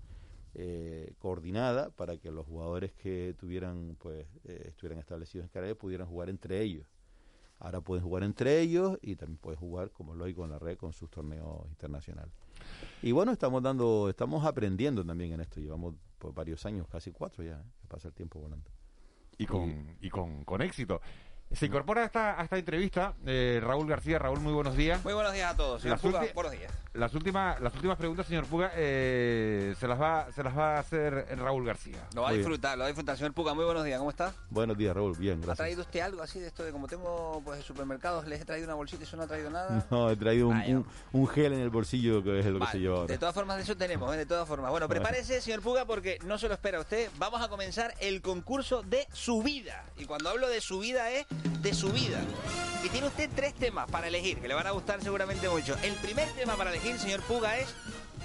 eh, 0.59 1.13
coordinada 1.19 1.91
para 1.91 2.17
que 2.17 2.31
los 2.31 2.47
jugadores 2.47 2.91
que 2.91 3.35
tuvieran 3.39 3.95
pues 3.99 4.25
eh, 4.45 4.69
estuvieran 4.69 4.97
establecidos 4.97 5.45
en 5.45 5.49
Canarias 5.49 5.77
pudieran 5.77 6.07
jugar 6.07 6.29
entre 6.29 6.61
ellos. 6.63 6.87
Ahora 7.59 7.81
pueden 7.81 8.03
jugar 8.03 8.23
entre 8.23 8.59
ellos 8.59 8.97
y 9.03 9.15
también 9.15 9.37
pueden 9.37 9.59
jugar, 9.59 9.91
como 9.91 10.15
lo 10.15 10.25
hay 10.25 10.33
con 10.33 10.49
la 10.49 10.57
red, 10.57 10.75
con 10.75 10.93
sus 10.93 11.11
torneos 11.11 11.67
internacionales. 11.69 12.33
Y 13.03 13.11
bueno, 13.11 13.31
estamos 13.31 13.61
dando, 13.61 14.09
estamos 14.09 14.45
aprendiendo 14.45 15.05
también 15.05 15.33
en 15.33 15.41
esto. 15.41 15.59
Llevamos 15.59 15.93
pues, 16.17 16.33
varios 16.33 16.65
años, 16.65 16.87
casi 16.87 17.11
cuatro 17.11 17.43
ya, 17.43 17.59
¿eh? 17.59 17.63
que 17.79 17.87
pasa 17.87 18.07
el 18.07 18.15
tiempo 18.15 18.39
volando. 18.39 18.71
Y 19.37 19.45
con, 19.45 19.95
y 20.01 20.09
con, 20.09 20.43
con 20.43 20.63
éxito. 20.63 21.01
Se 21.53 21.67
incorpora 21.67 22.01
a 22.01 22.05
esta, 22.05 22.39
a 22.39 22.43
esta 22.43 22.57
entrevista 22.57 23.13
eh, 23.25 23.59
Raúl 23.63 23.87
García. 23.87 24.19
Raúl, 24.19 24.41
muy 24.41 24.51
buenos 24.51 24.75
días. 24.75 25.03
Muy 25.03 25.13
buenos 25.13 25.33
días 25.33 25.53
a 25.53 25.55
todos. 25.55 25.81
Señor 25.81 25.99
Puga, 25.99 26.25
buenos 26.35 26.51
días. 26.51 26.71
Las 26.93 27.13
últimas, 27.13 27.61
las 27.61 27.73
últimas 27.75 27.97
preguntas, 27.97 28.27
señor 28.27 28.45
Puga, 28.47 28.71
eh, 28.75 29.73
se, 29.79 29.87
las 29.87 29.99
va, 30.01 30.27
se 30.33 30.43
las 30.43 30.57
va 30.57 30.75
a 30.75 30.79
hacer 30.79 31.25
Raúl 31.37 31.65
García. 31.65 32.05
Lo 32.13 32.23
va 32.23 32.29
a 32.29 32.33
disfrutar, 32.33 32.77
lo 32.77 32.81
va 32.81 32.85
a 32.85 32.89
disfrutar. 32.89 33.17
Señor 33.17 33.33
Puga, 33.33 33.53
muy 33.53 33.63
buenos 33.63 33.85
días. 33.85 33.97
¿Cómo 33.97 34.09
está? 34.09 34.33
Buenos 34.49 34.77
días, 34.77 34.93
Raúl. 34.93 35.15
Bien, 35.17 35.37
gracias. 35.37 35.53
¿Ha 35.53 35.63
traído 35.63 35.81
usted 35.83 35.99
algo 36.01 36.21
así 36.21 36.39
de 36.39 36.47
esto 36.47 36.65
de 36.65 36.71
como 36.71 36.87
tengo 36.87 37.41
pues 37.45 37.63
supermercados, 37.63 38.27
les 38.27 38.41
he 38.41 38.45
traído 38.45 38.65
una 38.65 38.75
bolsita 38.75 39.03
y 39.03 39.05
eso 39.05 39.15
no 39.15 39.23
ha 39.23 39.27
traído 39.27 39.49
nada? 39.49 39.85
No, 39.89 40.09
he 40.11 40.17
traído 40.17 40.47
un, 40.49 40.85
un, 41.13 41.27
gel 41.27 41.53
en 41.53 41.61
el 41.61 41.69
bolsillo 41.69 42.21
que 42.23 42.39
es 42.39 42.45
lo 42.47 42.59
que 42.59 42.67
se 42.67 42.79
lleva 42.79 42.97
ahora. 42.97 43.13
De 43.13 43.17
todas 43.17 43.33
formas, 43.33 43.55
de 43.55 43.63
eso 43.63 43.77
tenemos, 43.77 44.13
¿eh? 44.13 44.17
de 44.17 44.25
todas 44.25 44.47
formas. 44.47 44.69
Bueno, 44.69 44.89
prepárese, 44.89 45.39
señor 45.39 45.61
Puga, 45.61 45.85
porque 45.85 46.19
no 46.25 46.37
se 46.37 46.47
lo 46.49 46.55
espera 46.55 46.81
usted. 46.81 47.09
Vamos 47.17 47.41
a 47.41 47.47
comenzar 47.47 47.93
el 47.99 48.21
concurso 48.21 48.83
de 48.83 49.07
su 49.13 49.41
vida. 49.43 49.85
Y 49.97 50.05
cuando 50.05 50.29
hablo 50.29 50.49
de 50.49 50.59
su 50.59 50.79
vida 50.79 51.09
es 51.11 51.25
de 51.61 51.73
su 51.73 51.89
vida. 51.89 52.21
Y 52.83 52.89
tiene 52.89 53.07
usted 53.07 53.29
tres 53.35 53.53
temas 53.53 53.89
para 53.89 54.07
elegir, 54.07 54.39
que 54.39 54.47
le 54.47 54.53
van 54.53 54.67
a 54.67 54.71
gustar 54.71 55.01
seguramente 55.01 55.49
mucho. 55.49 55.75
El 55.83 55.93
primer 55.95 56.27
tema 56.29 56.55
para 56.55 56.69
elegir, 56.69 56.97
señor 56.99 57.21
Puga, 57.23 57.57
es 57.57 57.73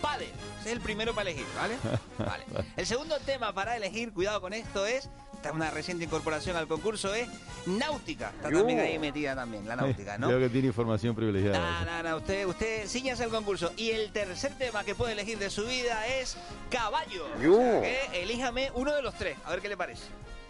pádel. 0.00 0.28
Ese 0.60 0.70
es 0.70 0.76
el 0.76 0.80
primero 0.80 1.14
para 1.14 1.30
elegir, 1.30 1.46
¿vale? 1.56 1.76
Vale. 2.18 2.44
El 2.76 2.86
segundo 2.86 3.18
tema 3.20 3.52
para 3.52 3.76
elegir, 3.76 4.12
cuidado 4.12 4.40
con 4.40 4.52
esto, 4.52 4.86
es 4.86 5.08
esta 5.42 5.50
una 5.50 5.70
reciente 5.72 6.04
incorporación 6.04 6.56
al 6.56 6.68
concurso 6.68 7.12
es 7.16 7.26
náutica. 7.66 8.30
Está 8.36 8.48
también 8.48 8.78
ahí 8.78 8.96
metida 9.00 9.34
también, 9.34 9.66
la 9.66 9.74
náutica, 9.74 10.16
¿no? 10.16 10.26
Creo 10.28 10.38
que 10.38 10.48
tiene 10.48 10.68
información 10.68 11.16
privilegiada. 11.16 11.84
No, 11.84 12.02
no, 12.02 12.10
no, 12.10 12.16
usted, 12.18 12.46
usted 12.46 12.86
ciñase 12.86 13.24
el 13.24 13.30
concurso. 13.30 13.72
Y 13.76 13.90
el 13.90 14.12
tercer 14.12 14.56
tema 14.56 14.84
que 14.84 14.94
puede 14.94 15.14
elegir 15.14 15.38
de 15.38 15.50
su 15.50 15.64
vida 15.66 16.06
es 16.06 16.36
caballo. 16.70 17.26
O 17.34 17.40
sea 17.40 17.80
que 17.80 18.22
elíjame 18.22 18.70
uno 18.74 18.94
de 18.94 19.02
los 19.02 19.14
tres, 19.14 19.36
a 19.44 19.50
ver 19.50 19.60
qué 19.60 19.68
le 19.68 19.76
parece. 19.76 20.04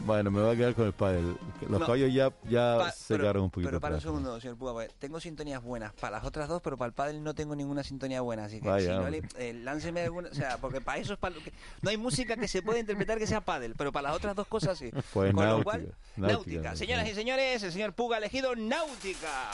Bueno, 0.04 0.30
me 0.30 0.40
voy 0.40 0.54
a 0.54 0.56
quedar 0.56 0.74
con 0.74 0.86
el 0.86 0.92
pádel. 0.92 1.36
Los 1.68 1.80
caballos 1.80 2.12
ya, 2.12 2.32
ya 2.48 2.92
se 2.92 3.16
quedaron 3.16 3.44
un 3.44 3.50
poquito 3.50 3.68
Pero 3.68 3.80
para 3.80 3.96
un 3.96 4.00
segundo, 4.00 4.40
señor 4.40 4.56
Puga, 4.56 4.86
tengo 4.98 5.20
sintonías 5.20 5.62
buenas 5.62 5.92
para 5.92 6.16
las 6.16 6.24
otras 6.24 6.48
dos, 6.48 6.60
pero 6.62 6.76
para 6.76 6.88
el 6.88 6.92
pádel 6.92 7.22
no 7.22 7.34
tengo 7.34 7.54
ninguna 7.54 7.84
sintonía 7.84 8.20
buena. 8.20 8.46
Así 8.46 8.60
que 8.60 8.80
si 8.80 8.88
no 8.88 9.08
le, 9.08 9.22
eh, 9.38 9.52
lánceme 9.54 10.02
alguna... 10.02 10.28
O 10.28 10.34
sea, 10.34 10.58
porque 10.58 10.80
para 10.80 10.98
eso 10.98 11.12
es 11.12 11.18
para... 11.18 11.36
No 11.82 11.90
hay 11.90 11.96
música 11.96 12.36
que 12.36 12.48
se 12.48 12.62
pueda 12.62 12.80
interpretar 12.80 13.18
que 13.18 13.26
sea 13.26 13.40
pádel, 13.40 13.74
pero 13.76 13.92
para 13.92 14.08
las 14.08 14.16
otras 14.16 14.34
dos 14.34 14.46
cosas 14.46 14.78
sí. 14.78 14.90
Pues 15.12 15.32
con 15.32 15.44
náutica, 15.44 15.58
lo 15.58 15.64
cual, 15.64 15.94
náutica. 16.16 16.76
Señoras 16.76 17.08
y 17.08 17.14
señores, 17.14 17.62
el 17.62 17.72
señor 17.72 17.92
Puga 17.92 18.16
ha 18.16 18.18
elegido 18.18 18.56
náutica. 18.56 19.50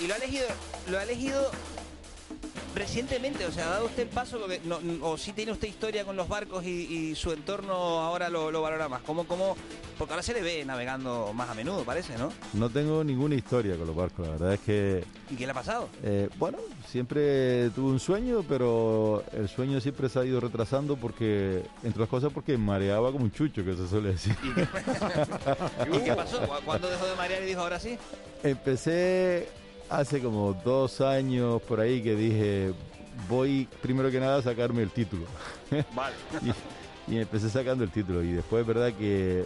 Y 0.00 0.06
lo 0.06 0.14
ha 0.14 0.16
elegido, 0.16 0.46
lo 0.88 0.98
ha 0.98 1.02
elegido 1.02 1.50
recientemente, 2.78 3.44
o 3.44 3.52
sea, 3.52 3.66
ha 3.66 3.70
dado 3.70 3.86
usted 3.86 4.04
el 4.04 4.08
paso, 4.08 4.38
o 5.02 5.18
si 5.18 5.32
tiene 5.32 5.52
usted 5.52 5.68
historia 5.68 6.04
con 6.04 6.16
los 6.16 6.28
barcos 6.28 6.64
y, 6.64 7.14
su 7.14 7.32
entorno 7.32 7.74
ahora 7.74 8.28
lo, 8.28 8.62
valora 8.62 8.88
más. 8.88 9.02
¿Cómo, 9.02 9.24
cómo? 9.24 9.56
Porque 9.96 10.12
ahora 10.12 10.22
se 10.22 10.32
le 10.32 10.42
ve 10.42 10.64
navegando 10.64 11.32
más 11.34 11.48
a 11.50 11.54
menudo, 11.54 11.82
parece, 11.84 12.16
¿no? 12.16 12.32
No 12.52 12.70
tengo 12.70 13.02
ninguna 13.02 13.34
historia 13.34 13.76
con 13.76 13.86
los 13.86 13.96
barcos, 13.96 14.26
la 14.26 14.32
verdad 14.32 14.54
es 14.54 14.60
que... 14.60 15.04
¿Y 15.30 15.34
qué 15.34 15.44
le 15.46 15.50
ha 15.50 15.54
pasado? 15.54 15.88
Eh, 16.04 16.28
bueno, 16.38 16.58
siempre 16.86 17.70
tuve 17.70 17.90
un 17.90 18.00
sueño, 18.00 18.44
pero 18.48 19.24
el 19.32 19.48
sueño 19.48 19.80
siempre 19.80 20.08
se 20.08 20.20
ha 20.20 20.24
ido 20.24 20.38
retrasando 20.38 20.96
porque, 20.96 21.64
entre 21.82 22.02
otras 22.02 22.08
cosas, 22.08 22.32
porque 22.32 22.56
mareaba 22.56 23.10
como 23.10 23.24
un 23.24 23.32
chucho, 23.32 23.64
que 23.64 23.74
se 23.74 23.88
suele 23.88 24.10
decir. 24.10 24.36
¿Y 24.44 24.54
qué, 24.54 24.62
¿Y 25.96 26.00
qué 26.04 26.14
pasó? 26.14 26.40
¿Cuándo 26.64 26.88
dejó 26.88 27.06
de 27.06 27.16
marear 27.16 27.42
y 27.42 27.46
dijo 27.46 27.60
ahora 27.60 27.80
sí? 27.80 27.98
Empecé 28.44 29.48
hace 29.90 30.20
como 30.20 30.52
dos 30.52 31.00
años 31.00 31.62
por 31.62 31.80
ahí 31.80 32.02
que 32.02 32.14
dije, 32.14 32.72
voy 33.28 33.68
primero 33.82 34.10
que 34.10 34.20
nada 34.20 34.38
a 34.38 34.42
sacarme 34.42 34.82
el 34.82 34.90
título. 34.90 35.24
Vale. 35.94 36.14
y, 37.06 37.16
empecé 37.16 37.50
sacando 37.50 37.84
el 37.84 37.90
título. 37.90 38.22
Y 38.22 38.32
después, 38.32 38.66
verdad 38.66 38.92
que 38.92 39.44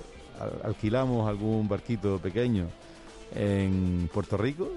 alquilamos 0.65 1.29
algún 1.29 1.69
barquito 1.69 2.19
pequeño 2.19 2.69
en 3.35 4.11
Puerto 4.13 4.37
Rico, 4.37 4.71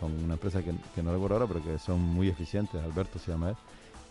con 0.00 0.12
una 0.24 0.34
empresa 0.34 0.62
que, 0.62 1.02
no 1.02 1.12
recuerdo 1.12 1.36
ahora, 1.36 1.46
pero 1.46 1.64
que 1.64 1.78
son 1.78 2.00
muy 2.00 2.28
eficientes, 2.28 2.82
Alberto 2.82 3.18
se 3.18 3.30
llama 3.30 3.50
él, 3.50 3.56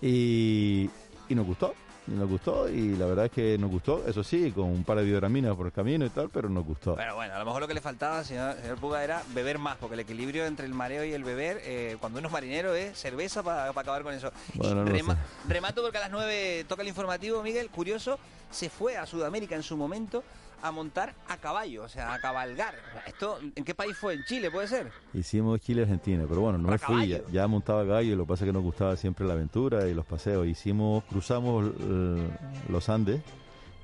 y, 0.02 0.90
y 1.30 1.36
nos 1.36 1.46
gustó. 1.46 1.74
Nos 2.08 2.30
gustó 2.30 2.70
y 2.70 2.96
la 2.96 3.06
verdad 3.06 3.26
es 3.26 3.32
que 3.32 3.58
nos 3.58 3.70
gustó, 3.70 4.04
eso 4.08 4.24
sí, 4.24 4.52
con 4.52 4.66
un 4.66 4.84
par 4.84 4.98
de 4.98 5.04
biograminas 5.04 5.56
por 5.56 5.66
el 5.66 5.72
camino 5.72 6.06
y 6.06 6.10
tal, 6.10 6.30
pero 6.30 6.50
nos 6.50 6.66
gustó. 6.66 6.96
Pero 6.96 7.16
bueno, 7.16 7.34
a 7.34 7.40
lo 7.40 7.46
mejor 7.46 7.62
lo 7.62 7.68
que 7.68 7.74
le 7.74 7.82
faltaba, 7.82 8.24
señor, 8.24 8.56
señor 8.62 8.78
Puga, 8.78 9.04
era 9.04 9.24
beber 9.34 9.58
más, 9.58 9.78
porque 9.78 9.96
el 9.96 10.02
equilibrio 10.02 10.46
entre 10.46 10.66
el 10.66 10.74
mareo 10.74 11.04
y 11.04 11.14
el 11.14 11.24
beber, 11.24 11.62
eh, 11.64 11.98
cuando 12.00 12.20
uno 12.20 12.28
es 12.28 12.32
marinero, 12.32 12.76
es 12.76 12.98
cerveza 12.98 13.42
para 13.44 13.70
acabar 13.70 14.04
con 14.04 14.14
eso. 14.14 14.32
Bueno, 14.54 14.84
no 14.84 14.92
Rema-. 14.92 15.18
Remato 15.48 15.82
porque 15.82 15.98
a 15.98 16.02
las 16.02 16.12
9 16.12 16.66
toca 16.68 16.82
el 16.82 16.88
informativo, 16.88 17.42
Miguel. 17.42 17.70
Curioso, 17.70 18.20
se 18.52 18.70
fue 18.70 18.98
a 18.98 19.06
Sudamérica 19.06 19.56
en 19.56 19.64
su 19.64 19.76
momento 19.76 20.24
a 20.68 20.72
montar 20.72 21.14
a 21.28 21.38
caballo, 21.38 21.84
o 21.84 21.90
sea, 21.90 22.14
a 22.14 22.20
cabalgar. 22.20 22.76
¿Esto 23.06 23.40
en 23.56 23.64
qué 23.64 23.76
país 23.76 23.96
fue? 23.98 24.14
¿En 24.16 24.24
Chile, 24.26 24.50
puede 24.52 24.68
ser? 24.68 24.92
Hicimos 25.14 25.60
Chile-Argentina, 25.62 26.26
pero 26.28 26.42
bueno, 26.42 26.58
no 26.58 26.70
me 26.70 26.78
fui, 26.78 27.08
ya, 27.08 27.20
ya 27.32 27.48
montaba 27.48 27.84
gallo 27.84 28.14
y 28.14 28.16
lo 28.16 28.24
que 28.26 28.30
pasa 28.30 28.44
es 28.46 28.50
que 28.50 28.54
nos 28.54 28.64
gustaba 28.64 28.96
siempre 28.96 29.26
la 29.26 29.34
aventura 29.34 29.88
y 29.88 29.94
los 29.94 30.06
paseos. 30.06 30.48
Hicimos, 30.48 31.04
cruzamos 31.06 31.72
eh, 31.80 32.30
los 32.70 32.90
Andes 32.90 33.22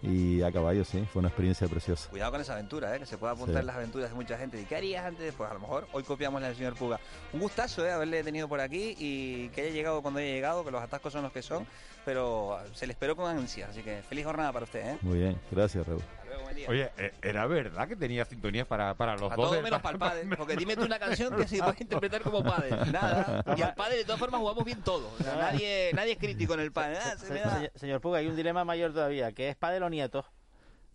y 0.03 0.41
a 0.41 0.51
caballo, 0.51 0.83
sí, 0.83 1.05
fue 1.13 1.19
una 1.19 1.27
experiencia 1.29 1.67
preciosa. 1.67 2.09
Cuidado 2.09 2.31
con 2.31 2.41
esa 2.41 2.53
aventura, 2.53 2.95
¿eh? 2.95 2.99
que 2.99 3.05
se 3.05 3.19
puede 3.19 3.33
apuntar 3.33 3.61
Sí. 3.61 3.67
las 3.67 3.75
aventuras 3.75 4.09
de 4.09 4.15
mucha 4.15 4.35
gente. 4.35 4.59
¿Y 4.59 4.65
qué 4.65 4.75
harías 4.75 5.05
antes? 5.05 5.31
Pues 5.35 5.51
a 5.51 5.53
lo 5.53 5.59
mejor 5.59 5.87
hoy 5.91 6.01
copiamos 6.01 6.41
la 6.41 6.47
del 6.47 6.57
señor 6.57 6.73
Puga. 6.73 6.99
Un 7.33 7.39
gustazo 7.39 7.85
¿eh? 7.85 7.91
haberle 7.91 8.23
tenido 8.23 8.47
por 8.47 8.59
aquí 8.61 8.95
y 8.97 9.49
que 9.49 9.61
haya 9.61 9.69
llegado 9.71 10.01
cuando 10.01 10.19
haya 10.19 10.29
llegado, 10.33 10.65
que 10.65 10.71
los 10.71 10.81
atascos 10.81 11.13
son 11.13 11.21
los 11.21 11.31
que 11.31 11.43
son, 11.43 11.67
pero 12.03 12.57
se 12.73 12.87
le 12.87 12.93
esperó 12.93 13.15
con 13.15 13.29
ansia. 13.29 13.67
Así 13.69 13.83
que 13.83 14.01
feliz 14.01 14.25
jornada 14.25 14.51
para 14.51 14.65
usted. 14.65 14.93
¿eh? 14.93 14.97
Muy 15.03 15.19
bien, 15.19 15.39
gracias, 15.51 15.85
Raúl. 15.85 16.01
Oye, 16.67 16.91
eh, 16.97 17.11
¿era 17.21 17.45
verdad 17.47 17.87
que 17.87 17.95
tenía 17.95 18.23
sintonías 18.25 18.67
para, 18.67 18.93
para 18.95 19.13
los 19.13 19.29
Para 19.29 19.35
dos? 19.35 19.51
todo 19.51 19.61
menos 19.61 19.81
para 19.81 19.93
el 19.93 19.99
padre. 19.99 20.35
Porque 20.37 20.55
dime 20.55 20.75
tú 20.75 20.83
una 20.85 20.99
canción 20.99 21.35
que 21.35 21.47
se 21.47 21.57
puede 21.57 21.77
interpretar 21.81 22.21
como 22.21 22.43
padre. 22.43 22.69
Nada. 22.91 23.43
Y 23.57 23.61
al 23.61 23.73
padre, 23.75 23.97
de 23.97 24.03
todas 24.05 24.19
formas, 24.19 24.39
jugamos 24.39 24.63
bien 24.65 24.81
todos. 24.81 25.11
O 25.19 25.23
sea, 25.23 25.35
nadie, 25.35 25.91
nadie 25.93 26.13
es 26.13 26.17
crítico 26.17 26.53
en 26.53 26.59
el 26.61 26.71
padre. 26.71 26.97
Ah, 27.03 27.15
se 27.17 27.27
Se- 27.27 27.71
señor 27.79 28.01
Puga, 28.01 28.19
hay 28.19 28.27
un 28.27 28.35
dilema 28.35 28.63
mayor 28.63 28.93
todavía, 28.93 29.31
que 29.31 29.49
es 29.49 29.55
padre 29.55 29.83
o 29.83 29.89
nieto. 29.89 30.25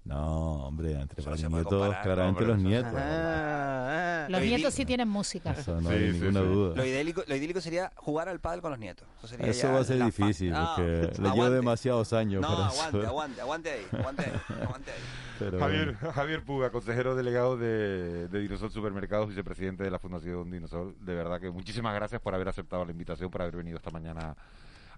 No, 0.07 0.67
hombre, 0.67 0.93
entre 0.93 1.23
los 1.25 1.39
nietos, 1.41 1.65
comparar, 1.65 2.03
claramente 2.03 2.45
los 2.45 2.59
nietos. 2.59 2.93
Ah, 2.97 4.27
Los 4.29 4.41
Lo 4.41 4.47
nietos 4.47 4.73
sí 4.75 4.85
tienen 4.87 5.09
música. 5.09 5.51
Eso 5.51 5.81
no 5.81 5.89
Sí, 5.91 5.95
hay 5.97 6.13
sí, 6.13 6.19
ninguna 6.21 6.41
sí. 6.41 6.47
duda. 6.47 6.77
Lo 6.77 6.85
idílico, 6.85 7.23
lo 7.27 7.35
idílico 7.37 7.61
sería 7.61 7.93
jugar 7.97 8.29
al 8.29 8.39
pádel 8.39 8.61
con 8.63 8.71
los 8.71 8.79
nietos. 8.79 9.07
Eso, 9.19 9.27
sería 9.27 9.47
Eso 9.49 9.63
ya 9.67 9.73
va 9.75 9.81
a 9.81 9.85
ser 9.85 10.05
difícil, 10.05 10.51
No, 10.53 10.73
porque 10.77 11.13
le 11.21 11.31
llevo 11.31 11.51
demasiados 11.51 12.13
años 12.13 12.41
No, 12.41 12.49
para 12.49 12.67
aguante, 12.69 12.99
eso. 12.99 13.09
aguante, 13.09 13.41
aguante 13.41 13.71
ahí, 13.71 13.87
aguante 13.93 14.23
ahí, 14.25 14.63
aguante 14.63 14.91
ahí. 14.93 14.97
Pero 15.39 15.59
Javier. 15.59 15.97
Javier 15.97 16.45
Puga, 16.45 16.71
consejero 16.71 17.15
delegado 17.17 17.57
de, 17.59 18.29
de 18.29 18.41
Dinosol 18.41 18.71
Supermercados, 18.71 19.29
vicepresidente 19.29 19.83
de 19.83 19.91
la 19.91 19.99
Fundación 19.99 20.51
Dinosol. 20.51 20.95
De 21.01 21.15
verdad 21.15 21.41
que 21.41 21.51
muchísimas 21.51 21.95
gracias 21.95 22.21
por 22.23 22.35
haber 22.35 22.49
aceptado 22.49 22.85
la 22.85 22.93
invitación, 22.93 23.31
por 23.31 23.43
haber 23.43 23.57
venido 23.57 23.77
esta 23.77 23.91
mañana 23.91 24.35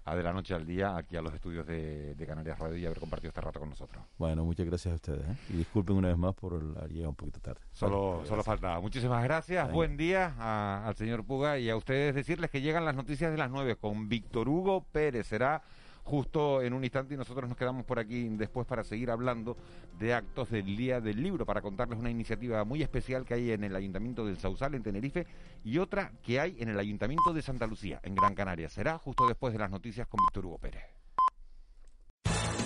a 0.05 0.15
De 0.15 0.23
la 0.23 0.33
Noche 0.33 0.53
al 0.53 0.65
Día 0.65 0.95
aquí 0.97 1.15
a 1.15 1.21
los 1.21 1.33
estudios 1.33 1.65
de, 1.67 2.15
de 2.15 2.25
Canarias 2.27 2.57
Radio 2.59 2.77
y 2.77 2.85
haber 2.85 2.99
compartido 2.99 3.29
este 3.29 3.41
rato 3.41 3.59
con 3.59 3.69
nosotros. 3.69 4.03
Bueno, 4.17 4.43
muchas 4.45 4.65
gracias 4.65 4.91
a 4.91 4.95
ustedes. 4.95 5.27
¿eh? 5.27 5.35
Y 5.49 5.53
disculpen 5.57 5.95
una 5.95 6.07
vez 6.09 6.17
más 6.17 6.33
por 6.35 6.53
haber 6.53 6.91
llegado 6.91 7.09
un 7.09 7.15
poquito 7.15 7.39
tarde. 7.39 7.61
Solo, 7.71 8.17
Vale, 8.17 8.27
solo 8.27 8.43
faltaba. 8.43 8.79
Muchísimas 8.81 9.23
gracias. 9.23 9.63
Venga. 9.65 9.75
Buen 9.75 9.97
día 9.97 10.33
a- 10.37 10.87
al 10.87 10.95
señor 10.95 11.23
Puga 11.25 11.57
y 11.59 11.69
a 11.69 11.75
ustedes 11.75 12.15
decirles 12.15 12.49
que 12.49 12.61
llegan 12.61 12.85
las 12.85 12.95
noticias 12.95 13.31
de 13.31 13.37
las 13.37 13.49
9 13.51 13.75
con 13.75 14.09
Víctor 14.09 14.49
Hugo 14.49 14.85
Pérez. 14.91 15.27
Será 15.27 15.61
justo 16.09 16.63
en 16.63 16.73
un 16.73 16.83
instante 16.83 17.13
y 17.13 17.17
nosotros 17.17 17.47
nos 17.47 17.55
quedamos 17.55 17.85
por 17.85 17.99
aquí 17.99 18.27
después 18.29 18.65
para 18.65 18.83
seguir 18.83 19.11
hablando 19.11 19.55
de 19.99 20.15
actos 20.15 20.49
del 20.49 20.75
Día 20.75 20.99
del 20.99 21.21
Libro, 21.21 21.45
para 21.45 21.61
contarles 21.61 21.99
una 21.99 22.09
iniciativa 22.09 22.63
muy 22.63 22.81
especial 22.81 23.25
que 23.25 23.35
hay 23.35 23.51
en 23.51 23.63
el 23.63 23.75
Ayuntamiento 23.75 24.25
del 24.25 24.37
Sausal, 24.37 24.73
en 24.73 24.81
Tenerife, 24.81 25.27
y 25.63 25.77
otra 25.77 26.11
que 26.23 26.39
hay 26.39 26.57
en 26.59 26.69
el 26.69 26.79
Ayuntamiento 26.79 27.31
de 27.31 27.43
Santa 27.43 27.67
Lucía, 27.67 27.99
en 28.01 28.15
Gran 28.15 28.33
Canaria. 28.33 28.69
Será 28.69 28.97
justo 28.97 29.27
después 29.27 29.53
de 29.53 29.59
las 29.59 29.69
noticias 29.69 30.07
con 30.07 30.19
Víctor 30.25 30.47
Hugo 30.47 30.57
Pérez. 30.57 31.08